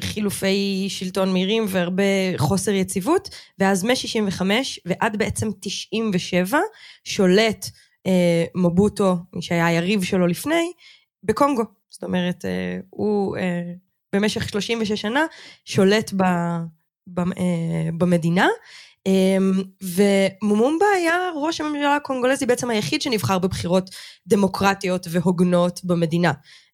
חילופי 0.00 0.86
שלטון 0.88 1.32
מהירים 1.32 1.64
והרבה 1.68 2.02
חוסר 2.36 2.70
יציבות, 2.70 3.28
ואז 3.58 3.84
מ-65 3.84 4.42
ועד 4.86 5.16
בעצם 5.16 5.48
97 5.60 6.58
שולט 7.04 7.66
מבוטו, 8.54 9.16
מי 9.32 9.42
שהיה 9.42 9.66
היריב 9.66 10.02
שלו 10.02 10.26
לפני, 10.26 10.72
בקונגו. 11.22 11.62
זאת 11.90 12.04
אומרת, 12.04 12.44
הוא 12.90 13.36
במשך 14.12 14.48
36 14.48 14.92
שנה 14.92 15.26
שולט 15.64 16.12
ב... 16.16 16.22
אה, 17.18 17.90
במדינה. 17.98 18.48
אמ, 19.06 19.62
ומומומבה 19.82 20.86
היה 20.96 21.14
ראש 21.36 21.60
הממשלה 21.60 21.96
הקונגולזי 21.96 22.46
בעצם 22.46 22.70
היחיד 22.70 23.02
שנבחר 23.02 23.38
בבחירות 23.38 23.90
דמוקרטיות 24.26 25.06
והוגנות 25.10 25.80
במדינה. 25.84 26.32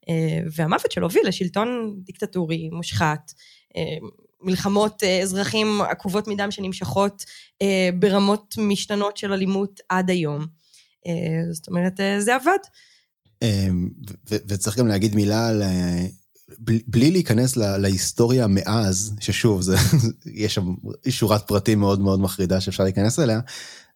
אה, 0.08 0.40
והמוות 0.52 0.92
שלו 0.92 1.06
הוביל 1.06 1.22
לשלטון 1.26 1.94
דיקטטורי, 2.04 2.68
מושחת, 2.72 3.32
אה, 3.76 3.82
מלחמות 4.42 5.02
אזרחים 5.22 5.80
עקובות 5.80 6.28
מדם 6.28 6.50
שנמשכות 6.50 7.24
ברמות 7.98 8.54
משתנות 8.58 9.16
של 9.16 9.32
אלימות 9.32 9.80
עד 9.88 10.10
היום. 10.10 10.46
זאת 11.52 11.68
אומרת, 11.68 12.00
זה 12.18 12.34
עבד. 12.34 12.58
וצריך 14.28 14.78
גם 14.78 14.86
להגיד 14.86 15.14
מילה 15.14 15.48
על 15.48 15.62
בלי 16.86 17.10
להיכנס 17.10 17.56
לה, 17.56 17.78
להיסטוריה 17.78 18.46
מאז, 18.46 19.14
ששוב, 19.20 19.62
זה, 19.62 19.76
יש 20.26 20.54
שם 20.54 20.74
שורת 21.08 21.46
פרטים 21.46 21.80
מאוד 21.80 22.00
מאוד 22.00 22.20
מחרידה 22.20 22.60
שאפשר 22.60 22.84
להיכנס 22.84 23.18
אליה, 23.18 23.40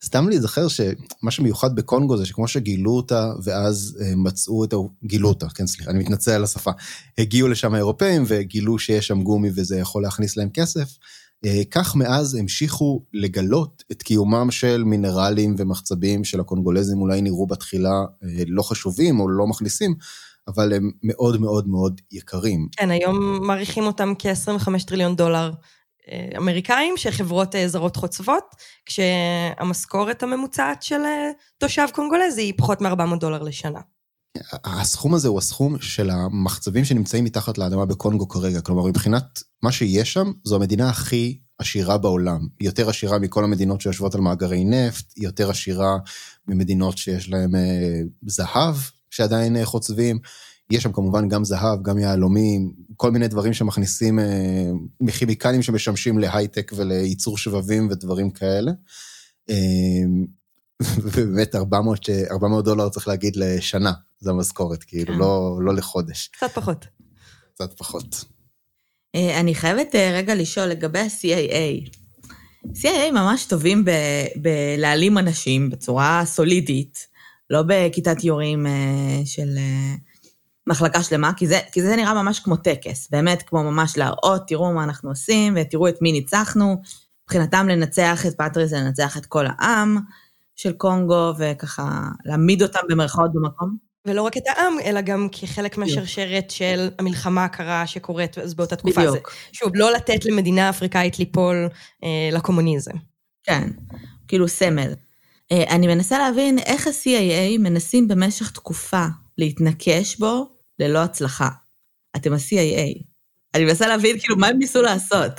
סתם 0.04 0.28
להיזכר 0.28 0.68
שמה 0.68 1.30
שמיוחד 1.30 1.76
בקונגו 1.76 2.16
זה 2.16 2.26
שכמו 2.26 2.48
שגילו 2.48 2.90
אותה 2.90 3.32
ואז 3.44 3.98
אה, 4.00 4.12
מצאו 4.16 4.64
את 4.64 4.72
ה... 4.72 4.76
גילו 5.04 5.28
אותה, 5.28 5.48
כן 5.48 5.66
סליחה, 5.66 5.90
אני 5.90 5.98
מתנצל 5.98 6.30
על 6.30 6.44
השפה. 6.44 6.70
הגיעו 7.18 7.48
לשם 7.48 7.74
האירופאים 7.74 8.24
וגילו 8.26 8.78
שיש 8.78 9.06
שם 9.06 9.22
גומי 9.22 9.50
וזה 9.54 9.78
יכול 9.78 10.02
להכניס 10.02 10.36
להם 10.36 10.48
כסף. 10.54 10.98
אה, 11.44 11.62
כך 11.70 11.96
מאז 11.96 12.34
המשיכו 12.34 13.02
לגלות 13.12 13.84
את 13.92 14.02
קיומם 14.02 14.50
של 14.50 14.84
מינרלים 14.84 15.54
ומחצבים 15.58 16.24
של 16.24 16.40
הקונגולזים 16.40 17.00
אולי 17.00 17.22
נראו 17.22 17.46
בתחילה 17.46 18.04
אה, 18.24 18.42
לא 18.46 18.62
חשובים 18.62 19.20
או 19.20 19.28
לא 19.28 19.46
מכניסים, 19.46 19.94
אבל 20.48 20.72
הם 20.72 20.90
מאוד 21.02 21.40
מאוד 21.40 21.68
מאוד 21.68 22.00
יקרים. 22.12 22.68
כן, 22.76 22.90
היום 22.90 23.46
מעריכים 23.46 23.84
אותם 23.84 24.12
כ-25 24.18 24.86
טריליון 24.86 25.16
דולר 25.16 25.52
אה, 26.10 26.28
אמריקאים, 26.36 26.94
שחברות 26.96 27.54
אה, 27.54 27.68
זרות 27.68 27.96
חוצבות, 27.96 28.44
כשהמשכורת 28.86 30.22
הממוצעת 30.22 30.82
של 30.82 31.00
אה, 31.04 31.30
תושב 31.58 31.86
קונגולזי 31.92 32.42
היא 32.42 32.54
פחות 32.56 32.80
מ-400 32.80 33.16
דולר 33.20 33.42
לשנה. 33.42 33.80
הסכום 34.64 35.14
הזה 35.14 35.28
הוא 35.28 35.38
הסכום 35.38 35.78
של 35.80 36.10
המחצבים 36.10 36.84
שנמצאים 36.84 37.24
מתחת 37.24 37.58
לאדמה 37.58 37.86
בקונגו 37.86 38.28
כרגע. 38.28 38.60
כלומר, 38.60 38.86
מבחינת 38.86 39.42
מה 39.62 39.72
שיש 39.72 40.12
שם, 40.12 40.32
זו 40.44 40.56
המדינה 40.56 40.90
הכי 40.90 41.38
עשירה 41.58 41.98
בעולם. 41.98 42.40
יותר 42.60 42.88
עשירה 42.88 43.18
מכל 43.18 43.44
המדינות 43.44 43.80
שיושבות 43.80 44.14
על 44.14 44.20
מאגרי 44.20 44.64
נפט, 44.64 45.12
יותר 45.16 45.50
עשירה 45.50 45.96
ממדינות 46.48 46.98
שיש 46.98 47.30
להן 47.30 47.54
אה, 47.54 48.00
זהב, 48.26 48.74
שעדיין 49.12 49.56
אה, 49.56 49.64
חוצבים. 49.64 50.18
יש 50.70 50.82
שם 50.82 50.92
כמובן 50.92 51.28
גם 51.28 51.44
זהב, 51.44 51.82
גם 51.82 51.98
יהלומים, 51.98 52.72
כל 52.96 53.10
מיני 53.10 53.28
דברים 53.28 53.52
שמכניסים 53.52 54.18
אה, 54.18 54.70
מכימיקלים 55.00 55.62
שמשמשים 55.62 56.18
להייטק 56.18 56.72
ולייצור 56.76 57.38
שבבים 57.38 57.88
ודברים 57.90 58.30
כאלה. 58.30 58.72
אה, 59.50 59.56
ובאמת 61.02 61.54
400, 61.54 62.06
400 62.30 62.64
דולר 62.64 62.88
צריך 62.88 63.08
להגיד 63.08 63.36
לשנה, 63.36 63.92
זו 64.20 64.30
המשכורת, 64.30 64.82
כאילו, 64.82 65.18
לא, 65.18 65.58
לא 65.62 65.74
לחודש. 65.74 66.28
קצת 66.32 66.50
פחות. 66.54 66.86
קצת 67.54 67.72
פחות. 67.78 68.24
אני 69.14 69.54
חייבת 69.54 69.94
רגע 69.94 70.34
לשאול 70.34 70.66
לגבי 70.66 70.98
ה-CIA. 70.98 71.90
CIA 72.66 73.12
ממש 73.12 73.44
טובים 73.44 73.84
בלהעלים 74.36 75.18
אנשים 75.18 75.70
בצורה 75.70 76.22
סולידית. 76.26 77.11
לא 77.52 77.62
בכיתת 77.66 78.24
יורים 78.24 78.66
אה, 78.66 79.20
של 79.24 79.48
אה, 79.58 79.94
מחלקה 80.66 81.02
שלמה, 81.02 81.32
כי 81.36 81.46
זה, 81.46 81.58
כי 81.72 81.82
זה 81.82 81.96
נראה 81.96 82.22
ממש 82.22 82.40
כמו 82.40 82.56
טקס, 82.56 83.08
באמת 83.10 83.42
כמו 83.42 83.62
ממש 83.62 83.98
להראות, 83.98 84.42
תראו 84.46 84.72
מה 84.72 84.84
אנחנו 84.84 85.10
עושים 85.10 85.54
ותראו 85.56 85.88
את 85.88 86.02
מי 86.02 86.12
ניצחנו. 86.12 86.76
מבחינתם 87.24 87.68
לנצח 87.68 88.26
את 88.26 88.34
פטריס 88.34 88.70
זה 88.70 88.76
לנצח 88.76 89.16
את 89.16 89.26
כל 89.26 89.46
העם 89.48 89.98
של 90.56 90.72
קונגו, 90.72 91.32
וככה 91.38 92.08
להעמיד 92.24 92.62
אותם 92.62 92.80
במרכאות 92.88 93.32
במקום. 93.32 93.76
ולא 94.06 94.22
רק 94.22 94.36
את 94.36 94.42
העם, 94.46 94.74
אלא 94.84 95.00
גם 95.00 95.28
כחלק 95.32 95.78
מהשרשרת 95.78 96.50
של 96.50 96.90
המלחמה 96.98 97.44
הקרה 97.44 97.86
שקורית 97.86 98.38
אז 98.38 98.54
באותה 98.54 98.76
תקופה. 98.76 99.00
בדיוק. 99.00 99.30
זה, 99.30 99.48
שוב, 99.52 99.72
לא 99.74 99.92
לתת 99.92 100.24
למדינה 100.24 100.70
אפריקאית 100.70 101.18
ליפול 101.18 101.68
אה, 102.04 102.28
לקומוניזם. 102.32 102.94
כן, 103.42 103.68
כאילו 104.28 104.48
סמל. 104.48 104.92
אה, 105.52 105.74
אני 105.76 105.86
מנסה 105.86 106.18
להבין 106.18 106.58
איך 106.58 106.86
ה-CIA 106.86 107.58
מנסים 107.58 108.08
במשך 108.08 108.50
תקופה 108.50 109.06
להתנקש 109.38 110.16
בו 110.16 110.48
ללא 110.78 110.98
הצלחה. 110.98 111.48
אתם 112.16 112.32
ה-CIA. 112.32 113.02
אני 113.54 113.64
מנסה 113.64 113.86
להבין 113.88 114.18
כאילו 114.18 114.36
מה 114.36 114.46
הם 114.46 114.58
ניסו 114.58 114.82
לעשות. 114.82 115.32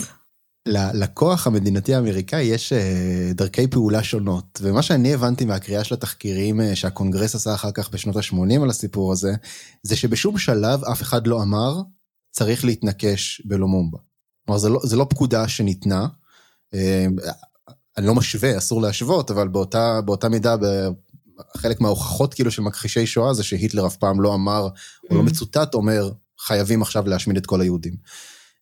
לכוח 0.94 1.48
המדינתי 1.48 1.96
האמריקאי 1.96 2.44
יש 2.44 2.74
אה, 2.74 3.32
דרכי 3.34 3.68
פעולה 3.68 4.04
שונות, 4.04 4.60
ומה 4.62 4.82
שאני 4.82 5.14
הבנתי 5.14 5.46
מהקריאה 5.46 5.84
של 5.84 5.96
התחקירים 5.96 6.62
אה, 6.62 6.76
שהקונגרס 6.76 7.36
עשה 7.36 7.54
אחר 7.54 7.72
כך 7.72 7.90
בשנות 7.90 8.16
ה-80 8.16 8.62
על 8.64 8.70
הסיפור 8.70 9.12
הזה, 9.12 9.34
זה 9.84 9.96
שבשום 9.96 10.38
שלב 10.38 10.84
אף 10.84 11.02
אחד 11.02 11.28
לא 11.28 11.44
אמר, 11.44 11.82
צריך 12.32 12.66
להתנקש 12.66 13.42
בלומומבה. 13.46 13.98
כלומר, 14.46 14.60
זה 14.60 14.70
לא, 14.70 14.80
לא 14.98 15.08
פקודה 15.10 15.48
שניתנה, 15.48 16.08
אני 17.98 18.08
לא 18.08 18.16
משווה, 18.16 18.58
אסור 18.58 18.82
להשוות, 18.82 19.32
אבל 19.32 19.48
באותה, 19.48 20.02
באותה 20.02 20.30
מידה, 20.30 20.56
חלק 21.58 21.82
מההוכחות 21.82 22.34
כאילו 22.34 22.52
של 22.52 22.62
מכחישי 22.62 23.06
שואה 23.06 23.34
זה 23.34 23.44
שהיטלר 23.44 23.88
אף 23.88 23.96
פעם 23.96 24.22
לא 24.22 24.36
אמר, 24.36 24.68
או 25.10 25.16
לא 25.16 25.20
mm. 25.20 25.24
מצוטט 25.24 25.74
אומר, 25.74 26.12
חייבים 26.40 26.82
עכשיו 26.82 27.08
להשמיד 27.08 27.38
את 27.38 27.46
כל 27.46 27.62
היהודים. 27.62 27.96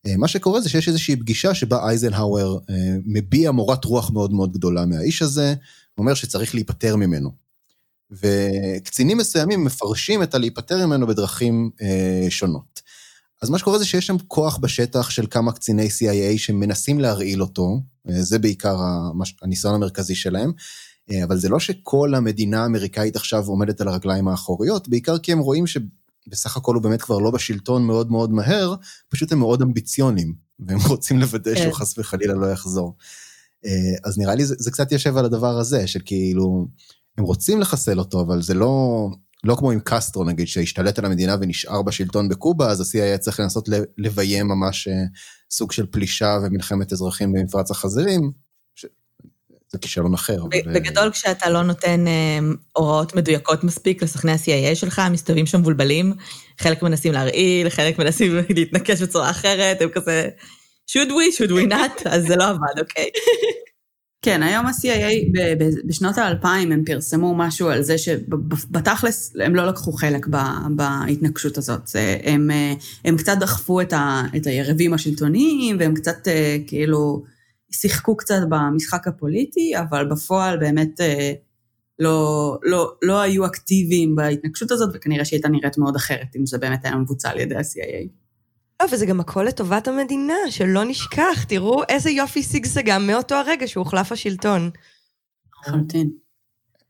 אה, 0.08 0.18
מה 0.18 0.28
שקורה 0.28 0.62
זה 0.62 0.70
שיש 0.70 0.88
איזושהי 0.88 1.16
פגישה 1.16 1.54
שבה 1.54 1.88
אייזנהאואר 1.88 2.58
אה, 2.70 2.76
מביע 3.06 3.52
מורת 3.52 3.86
רוח 3.86 4.12
מאוד 4.12 4.34
מאוד 4.34 4.54
גדולה 4.54 4.86
מהאיש 4.86 5.22
הזה, 5.22 5.54
אומר 5.98 6.14
שצריך 6.14 6.56
להיפטר 6.56 6.96
ממנו. 6.96 7.32
וקצינים 8.12 9.18
מסוימים 9.18 9.64
מפרשים 9.64 10.24
את 10.24 10.36
הלהיפטר 10.36 10.86
ממנו 10.86 11.08
בדרכים 11.08 11.70
אה, 11.82 12.28
שונות. 12.30 12.81
אז 13.42 13.50
מה 13.50 13.58
שקורה 13.58 13.80
זה 13.80 13.86
שיש 13.86 14.08
שם 14.08 14.16
כוח 14.28 14.58
בשטח 14.58 15.10
של 15.10 15.26
כמה 15.30 15.52
קציני 15.52 15.88
CIA 15.88 16.38
שמנסים 16.38 17.00
להרעיל 17.00 17.42
אותו, 17.42 17.80
זה 18.08 18.40
בעיקר 18.40 18.78
הניסיון 19.42 19.76
המרכזי 19.76 20.16
שלהם, 20.16 20.52
אבל 21.24 21.38
זה 21.38 21.50
לא 21.50 21.60
שכל 21.60 22.16
המדינה 22.16 22.64
האמריקאית 22.64 23.16
עכשיו 23.16 23.48
עומדת 23.48 23.82
על 23.82 23.88
הרגליים 23.88 24.28
האחוריות, 24.28 24.88
בעיקר 24.88 25.18
כי 25.18 25.32
הם 25.32 25.40
רואים 25.40 25.68
ש... 25.68 25.78
בסך 26.28 26.58
הכל 26.58 26.76
הוא 26.76 26.84
באמת 26.84 27.02
כבר 27.02 27.18
לא 27.18 27.32
בשלטון 27.32 27.84
מאוד 27.84 28.12
מאוד 28.12 28.32
מהר, 28.32 28.76
פשוט 29.10 29.32
הם 29.32 29.40
מאוד 29.40 29.62
אמביציונים, 29.62 30.34
והם 30.60 30.80
רוצים 30.90 31.20
לוודא 31.20 31.56
שהוא 31.56 31.66
כן. 31.66 31.72
חס 31.72 31.98
וחלילה 31.98 32.34
לא 32.34 32.52
יחזור. 32.52 32.96
אה, 33.66 33.72
אז 34.04 34.18
נראה 34.18 34.36
לי 34.36 34.46
זה, 34.46 34.56
זה 34.58 34.72
קצת 34.72 34.92
יושב 34.92 35.18
על 35.18 35.26
הדבר 35.26 35.58
הזה, 35.58 35.88
של 35.88 36.00
כאילו, 36.06 36.68
הם 37.18 37.24
רוצים 37.24 37.60
לחסל 37.60 38.00
אותו, 38.00 38.22
אבל 38.22 38.42
זה 38.42 38.54
לא, 38.54 39.08
לא 39.44 39.56
כמו 39.56 39.72
עם 39.72 39.80
קסטרו 39.84 40.24
נגיד, 40.24 40.48
שהשתלט 40.48 41.00
על 41.00 41.06
המדינה 41.06 41.36
ונשאר 41.42 41.82
בשלטון 41.82 42.30
בקובה, 42.30 42.68
אז 42.68 42.82
ה-CIA 42.82 43.04
היה 43.04 43.18
צריך 43.18 43.40
לנסות 43.40 43.70
לביים 43.98 44.48
ממש 44.48 44.88
אה, 44.88 44.94
סוג 45.52 45.72
של 45.72 45.86
פלישה 45.86 46.38
ומלחמת 46.44 46.94
אזרחים 46.94 47.34
במפרץ 47.34 47.72
החזירים, 47.72 48.32
זה 49.72 49.78
כישלון 49.78 50.14
אחר. 50.14 50.44
בגדול, 50.46 51.04
אבל... 51.04 51.12
כשאתה 51.12 51.50
לא 51.50 51.62
נותן 51.62 52.08
אה, 52.08 52.40
הוראות 52.74 53.16
מדויקות 53.16 53.64
מספיק 53.64 54.04
לסוכני 54.04 54.32
ה-CIA 54.32 54.76
שלך, 54.76 55.02
מסתובבים 55.12 55.46
שם 55.46 55.60
מבולבלים, 55.60 56.14
חלק 56.60 56.84
מנסים 56.84 57.14
להרעיל, 57.14 57.70
חלק 57.70 58.00
מנסים 58.00 58.36
להתנקש 58.58 59.02
בצורה 59.02 59.30
אחרת, 59.30 59.82
הם 59.82 59.90
כזה, 59.90 60.30
should 60.92 61.10
we, 61.10 61.38
should 61.38 61.52
we 61.52 61.72
not, 61.72 62.10
אז 62.10 62.24
זה 62.28 62.36
לא 62.36 62.48
עבד, 62.48 62.80
אוקיי? 62.80 63.10
כן, 64.22 64.44
היום 64.44 64.66
ה-CIA, 64.66 65.32
בשנות 65.86 66.18
האלפיים 66.18 66.72
הם 66.72 66.84
פרסמו 66.86 67.36
משהו 67.36 67.70
על 67.70 67.84
זה 67.84 67.98
שבתכלס 67.98 69.34
הם 69.46 69.56
לא 69.56 69.68
לקחו 69.68 69.92
חלק 69.92 70.28
בהתנגשות 70.76 71.58
הזאת. 71.58 71.90
הם, 72.24 72.52
אה, 72.52 72.74
הם 73.06 73.18
קצת 73.18 73.38
דחפו 73.40 73.82
את, 73.82 73.94
ה, 73.94 74.24
את 74.36 74.48
היריבים 74.48 74.94
השלטוניים, 74.94 75.78
והם 75.80 75.94
קצת 75.94 76.28
אה, 76.28 76.58
כאילו 76.68 77.24
שיחקו 77.72 78.18
קצת 78.18 78.40
במשחק 78.50 79.08
הפוליטי, 79.08 79.72
אבל 79.80 80.08
בפועל 80.08 80.58
באמת 80.58 81.02
אה, 81.02 81.34
לא, 82.00 82.58
לא, 82.64 82.94
לא 83.02 83.22
היו 83.22 83.46
אקטיביים 83.46 84.16
בהתנגשות 84.16 84.72
הזאת, 84.72 84.90
וכנראה 84.94 85.26
שהיא 85.26 85.38
הייתה 85.38 85.50
נראית 85.50 85.78
מאוד 85.78 85.96
אחרת 85.96 86.36
אם 86.36 86.46
זה 86.46 86.58
באמת 86.58 86.86
היה 86.86 86.96
מבוצע 86.96 87.30
על 87.30 87.40
ידי 87.40 87.56
ה-CIA. 87.56 88.21
לא, 88.82 88.86
וזה 88.92 89.06
גם 89.06 89.20
הכל 89.20 89.44
לטובת 89.44 89.88
המדינה, 89.88 90.34
שלא 90.50 90.84
נשכח, 90.84 91.44
תראו 91.48 91.82
איזה 91.90 92.10
יופי 92.10 92.44
שגשגה 92.44 93.00
מאותו 93.00 93.36
הרגע 93.36 93.68
שהוא 93.68 93.84
הוחלף 93.84 94.12
השלטון. 94.12 94.70
לחלוטין. 95.68 96.10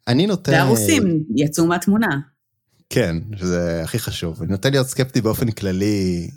אני 0.08 0.28
נוטה... 0.28 0.52
והרוסים 0.52 1.24
יצאו 1.36 1.66
מהתמונה. 1.66 2.20
כן, 2.90 3.16
שזה 3.36 3.82
הכי 3.84 4.00
חשוב. 4.00 4.42
אני 4.42 4.52
נוטה 4.52 4.70
להיות 4.70 4.88
סקפטי 4.88 5.22
באופן 5.22 5.52
כללי 5.52 6.30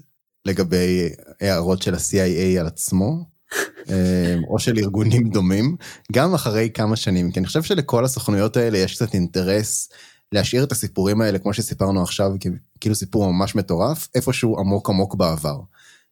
לגבי 0.45 1.09
הערות 1.41 1.83
של 1.83 1.95
ה-CIA 1.95 2.61
על 2.61 2.67
עצמו. 2.67 3.35
אה, 3.91 4.37
או 4.49 4.59
של 4.59 4.79
ארגונים 4.79 5.29
דומים, 5.29 5.77
גם 6.13 6.35
אחרי 6.35 6.71
כמה 6.75 6.97
שנים, 6.97 7.31
כי 7.31 7.39
אני 7.39 7.47
חושב 7.47 7.63
שלכל 7.63 8.05
הסוכנויות 8.05 8.57
האלה 8.57 8.79
יש 8.79 8.95
קצת 8.95 9.15
אינטרס 9.15 9.89
להשאיר 10.35 10.65
את 10.65 10.73
הסיפורים 10.73 11.21
האלה, 11.21 11.39
כמו 11.39 11.55
שסיפרנו 11.55 12.03
עכשיו, 12.03 12.33
כאילו 12.81 12.95
סיפור 12.95 13.33
ממש 13.33 13.55
מטורף, 13.55 14.09
איפשהו 14.15 14.59
עמוק 14.59 14.91
עמוק 14.91 15.15
בעבר. 15.15 15.61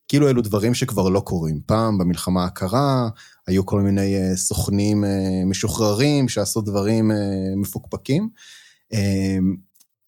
כאילו 0.08 0.28
אלו 0.28 0.42
דברים 0.42 0.74
שכבר 0.74 1.08
לא 1.08 1.20
קורים. 1.20 1.60
פעם, 1.66 1.98
במלחמה 1.98 2.44
הקרה, 2.44 3.08
היו 3.46 3.66
כל 3.66 3.80
מיני 3.80 4.16
uh, 4.16 4.36
סוכנים 4.36 5.04
uh, 5.04 5.06
משוחררים 5.46 6.28
שעשו 6.28 6.60
דברים 6.60 7.10
uh, 7.10 7.14
מפוקפקים. 7.56 8.28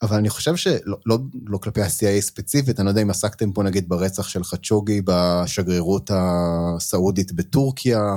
אבל 0.02 0.16
אני 0.16 0.28
חושב 0.28 0.56
שלא 0.56 0.96
לא, 1.06 1.18
לא 1.46 1.58
כלפי 1.58 1.82
ה-CIA 1.82 2.20
ספציפית, 2.20 2.80
אני 2.80 2.84
לא 2.84 2.90
יודע 2.90 3.02
אם 3.02 3.10
עסקתם 3.10 3.52
פה 3.52 3.62
נגיד 3.62 3.88
ברצח 3.88 4.28
של 4.28 4.44
חצ'וגי 4.44 5.00
בשגרירות 5.04 6.10
הסעודית 6.14 7.32
בטורקיה, 7.32 8.16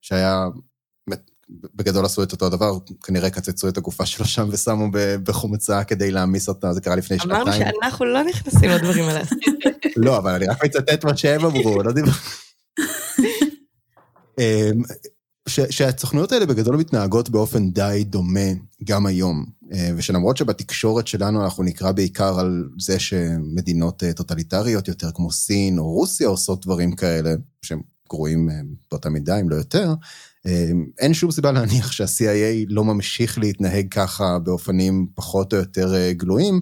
שהיה, 0.00 0.46
בגדול 1.48 2.04
עשו 2.04 2.22
את 2.22 2.32
אותו 2.32 2.48
דבר, 2.48 2.78
כנראה 3.02 3.30
קצצו 3.30 3.68
את 3.68 3.76
הגופה 3.76 4.06
שלו 4.06 4.24
שם 4.24 4.48
ושמו 4.50 4.88
בחומצה 5.22 5.84
כדי 5.84 6.10
להעמיס 6.10 6.48
אותה, 6.48 6.72
זה 6.72 6.80
קרה 6.80 6.96
לפני 6.96 7.18
שנתיים. 7.18 7.40
אמרנו 7.40 7.52
שאנחנו 7.52 8.04
לא 8.04 8.24
נכנסים 8.24 8.70
לדברים 8.70 9.04
האלה. 9.04 9.20
לא, 9.96 10.18
אבל 10.18 10.34
אני 10.34 10.46
רק 10.46 10.64
מצטט 10.64 11.04
מה 11.04 11.16
שהם 11.16 11.44
אמרו, 11.44 11.82
לא 11.82 11.92
דיבר... 11.92 12.12
אמ, 14.38 14.82
שהסוכנויות 15.48 16.32
האלה 16.32 16.46
בגדול 16.46 16.76
מתנהגות 16.76 17.30
באופן 17.30 17.70
די 17.70 18.04
דומה 18.06 18.50
גם 18.84 19.06
היום, 19.06 19.46
אה, 19.72 19.90
ושלמרות 19.96 20.36
שבתקשורת 20.36 21.06
שלנו 21.06 21.44
אנחנו 21.44 21.64
נקרא 21.64 21.92
בעיקר 21.92 22.40
על 22.40 22.68
זה 22.78 22.98
שמדינות 22.98 24.04
אה, 24.04 24.12
טוטליטריות 24.12 24.88
יותר 24.88 25.10
כמו 25.14 25.32
סין 25.32 25.78
או 25.78 25.92
רוסיה 25.92 26.28
עושות 26.28 26.64
דברים 26.64 26.92
כאלה, 26.96 27.34
שהם 27.62 27.80
גרועים 28.08 28.48
באותה 28.90 29.10
מידה 29.10 29.40
אם 29.40 29.50
לא 29.50 29.56
יותר, 29.56 29.94
אין 30.98 31.14
שום 31.14 31.30
סיבה 31.30 31.52
להניח 31.52 31.92
שה-CIA 31.92 32.66
לא 32.68 32.84
ממשיך 32.84 33.38
להתנהג 33.38 33.86
ככה 33.90 34.38
באופנים 34.38 35.06
פחות 35.14 35.52
או 35.52 35.58
יותר 35.58 36.10
גלויים, 36.10 36.60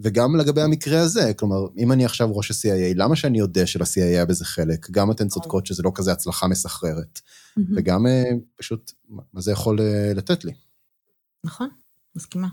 וגם 0.00 0.36
לגבי 0.36 0.62
המקרה 0.62 1.00
הזה, 1.00 1.34
כלומר, 1.34 1.66
אם 1.76 1.92
אני 1.92 2.04
עכשיו 2.04 2.36
ראש 2.36 2.50
ה-CIA, 2.50 2.94
למה 2.94 3.16
שאני 3.16 3.38
יודע 3.38 3.66
של-CIA 3.66 4.02
היה 4.02 4.24
בזה 4.24 4.44
חלק? 4.44 4.90
גם 4.90 5.10
אתן 5.10 5.28
צודקות 5.28 5.66
שזה 5.66 5.82
לא 5.82 5.92
כזה 5.94 6.12
הצלחה 6.12 6.46
מסחררת. 6.46 7.20
וגם 7.76 8.06
אה, 8.06 8.24
פשוט, 8.56 8.92
מה 9.08 9.40
זה 9.40 9.52
יכול 9.52 9.80
אה, 9.80 10.12
לתת 10.14 10.44
לי. 10.44 10.52
נכון, 11.44 11.68
מסכימה. 12.16 12.48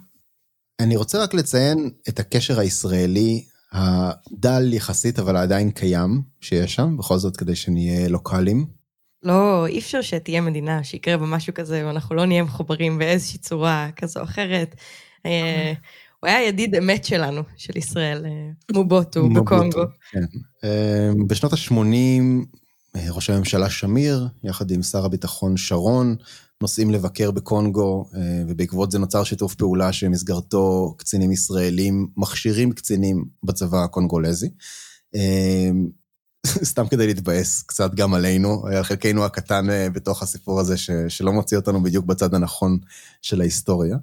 אני 0.80 0.96
רוצה 0.96 1.24
רק 1.24 1.34
לציין 1.34 1.90
את 2.10 2.20
הקשר 2.20 2.60
הישראלי 2.60 3.46
הדל 3.72 4.74
יחסית, 4.74 5.20
אבל 5.20 5.38
עדיין 5.38 5.72
קיים, 5.72 6.22
שיש 6.42 6.76
שם, 6.76 6.98
בכל 6.98 7.18
זאת 7.18 7.38
כדי 7.38 7.56
שנהיה 7.56 8.10
לוקאלים. 8.10 8.66
לא, 9.24 9.68
אי 9.68 9.80
אפשר 9.80 10.02
שתהיה 10.02 10.42
מדינה 10.42 10.84
שיקרה 10.84 11.18
בה 11.18 11.26
משהו 11.26 11.54
כזה, 11.54 11.84
ואנחנו 11.88 12.16
לא 12.16 12.26
נהיה 12.26 12.44
מחוברים 12.44 12.98
באיזושהי 12.98 13.40
צורה 13.40 13.90
כזו 13.96 14.20
או 14.20 14.26
אחרת. 14.26 14.76
אה, 15.26 15.74
הוא 16.20 16.28
היה 16.28 16.48
ידיד 16.48 16.76
אמת 16.76 17.06
שלנו, 17.06 17.42
של 17.58 17.78
ישראל, 17.78 18.26
מובוטו, 18.74 19.30
בקונגו. 19.30 19.84
כן. 20.12 20.68
בשנות 21.28 21.54
ה-80 21.54 21.74
אה, 22.96 23.12
ראש 23.12 23.30
הממשלה 23.30 23.70
שמיר, 23.70 24.28
יחד 24.44 24.72
עם 24.72 24.84
שר 24.84 25.06
הביטחון 25.06 25.58
שרון, 25.58 26.16
נוסעים 26.62 26.92
לבקר 26.92 27.32
בקונגו, 27.32 28.10
אה, 28.16 28.44
ובעקבות 28.48 28.92
זה 28.92 29.00
נוצר 29.00 29.24
שיתוף 29.24 29.56
פעולה 29.56 29.94
שמסגרתו 29.94 30.96
קצינים 30.98 31.32
ישראלים 31.32 32.08
מכשירים 32.18 32.72
קצינים 32.72 33.26
בצבא 33.44 33.84
הקונגולזי. 33.84 34.50
אה, 36.46 36.66
סתם 36.66 36.88
כדי 36.88 37.08
להתבאס 37.08 37.62
קצת 37.62 37.96
גם 37.96 38.14
עלינו, 38.14 38.68
על 38.68 38.84
חלקנו 38.84 39.26
הקטן 39.26 39.68
בתוך 39.94 40.24
הסיפור 40.24 40.60
הזה, 40.60 40.78
ש, 40.78 40.90
שלא 41.08 41.32
מוציא 41.32 41.58
אותנו 41.58 41.84
בדיוק 41.84 42.06
בצד 42.06 42.34
הנכון 42.34 42.80
של 43.22 43.42
ההיסטוריה. 43.42 43.98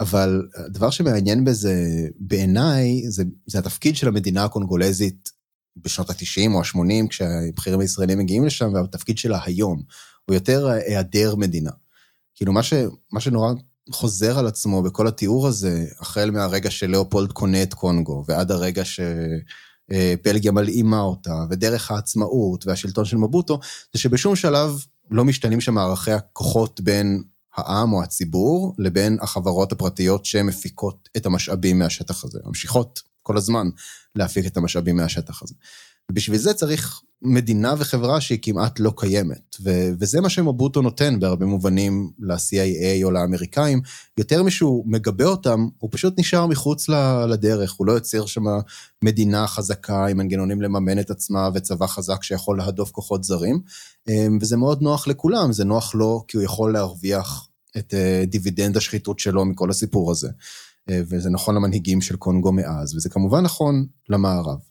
אבל 0.00 0.48
הדבר 0.54 0.90
שמעניין 0.90 1.44
בזה, 1.44 2.06
בעיניי, 2.18 3.10
זה, 3.10 3.22
זה 3.46 3.58
התפקיד 3.58 3.96
של 3.96 4.08
המדינה 4.08 4.44
הקונגולזית 4.44 5.30
בשנות 5.76 6.10
ה-90 6.10 6.50
או 6.54 6.60
ה-80, 6.60 7.08
כשהבכירים 7.08 7.80
הישראלים 7.80 8.18
מגיעים 8.18 8.44
לשם, 8.44 8.74
והתפקיד 8.74 9.18
שלה 9.18 9.40
היום 9.44 9.82
הוא 10.26 10.34
יותר 10.34 10.68
היעדר 10.68 11.34
מדינה. 11.36 11.70
כאילו, 12.34 12.52
מה, 12.52 12.62
ש, 12.62 12.74
מה 13.12 13.20
שנורא 13.20 13.52
חוזר 13.90 14.38
על 14.38 14.46
עצמו 14.46 14.82
בכל 14.82 15.06
התיאור 15.06 15.48
הזה, 15.48 15.86
החל 16.00 16.30
מהרגע 16.30 16.70
שלאופולד 16.70 17.32
קונה 17.32 17.62
את 17.62 17.74
קונגו, 17.74 18.24
ועד 18.28 18.50
הרגע 18.50 18.82
שבלגיה 19.92 20.52
מלאימה 20.52 21.00
אותה, 21.00 21.44
ודרך 21.50 21.90
העצמאות 21.90 22.66
והשלטון 22.66 23.04
של 23.04 23.16
מבוטו, 23.16 23.60
זה 23.92 24.00
שבשום 24.00 24.36
שלב 24.36 24.84
לא 25.10 25.24
משתנים 25.24 25.60
שם 25.60 25.74
מערכי 25.74 26.12
הכוחות 26.12 26.80
בין 26.80 27.22
העם 27.56 27.92
או 27.92 28.02
הציבור 28.02 28.74
לבין 28.78 29.18
החברות 29.20 29.72
הפרטיות 29.72 30.24
שמפיקות 30.24 31.08
את 31.16 31.26
המשאבים 31.26 31.78
מהשטח 31.78 32.24
הזה, 32.24 32.38
ממשיכות 32.44 33.00
כל 33.22 33.36
הזמן 33.36 33.68
להפיק 34.14 34.46
את 34.46 34.56
המשאבים 34.56 34.96
מהשטח 34.96 35.42
הזה. 35.42 35.54
ובשביל 36.10 36.38
זה 36.38 36.54
צריך 36.54 37.02
מדינה 37.22 37.74
וחברה 37.78 38.20
שהיא 38.20 38.38
כמעט 38.42 38.80
לא 38.80 38.92
קיימת. 38.96 39.56
ו- 39.62 39.90
וזה 40.00 40.20
מה 40.20 40.28
שמבוטו 40.28 40.82
נותן 40.82 41.20
בהרבה 41.20 41.46
מובנים 41.46 42.10
ל-CIA 42.18 43.04
או 43.04 43.10
לאמריקאים. 43.10 43.80
יותר 44.18 44.42
משהוא 44.42 44.84
מגבה 44.86 45.24
אותם, 45.24 45.68
הוא 45.78 45.90
פשוט 45.92 46.18
נשאר 46.18 46.46
מחוץ 46.46 46.88
לדרך, 47.28 47.72
הוא 47.72 47.86
לא 47.86 47.92
יוצר 47.92 48.26
שם 48.26 48.44
מדינה 49.02 49.46
חזקה 49.46 50.06
עם 50.06 50.16
מנגנונים 50.16 50.62
לממן 50.62 50.98
את 50.98 51.10
עצמה 51.10 51.48
וצבא 51.54 51.86
חזק 51.86 52.22
שיכול 52.22 52.58
להדוף 52.58 52.90
כוחות 52.90 53.24
זרים. 53.24 53.60
אמ, 54.08 54.38
וזה 54.40 54.56
מאוד 54.56 54.82
נוח 54.82 55.08
לכולם, 55.08 55.52
זה 55.52 55.64
נוח 55.64 55.94
לו 55.94 56.24
כי 56.28 56.36
הוא 56.36 56.44
יכול 56.44 56.72
להרוויח 56.72 57.48
את 57.76 57.94
אה, 57.94 58.24
דיבידנד 58.26 58.76
השחיתות 58.76 59.18
שלו 59.18 59.44
מכל 59.44 59.70
הסיפור 59.70 60.10
הזה. 60.10 60.28
אה, 60.90 61.00
וזה 61.08 61.30
נכון 61.30 61.54
למנהיגים 61.54 62.00
של 62.00 62.16
קונגו 62.16 62.52
מאז, 62.52 62.94
וזה 62.94 63.08
כמובן 63.08 63.42
נכון 63.42 63.86
למערב. 64.08 64.69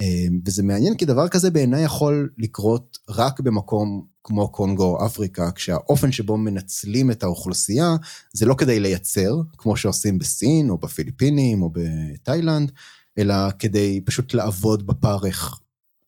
אמ, 0.00 0.40
וזה 0.44 0.62
מעניין 0.62 0.96
כי 0.96 1.04
דבר 1.04 1.28
כזה 1.28 1.50
בעיניי 1.50 1.84
יכול 1.84 2.30
לקרות 2.38 2.98
רק 3.08 3.40
במקום 3.40 4.06
כמו 4.24 4.48
קונגו 4.48 4.84
או 4.84 5.06
אפריקה, 5.06 5.50
כשהאופן 5.50 6.12
שבו 6.12 6.36
מנצלים 6.36 7.10
את 7.10 7.22
האוכלוסייה 7.22 7.96
זה 8.32 8.46
לא 8.46 8.54
כדי 8.54 8.80
לייצר, 8.80 9.40
כמו 9.58 9.76
שעושים 9.76 10.18
בסין 10.18 10.70
או 10.70 10.78
בפיליפינים 10.78 11.62
או 11.62 11.70
בתאילנד, 11.72 12.72
אלא 13.18 13.34
כדי 13.58 14.00
פשוט 14.04 14.34
לעבוד 14.34 14.86
בפרך 14.86 15.60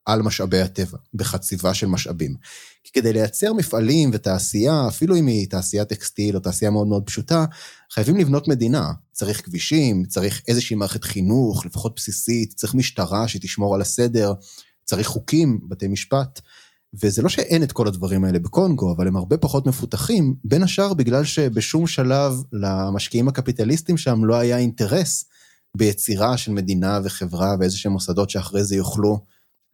על 0.06 0.22
משאבי 0.22 0.60
הטבע, 0.60 0.98
בחציבה 1.14 1.74
של 1.74 1.86
משאבים. 1.86 2.34
כי 2.84 2.92
כדי 2.92 3.12
לייצר 3.12 3.52
מפעלים 3.52 4.10
ותעשייה, 4.12 4.88
אפילו 4.88 5.16
אם 5.16 5.26
היא 5.26 5.48
תעשייה 5.50 5.84
טקסטיל 5.84 6.34
או 6.34 6.40
תעשייה 6.40 6.70
מאוד 6.70 6.86
מאוד 6.86 7.02
פשוטה, 7.06 7.44
חייבים 7.92 8.16
לבנות 8.16 8.48
מדינה. 8.48 8.92
צריך 9.12 9.44
כבישים, 9.44 10.04
צריך 10.04 10.42
איזושהי 10.48 10.76
מערכת 10.76 11.04
חינוך, 11.04 11.66
לפחות 11.66 11.92
בסיסית, 11.96 12.54
צריך 12.56 12.74
משטרה 12.74 13.28
שתשמור 13.28 13.74
על 13.74 13.80
הסדר, 13.80 14.32
צריך 14.84 15.06
חוקים, 15.06 15.60
בתי 15.68 15.88
משפט. 15.88 16.40
וזה 17.02 17.22
לא 17.22 17.28
שאין 17.28 17.62
את 17.62 17.72
כל 17.72 17.88
הדברים 17.88 18.24
האלה 18.24 18.38
בקונגו, 18.38 18.92
אבל 18.96 19.08
הם 19.08 19.16
הרבה 19.16 19.36
פחות 19.36 19.66
מפותחים, 19.66 20.34
בין 20.44 20.62
השאר 20.62 20.94
בגלל 20.94 21.24
שבשום 21.24 21.86
שלב 21.86 22.32
למשקיעים 22.52 23.28
הקפיטליסטים 23.28 23.96
שם 23.96 24.24
לא 24.24 24.34
היה 24.34 24.58
אינטרס 24.58 25.24
ביצירה 25.76 26.36
של 26.36 26.52
מדינה 26.52 27.00
וחברה 27.04 27.56
ואיזה 27.60 27.76
שהם 27.76 27.92
מוסדות 27.92 28.30
שאחרי 28.30 28.64
זה 28.64 28.76
יוכלו 28.76 29.18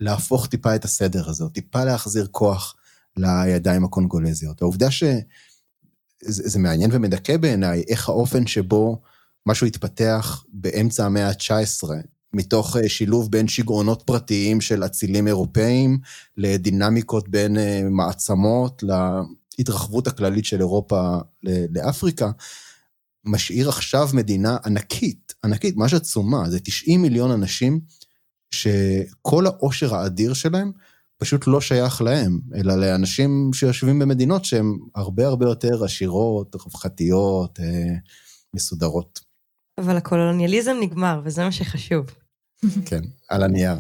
להפוך 0.00 0.46
טיפה 0.46 0.74
את 0.74 0.84
הסדר 0.84 1.28
הזה, 1.28 1.44
או 1.44 1.48
טיפה 1.48 1.84
להחזיר 1.84 2.26
כוח 2.30 2.74
לידיים 3.16 3.84
הקונגולזיות. 3.84 4.62
העובדה 4.62 4.88
שזה 4.90 6.58
מעניין 6.58 6.90
ומדכא 6.92 7.36
בעיניי, 7.36 7.84
איך 7.88 8.08
האופן 8.08 8.46
שבו 8.46 9.02
משהו 9.46 9.66
התפתח 9.66 10.44
באמצע 10.52 11.06
המאה 11.06 11.28
ה-19, 11.28 11.88
מתוך 12.32 12.76
אה, 12.76 12.88
שילוב 12.88 13.30
בין 13.30 13.48
שגעונות 13.48 14.02
פרטיים 14.02 14.60
של 14.60 14.84
אצילים 14.84 15.26
אירופאים, 15.26 15.98
לדינמיקות 16.36 17.28
בין 17.28 17.58
אה, 17.58 17.82
מעצמות, 17.90 18.84
להתרחבות 19.58 20.06
הכללית 20.06 20.44
של 20.44 20.60
אירופה 20.60 21.18
לאפריקה, 21.42 22.30
משאיר 23.24 23.68
עכשיו 23.68 24.08
מדינה 24.12 24.56
ענקית, 24.64 25.34
ענקית, 25.44 25.76
ממש 25.76 25.94
עצומה, 25.94 26.50
זה 26.50 26.60
90 26.60 27.02
מיליון 27.02 27.30
אנשים 27.30 27.80
שכל 28.50 29.46
העושר 29.46 29.94
האדיר 29.94 30.34
שלהם 30.34 30.72
פשוט 31.20 31.46
לא 31.46 31.60
שייך 31.60 32.02
להם, 32.02 32.40
אלא 32.54 32.74
לאנשים 32.74 33.50
שיושבים 33.52 33.98
במדינות 33.98 34.44
שהן 34.44 34.78
הרבה 34.94 35.26
הרבה 35.26 35.46
יותר 35.46 35.84
עשירות, 35.84 36.54
רווחתיות, 36.54 37.60
אה, 37.60 37.94
מסודרות. 38.54 39.20
אבל 39.78 39.96
הקולוניאליזם 39.96 40.76
נגמר, 40.80 41.20
וזה 41.24 41.44
מה 41.44 41.52
שחשוב. 41.52 42.06
כן, 42.88 43.00
על 43.28 43.42
הנייר. 43.42 43.76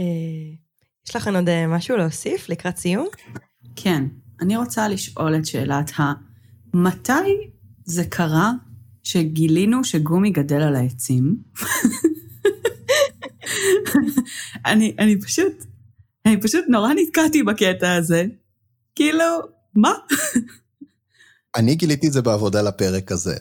אה, 0.00 0.04
יש 1.08 1.16
לכם 1.16 1.36
עוד 1.36 1.48
אה, 1.48 1.66
משהו 1.66 1.96
להוסיף 1.96 2.48
לקראת 2.48 2.76
סיום? 2.76 3.06
כן, 3.76 4.04
אני 4.40 4.56
רוצה 4.56 4.88
לשאול 4.88 5.36
את 5.36 5.46
שאלת 5.46 5.90
ה... 5.98 6.12
מתי 6.74 7.50
זה 7.84 8.04
קרה 8.04 8.52
שגילינו 9.02 9.84
שגומי 9.84 10.30
גדל 10.30 10.62
על 10.62 10.76
העצים? 10.76 11.36
אני, 14.66 14.96
אני 14.98 15.20
פשוט, 15.20 15.64
אני 16.26 16.40
פשוט 16.40 16.64
נורא 16.68 16.92
נתקעתי 16.94 17.42
בקטע 17.42 17.94
הזה. 17.94 18.24
כאילו, 18.94 19.24
מה? 19.74 19.92
אני 21.56 21.74
גיליתי 21.74 22.06
את 22.06 22.12
זה 22.12 22.22
בעבודה 22.22 22.62
לפרק 22.62 23.12
הזה. 23.12 23.36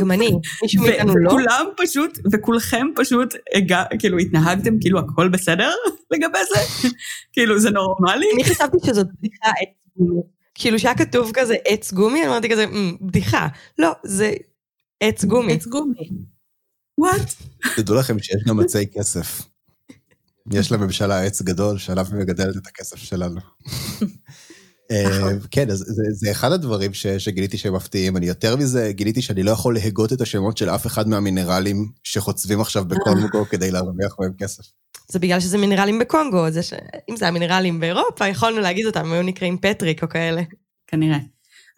גם 0.00 0.10
אני, 0.10 0.30
מישהו 0.62 0.82
מאיתנו 0.82 1.16
לא. 1.16 1.28
וכולם 1.28 1.66
פשוט, 1.76 2.18
וכולכם 2.32 2.86
פשוט, 2.96 3.34
הגע, 3.54 3.84
כאילו, 3.98 4.18
התנהגתם 4.18 4.80
כאילו 4.80 4.98
הכל 4.98 5.28
בסדר 5.28 5.70
לגבי 6.10 6.38
זה? 6.54 6.88
כאילו, 7.32 7.60
זה 7.60 7.70
נורמלי? 7.70 8.26
אני 8.34 8.44
חשבתי 8.44 8.78
שזאת 8.86 9.06
בדיחה 9.18 9.48
עץ 9.60 9.68
גומי. 9.96 10.22
כאילו, 10.54 10.78
שהיה 10.78 10.94
כתוב 10.94 11.30
כזה 11.34 11.56
עץ 11.64 11.92
גומי, 11.92 12.26
אמרתי 12.26 12.48
כזה, 12.48 12.64
בדיחה. 13.00 13.46
לא, 13.78 13.92
זה 14.04 14.32
עץ 15.00 15.24
גומי. 15.24 15.52
עץ 15.52 15.66
גומי. 15.66 16.10
וואט? 16.98 17.34
תדעו 17.76 17.96
לכם 17.96 18.18
שיש 18.18 18.44
גם 18.48 18.60
עצי 18.60 18.86
כסף. 18.92 19.42
יש 20.52 20.72
לממשלה 20.72 21.22
עץ 21.22 21.42
גדול 21.42 21.78
שעליו 21.78 22.06
היא 22.10 22.20
מגדלת 22.20 22.56
את 22.56 22.66
הכסף 22.66 22.96
שלנו. 22.96 23.40
כן, 25.50 25.70
אז 25.70 25.78
זה, 25.78 26.02
זה 26.12 26.30
אחד 26.30 26.52
הדברים 26.52 26.94
ש, 26.94 27.06
שגיליתי 27.06 27.58
שהם 27.58 27.74
מפתיעים. 27.74 28.16
אני 28.16 28.26
יותר 28.26 28.56
מזה, 28.56 28.92
גיליתי 28.92 29.22
שאני 29.22 29.42
לא 29.42 29.50
יכול 29.50 29.74
להגות 29.74 30.12
את 30.12 30.20
השמות 30.20 30.56
של 30.56 30.70
אף 30.70 30.86
אחד 30.86 31.08
מהמינרלים 31.08 31.88
שחוצבים 32.04 32.60
עכשיו 32.60 32.84
בקונגו 32.84 33.44
כדי 33.50 33.70
להרוויח 33.70 34.16
בהם 34.18 34.32
כסף. 34.38 34.64
זה 35.12 35.18
בגלל 35.18 35.40
שזה 35.40 35.58
מינרלים 35.58 35.98
בקונגו, 35.98 36.50
זה 36.50 36.62
ש... 36.62 36.72
אם 37.10 37.16
זה 37.16 37.28
המינרלים 37.28 37.80
באירופה, 37.80 38.28
יכולנו 38.28 38.60
להגיד 38.60 38.86
אותם, 38.86 39.00
הם 39.00 39.12
היו 39.12 39.22
נקראים 39.22 39.58
פטריק 39.58 40.02
או 40.02 40.08
כאלה. 40.08 40.42
כנראה. 40.86 41.18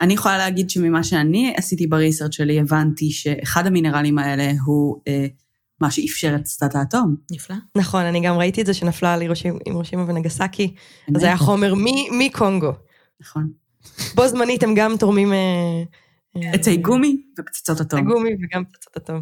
אני 0.01 0.15
יכולה 0.15 0.39
להגיד 0.39 0.71
שממה 0.71 1.05
שאני 1.05 1.55
עשיתי 1.57 1.87
בריסרצ' 1.87 2.35
שלי, 2.35 2.61
הבנתי 2.61 3.11
שאחד 3.11 3.67
המינרלים 3.67 4.19
האלה 4.19 4.53
הוא 4.67 5.01
אה, 5.09 5.27
מה 5.81 5.91
שאפשר 5.91 6.35
את 6.35 6.41
פצצת 6.41 6.75
האטום. 6.75 7.17
נפלא. 7.31 7.57
נכון, 7.77 8.05
אני 8.05 8.21
גם 8.21 8.39
ראיתי 8.39 8.61
את 8.61 8.67
זה 8.67 8.75
שנפלה 8.75 9.15
על 9.15 9.21
הירושימה 9.67 10.05
ונגסקי, 10.09 10.75
אז 11.15 11.21
זה 11.21 11.27
היה 11.27 11.37
חומר 11.37 11.75
מקונגו. 12.19 12.73
נכון. 13.21 13.51
בו 14.15 14.29
זמנית 14.29 14.63
הם 14.63 14.75
גם 14.75 14.97
תורמים... 14.97 15.33
אה, 15.33 15.83
אה, 16.37 16.53
עצי 16.53 16.77
גומי 16.77 17.23
ופצצות 17.39 17.81
אטום. 17.81 18.01
עצי 18.01 18.09
גומי 18.09 18.31
וגם 18.31 18.65
פצצות 18.65 18.97
אטום. 18.97 19.21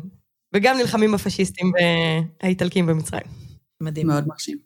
וגם 0.54 0.76
נלחמים 0.76 1.12
בפשיסטים 1.12 1.72
האיטלקים 2.40 2.86
במצרים. 2.86 3.26
מדהים. 3.80 4.06
מאוד 4.06 4.28
מרשים. 4.28 4.58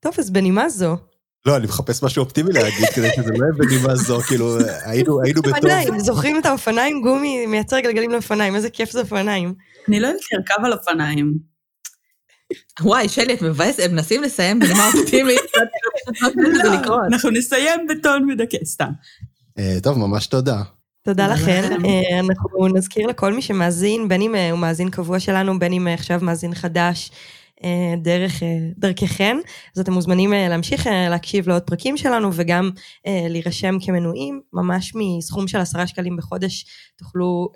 טוב, 0.00 0.14
אז 0.18 0.30
בנימה 0.30 0.68
זו... 0.68 0.96
לא, 1.46 1.56
אני 1.56 1.66
מחפש 1.66 2.02
משהו 2.02 2.22
אופטימי 2.22 2.52
להגיד, 2.52 2.88
כדי 2.94 3.08
שזה 3.16 3.30
לא 3.32 3.44
יהיה 3.44 3.52
בנימה 3.52 3.96
זו, 3.96 4.20
כאילו, 4.20 4.58
היינו, 4.84 5.22
היינו 5.22 5.42
בטוב. 5.42 5.54
אופניים, 5.54 5.98
זוכרים 5.98 6.38
את 6.38 6.46
האופניים? 6.46 7.02
גומי 7.02 7.46
מייצר 7.46 7.80
גלגלים 7.80 8.10
לאופניים, 8.10 8.54
איזה 8.54 8.70
כיף 8.70 8.90
זה 8.90 9.00
אופניים. 9.00 9.54
אני 9.88 10.00
לא 10.00 10.06
יודעת 10.06 10.22
לרכב 10.32 10.64
על 10.64 10.72
אופניים. 10.72 11.38
וואי, 12.80 13.08
שלי, 13.08 13.34
את 13.34 13.42
מבאסת, 13.42 13.82
הם 13.84 13.92
מנסים 13.92 14.22
לסיים 14.22 14.58
בנימה 14.58 14.90
אופטימית. 14.94 15.40
אנחנו 17.12 17.30
נסיים 17.30 17.86
בטון 17.88 18.26
מדכא, 18.26 18.56
סתם. 18.64 18.90
טוב, 19.82 19.98
ממש 19.98 20.26
תודה. 20.26 20.62
תודה 21.02 21.28
לכם. 21.28 21.62
אנחנו 22.30 22.68
נזכיר 22.68 23.06
לכל 23.06 23.32
מי 23.32 23.42
שמאזין, 23.42 24.08
בין 24.08 24.22
אם 24.22 24.34
הוא 24.34 24.58
מאזין 24.58 24.90
קבוע 24.90 25.20
שלנו, 25.20 25.58
בין 25.58 25.72
אם 25.72 25.86
עכשיו 25.86 26.18
מאזין 26.22 26.54
חדש, 26.54 27.10
דרך, 28.02 28.42
דרככם, 28.76 29.36
אז 29.76 29.80
אתם 29.80 29.92
מוזמנים 29.92 30.32
להמשיך 30.32 30.86
להקשיב 31.10 31.48
לעוד 31.48 31.62
פרקים 31.62 31.96
שלנו 31.96 32.30
וגם 32.32 32.70
להירשם 33.06 33.76
כמנויים, 33.86 34.40
ממש 34.52 34.92
מסכום 34.94 35.48
של 35.48 35.58
עשרה 35.58 35.86
שקלים 35.86 36.16
בחודש 36.16 36.66
תוכלו 36.96 37.48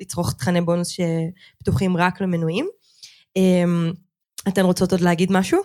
לצרוך 0.00 0.32
תכני 0.32 0.60
בונוס 0.60 0.88
שפתוחים 0.88 1.96
רק 1.96 2.20
למנויים. 2.20 2.66
אתן 4.48 4.64
רוצות 4.64 4.92
עוד 4.92 5.00
להגיד 5.00 5.32
משהו? 5.32 5.60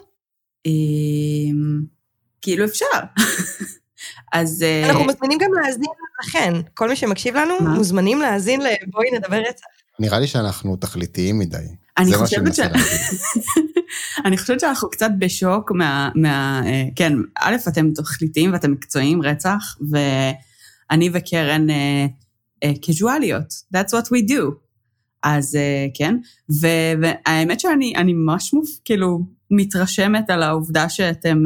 כאילו 2.41 2.65
אפשר. 2.65 2.85
אז... 4.33 4.65
אנחנו 4.85 5.05
מזמינים 5.05 5.37
גם 5.41 5.49
להאזין 5.53 5.83
לכן, 6.23 6.53
כל 6.73 6.89
מי 6.89 6.95
שמקשיב 6.95 7.35
לנו, 7.35 7.53
מוזמנים 7.75 8.21
להאזין 8.21 8.61
ל"בואי 8.61 9.11
נדבר 9.13 9.41
רצח". 9.49 9.65
נראה 9.99 10.19
לי 10.19 10.27
שאנחנו 10.27 10.75
תכליתיים 10.75 11.39
מדי. 11.39 11.65
אני 11.97 12.13
חושבת 12.13 12.55
ש... 12.55 12.59
אני 14.25 14.37
חושבת 14.37 14.59
שאנחנו 14.59 14.89
קצת 14.89 15.09
בשוק 15.19 15.71
מה... 15.71 16.09
מה... 16.15 16.61
כן, 16.95 17.13
א', 17.39 17.55
אתם 17.67 17.91
תכליתיים 17.95 18.53
ואתם 18.53 18.71
מקצועיים, 18.71 19.21
רצח, 19.21 19.77
ואני 19.91 21.09
וקרן 21.13 21.67
קזואליות. 22.81 23.53
That's 23.75 23.89
what 23.89 24.05
we 24.05 24.29
do. 24.29 24.51
אז 25.23 25.57
כן, 25.93 26.15
ו- 26.61 27.01
והאמת 27.01 27.59
שאני 27.59 27.93
אני 27.95 28.13
ממש 28.13 28.53
מופ, 28.53 28.69
כאילו 28.85 29.25
מתרשמת 29.51 30.29
על 30.29 30.43
העובדה 30.43 30.89
שאתם 30.89 31.43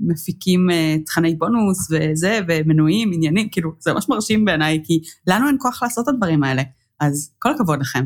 מפיקים 0.00 0.68
תכני 1.06 1.34
בונוס 1.34 1.88
וזה, 1.90 2.40
ומנויים, 2.48 3.10
עניינים, 3.14 3.48
כאילו, 3.48 3.72
זה 3.78 3.92
ממש 3.92 4.08
מרשים 4.08 4.44
בעיניי, 4.44 4.80
כי 4.84 5.00
לנו 5.26 5.48
אין 5.48 5.56
כוח 5.60 5.82
לעשות 5.82 6.08
את 6.08 6.14
הדברים 6.14 6.44
האלה. 6.44 6.62
אז 7.00 7.30
כל 7.38 7.50
הכבוד 7.54 7.80
לכם. 7.80 8.04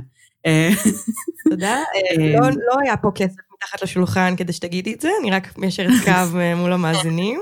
תודה. 1.51 1.76
לא, 2.18 2.51
לא 2.51 2.74
היה 2.84 2.97
פה 2.97 3.11
כסף 3.14 3.39
מתחת 3.57 3.82
לשולחן 3.82 4.34
כדי 4.36 4.53
שתגידי 4.53 4.95
את 4.95 5.01
זה, 5.01 5.09
אני 5.20 5.30
רק 5.30 5.59
מיישרת 5.59 5.91
קו 6.05 6.36
מול 6.57 6.72
המאזינים. 6.72 7.41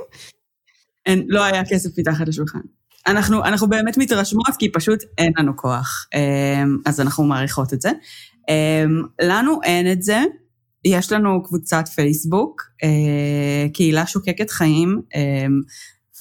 לא 1.28 1.44
היה 1.44 1.62
כסף 1.64 1.99
מתחת 1.99 2.28
לשולחן. 2.28 2.61
אנחנו, 3.07 3.44
אנחנו 3.44 3.68
באמת 3.68 3.99
מתרשמות, 3.99 4.57
כי 4.59 4.72
פשוט 4.72 4.99
אין 5.18 5.32
לנו 5.38 5.57
כוח. 5.57 6.07
אז 6.86 7.01
אנחנו 7.01 7.24
מעריכות 7.24 7.72
את 7.72 7.80
זה. 7.82 7.90
לנו 9.22 9.62
אין 9.62 9.92
את 9.92 10.03
זה. 10.03 10.22
יש 10.84 11.12
לנו 11.12 11.42
קבוצת 11.42 11.88
פייסבוק, 11.88 12.62
קהילה 13.72 14.07
שוקקת 14.07 14.51
חיים, 14.51 15.03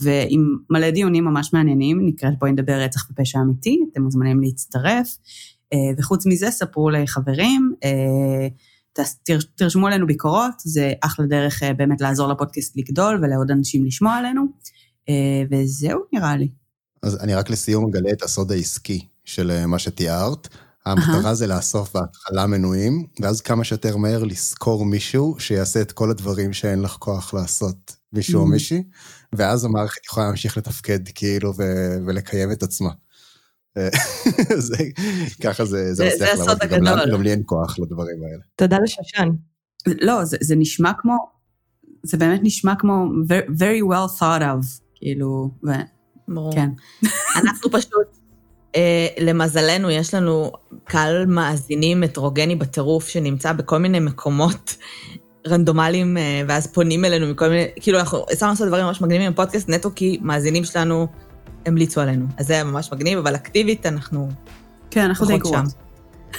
ועם 0.01 0.57
מלא 0.69 0.89
דיונים 0.89 1.26
ממש 1.26 1.53
מעניינים, 1.53 2.05
נקראת 2.05 2.34
בואי 2.39 2.51
נדבר 2.51 2.73
רצח 2.73 3.07
ופשע 3.11 3.39
אמיתי, 3.39 3.80
אתם 3.91 4.01
מוזמנים 4.01 4.41
להצטרף. 4.41 5.17
וחוץ 5.97 6.26
מזה, 6.26 6.51
ספרו 6.51 6.89
לחברים, 6.89 7.74
תרשמו 9.55 9.88
עלינו 9.88 10.07
ביקורות, 10.07 10.53
זה 10.59 10.93
אחלה 11.01 11.26
דרך 11.26 11.63
באמת 11.78 12.01
לעזור 12.01 12.28
לפודקאסט 12.28 12.78
לגדול 12.78 13.20
ולעוד 13.24 13.51
אנשים 13.51 13.86
לשמוע 13.86 14.13
עלינו, 14.13 14.45
וזהו 15.51 15.99
נראה 16.13 16.38
לי. 16.38 16.49
אז 17.03 17.18
אני 17.22 17.36
רק 17.36 17.49
לסיום 17.49 17.86
אגלה 17.89 18.11
את 18.11 18.24
הסוד 18.24 18.51
העסקי 18.51 19.07
של 19.26 19.66
מה 19.66 19.80
שתיארת. 19.80 20.47
המטרה 20.86 21.36
זה 21.36 21.47
לאסוף 21.47 21.93
בהתחלה 21.93 22.47
מנויים, 22.47 23.07
ואז 23.22 23.41
כמה 23.41 23.63
שיותר 23.63 23.97
מהר 23.97 24.24
לשכור 24.24 24.86
מישהו 24.86 25.36
שיעשה 25.39 25.82
את 25.82 25.91
כל 25.91 26.11
הדברים 26.11 26.53
שאין 26.53 26.82
לך 26.82 26.91
כוח 26.91 27.34
לעשות, 27.34 27.95
מישהו 28.13 28.41
או 28.41 28.47
מישהי, 28.47 28.84
ואז 29.34 29.66
המערכת 29.66 30.05
יכולה 30.05 30.26
להמשיך 30.26 30.57
לתפקד 30.57 30.99
כאילו 31.16 31.53
ולקיים 32.07 32.51
את 32.51 32.63
עצמה. 32.63 32.89
זה, 34.67 34.78
ככה 35.43 35.65
זה, 35.65 35.93
זה 35.93 36.09
מצליח 36.13 36.39
לעבוד, 36.71 37.11
גם 37.11 37.21
לי 37.21 37.32
אין 37.32 37.41
כוח 37.45 37.80
לדברים 37.80 38.23
האלה. 38.23 38.43
תודה 38.55 38.78
לשושן. 38.84 39.30
לא, 39.88 40.26
זה, 40.26 40.38
זה 40.41 40.55
נשמע 40.55 40.91
כמו, 40.97 41.17
זה 42.03 42.17
באמת 42.17 42.39
נשמע 42.43 42.76
כמו 42.76 43.05
very 43.49 43.84
well 43.91 44.19
thought 44.19 44.41
of, 44.41 44.82
כאילו, 44.95 45.49
ו... 45.67 45.71
ברור. 46.28 46.53
כן. 46.55 46.69
אנחנו 47.41 47.71
פשוט, 47.71 48.17
אה, 48.76 49.07
למזלנו, 49.19 49.91
יש 49.91 50.13
לנו 50.13 50.51
קהל 50.84 51.26
מאזינים 51.26 52.03
הטרוגני 52.03 52.55
בטירוף, 52.55 53.07
שנמצא 53.07 53.53
בכל 53.53 53.78
מיני 53.78 53.99
מקומות 53.99 54.76
רנדומליים, 55.47 56.17
אה, 56.17 56.41
ואז 56.47 56.67
פונים 56.67 57.05
אלינו 57.05 57.28
מכל 57.28 57.49
מיני, 57.49 57.67
כאילו, 57.80 57.99
אנחנו 57.99 58.26
הצלחנו 58.32 58.49
לעשות 58.49 58.67
דברים 58.67 58.86
ממש 58.86 59.01
מגניבים 59.01 59.32
בפודקאסט 59.32 59.69
נטו, 59.69 59.89
כי 59.95 60.19
מאזינים 60.21 60.63
שלנו 60.63 61.07
המליצו 61.66 62.02
עלינו. 62.02 62.26
אז 62.38 62.48
זה 62.48 62.54
היה 62.54 62.64
ממש 62.64 62.89
מגניב, 62.93 63.20
אבל 63.20 63.36
אקטיבית 63.36 63.86
אנחנו... 63.86 64.30
כן, 64.91 65.02
אנחנו 65.02 65.26
די 65.28 65.38
גרועות. 65.38 65.66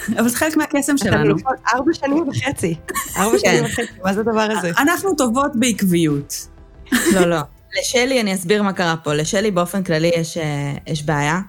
אבל 0.18 0.28
זה 0.28 0.36
חלק 0.36 0.56
מהקסם 0.56 0.98
שלנו. 0.98 1.34
ארבע 1.74 1.94
שנים 1.94 2.28
וחצי. 2.28 2.74
ארבע 3.18 3.38
שנים 3.38 3.64
וחצי, 3.64 3.92
מה 4.04 4.14
זה 4.14 4.20
הדבר 4.20 4.48
הזה? 4.50 4.70
אנחנו 4.78 5.14
טובות 5.16 5.50
בעקביות. 5.54 6.48
לא, 7.14 7.20
לא. 7.20 7.40
לשלי, 7.80 8.20
אני 8.20 8.34
אסביר 8.34 8.62
מה 8.62 8.72
קרה 8.72 8.96
פה. 8.96 9.14
לשלי 9.14 9.50
באופן 9.50 9.82
כללי 9.82 10.10
יש, 10.16 10.38
יש 10.86 11.02
בעיה, 11.02 11.40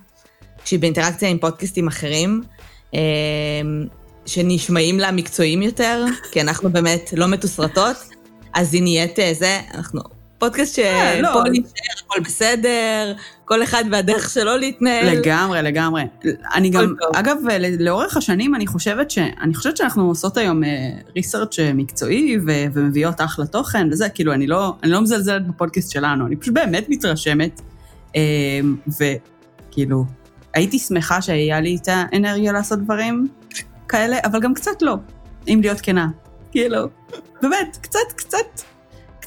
שהיא 0.65 0.79
באינטראקציה 0.79 1.29
עם 1.29 1.37
פודקאסטים 1.37 1.87
אחרים, 1.87 2.43
שנשמעים 4.25 4.99
לה 4.99 5.11
מקצועיים 5.11 5.61
יותר, 5.61 6.05
כי 6.31 6.41
אנחנו 6.41 6.69
באמת 6.69 7.13
לא 7.17 7.27
מתוסרטות, 7.27 7.97
אז 8.53 8.73
היא 8.73 8.81
נהיית 8.81 9.19
זה, 9.33 9.59
אנחנו 9.73 10.01
פודקאסט 10.39 10.75
שפה 10.75 11.21
לא. 11.21 11.43
נשאר, 11.51 12.05
הכל 12.05 12.19
בסדר, 12.25 13.13
כל 13.45 13.63
אחד 13.63 13.83
והדרך 13.91 14.29
שלו 14.29 14.57
להתנהל. 14.57 15.17
לגמרי, 15.17 15.61
לגמרי. 15.61 16.03
אני 16.53 16.69
גם, 16.69 16.93
אגב, 17.15 17.37
לאורך 17.79 18.17
השנים 18.17 18.55
אני 18.55 18.67
חושבת 18.67 19.11
ש... 19.11 19.17
אני 19.17 19.53
חושבת 19.55 19.77
שאנחנו 19.77 20.07
עושות 20.07 20.37
היום 20.37 20.61
ריסרצ' 21.15 21.59
מקצועי 21.73 22.37
ומביאות 22.73 23.21
אחלה 23.21 23.45
תוכן 23.45 23.87
וזה, 23.91 24.09
כאילו, 24.09 24.33
אני 24.33 24.47
לא, 24.47 24.73
אני 24.83 24.91
לא 24.91 25.01
מזלזלת 25.01 25.47
בפודקאסט 25.47 25.91
שלנו, 25.91 26.27
אני 26.27 26.35
פשוט 26.35 26.53
באמת 26.53 26.85
מתרשמת, 26.89 27.61
וכאילו, 28.87 30.05
הייתי 30.53 30.79
שמחה 30.79 31.21
שהיה 31.21 31.61
לי 31.61 31.77
את 31.81 31.87
האנרגיה 31.87 32.51
לעשות 32.51 32.79
דברים 32.79 33.27
כאלה, 33.89 34.17
אבל 34.25 34.39
גם 34.39 34.53
קצת 34.53 34.81
לא, 34.81 34.95
אם 35.47 35.59
להיות 35.61 35.81
כנה. 35.81 36.07
כאילו, 36.51 36.87
באמת, 37.41 37.77
קצת, 37.81 37.99
קצת, 38.15 38.61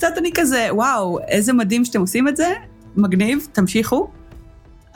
קצת 0.01 0.18
אני 0.18 0.30
כזה, 0.34 0.68
וואו, 0.70 1.18
איזה 1.28 1.53
מדהים 1.53 1.84
שאתם 1.84 2.01
עושים 2.01 2.28
את 2.28 2.36
זה, 2.36 2.55
מגניב, 2.96 3.46
תמשיכו. 3.53 4.11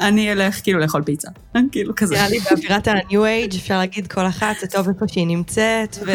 אני 0.01 0.33
אלך 0.33 0.63
כאילו 0.63 0.79
לאכול 0.79 1.03
פיצה, 1.03 1.29
כאילו 1.73 1.95
כזה. 1.97 2.15
נראה 2.15 2.29
לי 2.29 2.39
באווירת 2.39 2.89
ה-new 2.89 3.13
age, 3.51 3.57
אפשר 3.57 3.79
להגיד 3.79 4.07
כל 4.07 4.27
אחת, 4.27 4.57
זה 4.61 4.67
טוב 4.67 4.89
איפה 4.89 5.09
שהיא 5.09 5.27
נמצאת, 5.27 5.99
ו... 6.07 6.11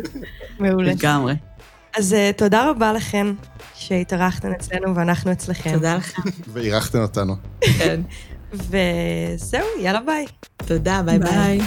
מעולה. 0.60 0.92
לגמרי. 0.92 1.34
אז 1.98 2.16
תודה 2.36 2.70
רבה 2.70 2.92
לכן 2.92 3.26
שהתארחתן 3.74 4.52
אצלנו 4.52 4.96
ואנחנו 4.96 5.32
אצלכם. 5.32 5.72
תודה 5.72 5.96
לכם. 5.96 6.22
ואירחתן 6.52 7.02
אותנו. 7.02 7.34
כן. 7.78 8.00
וזהו, 8.52 9.66
יאללה 9.80 10.00
ביי. 10.06 10.26
תודה, 10.66 11.02
ביי 11.04 11.18
ביי. 11.18 11.60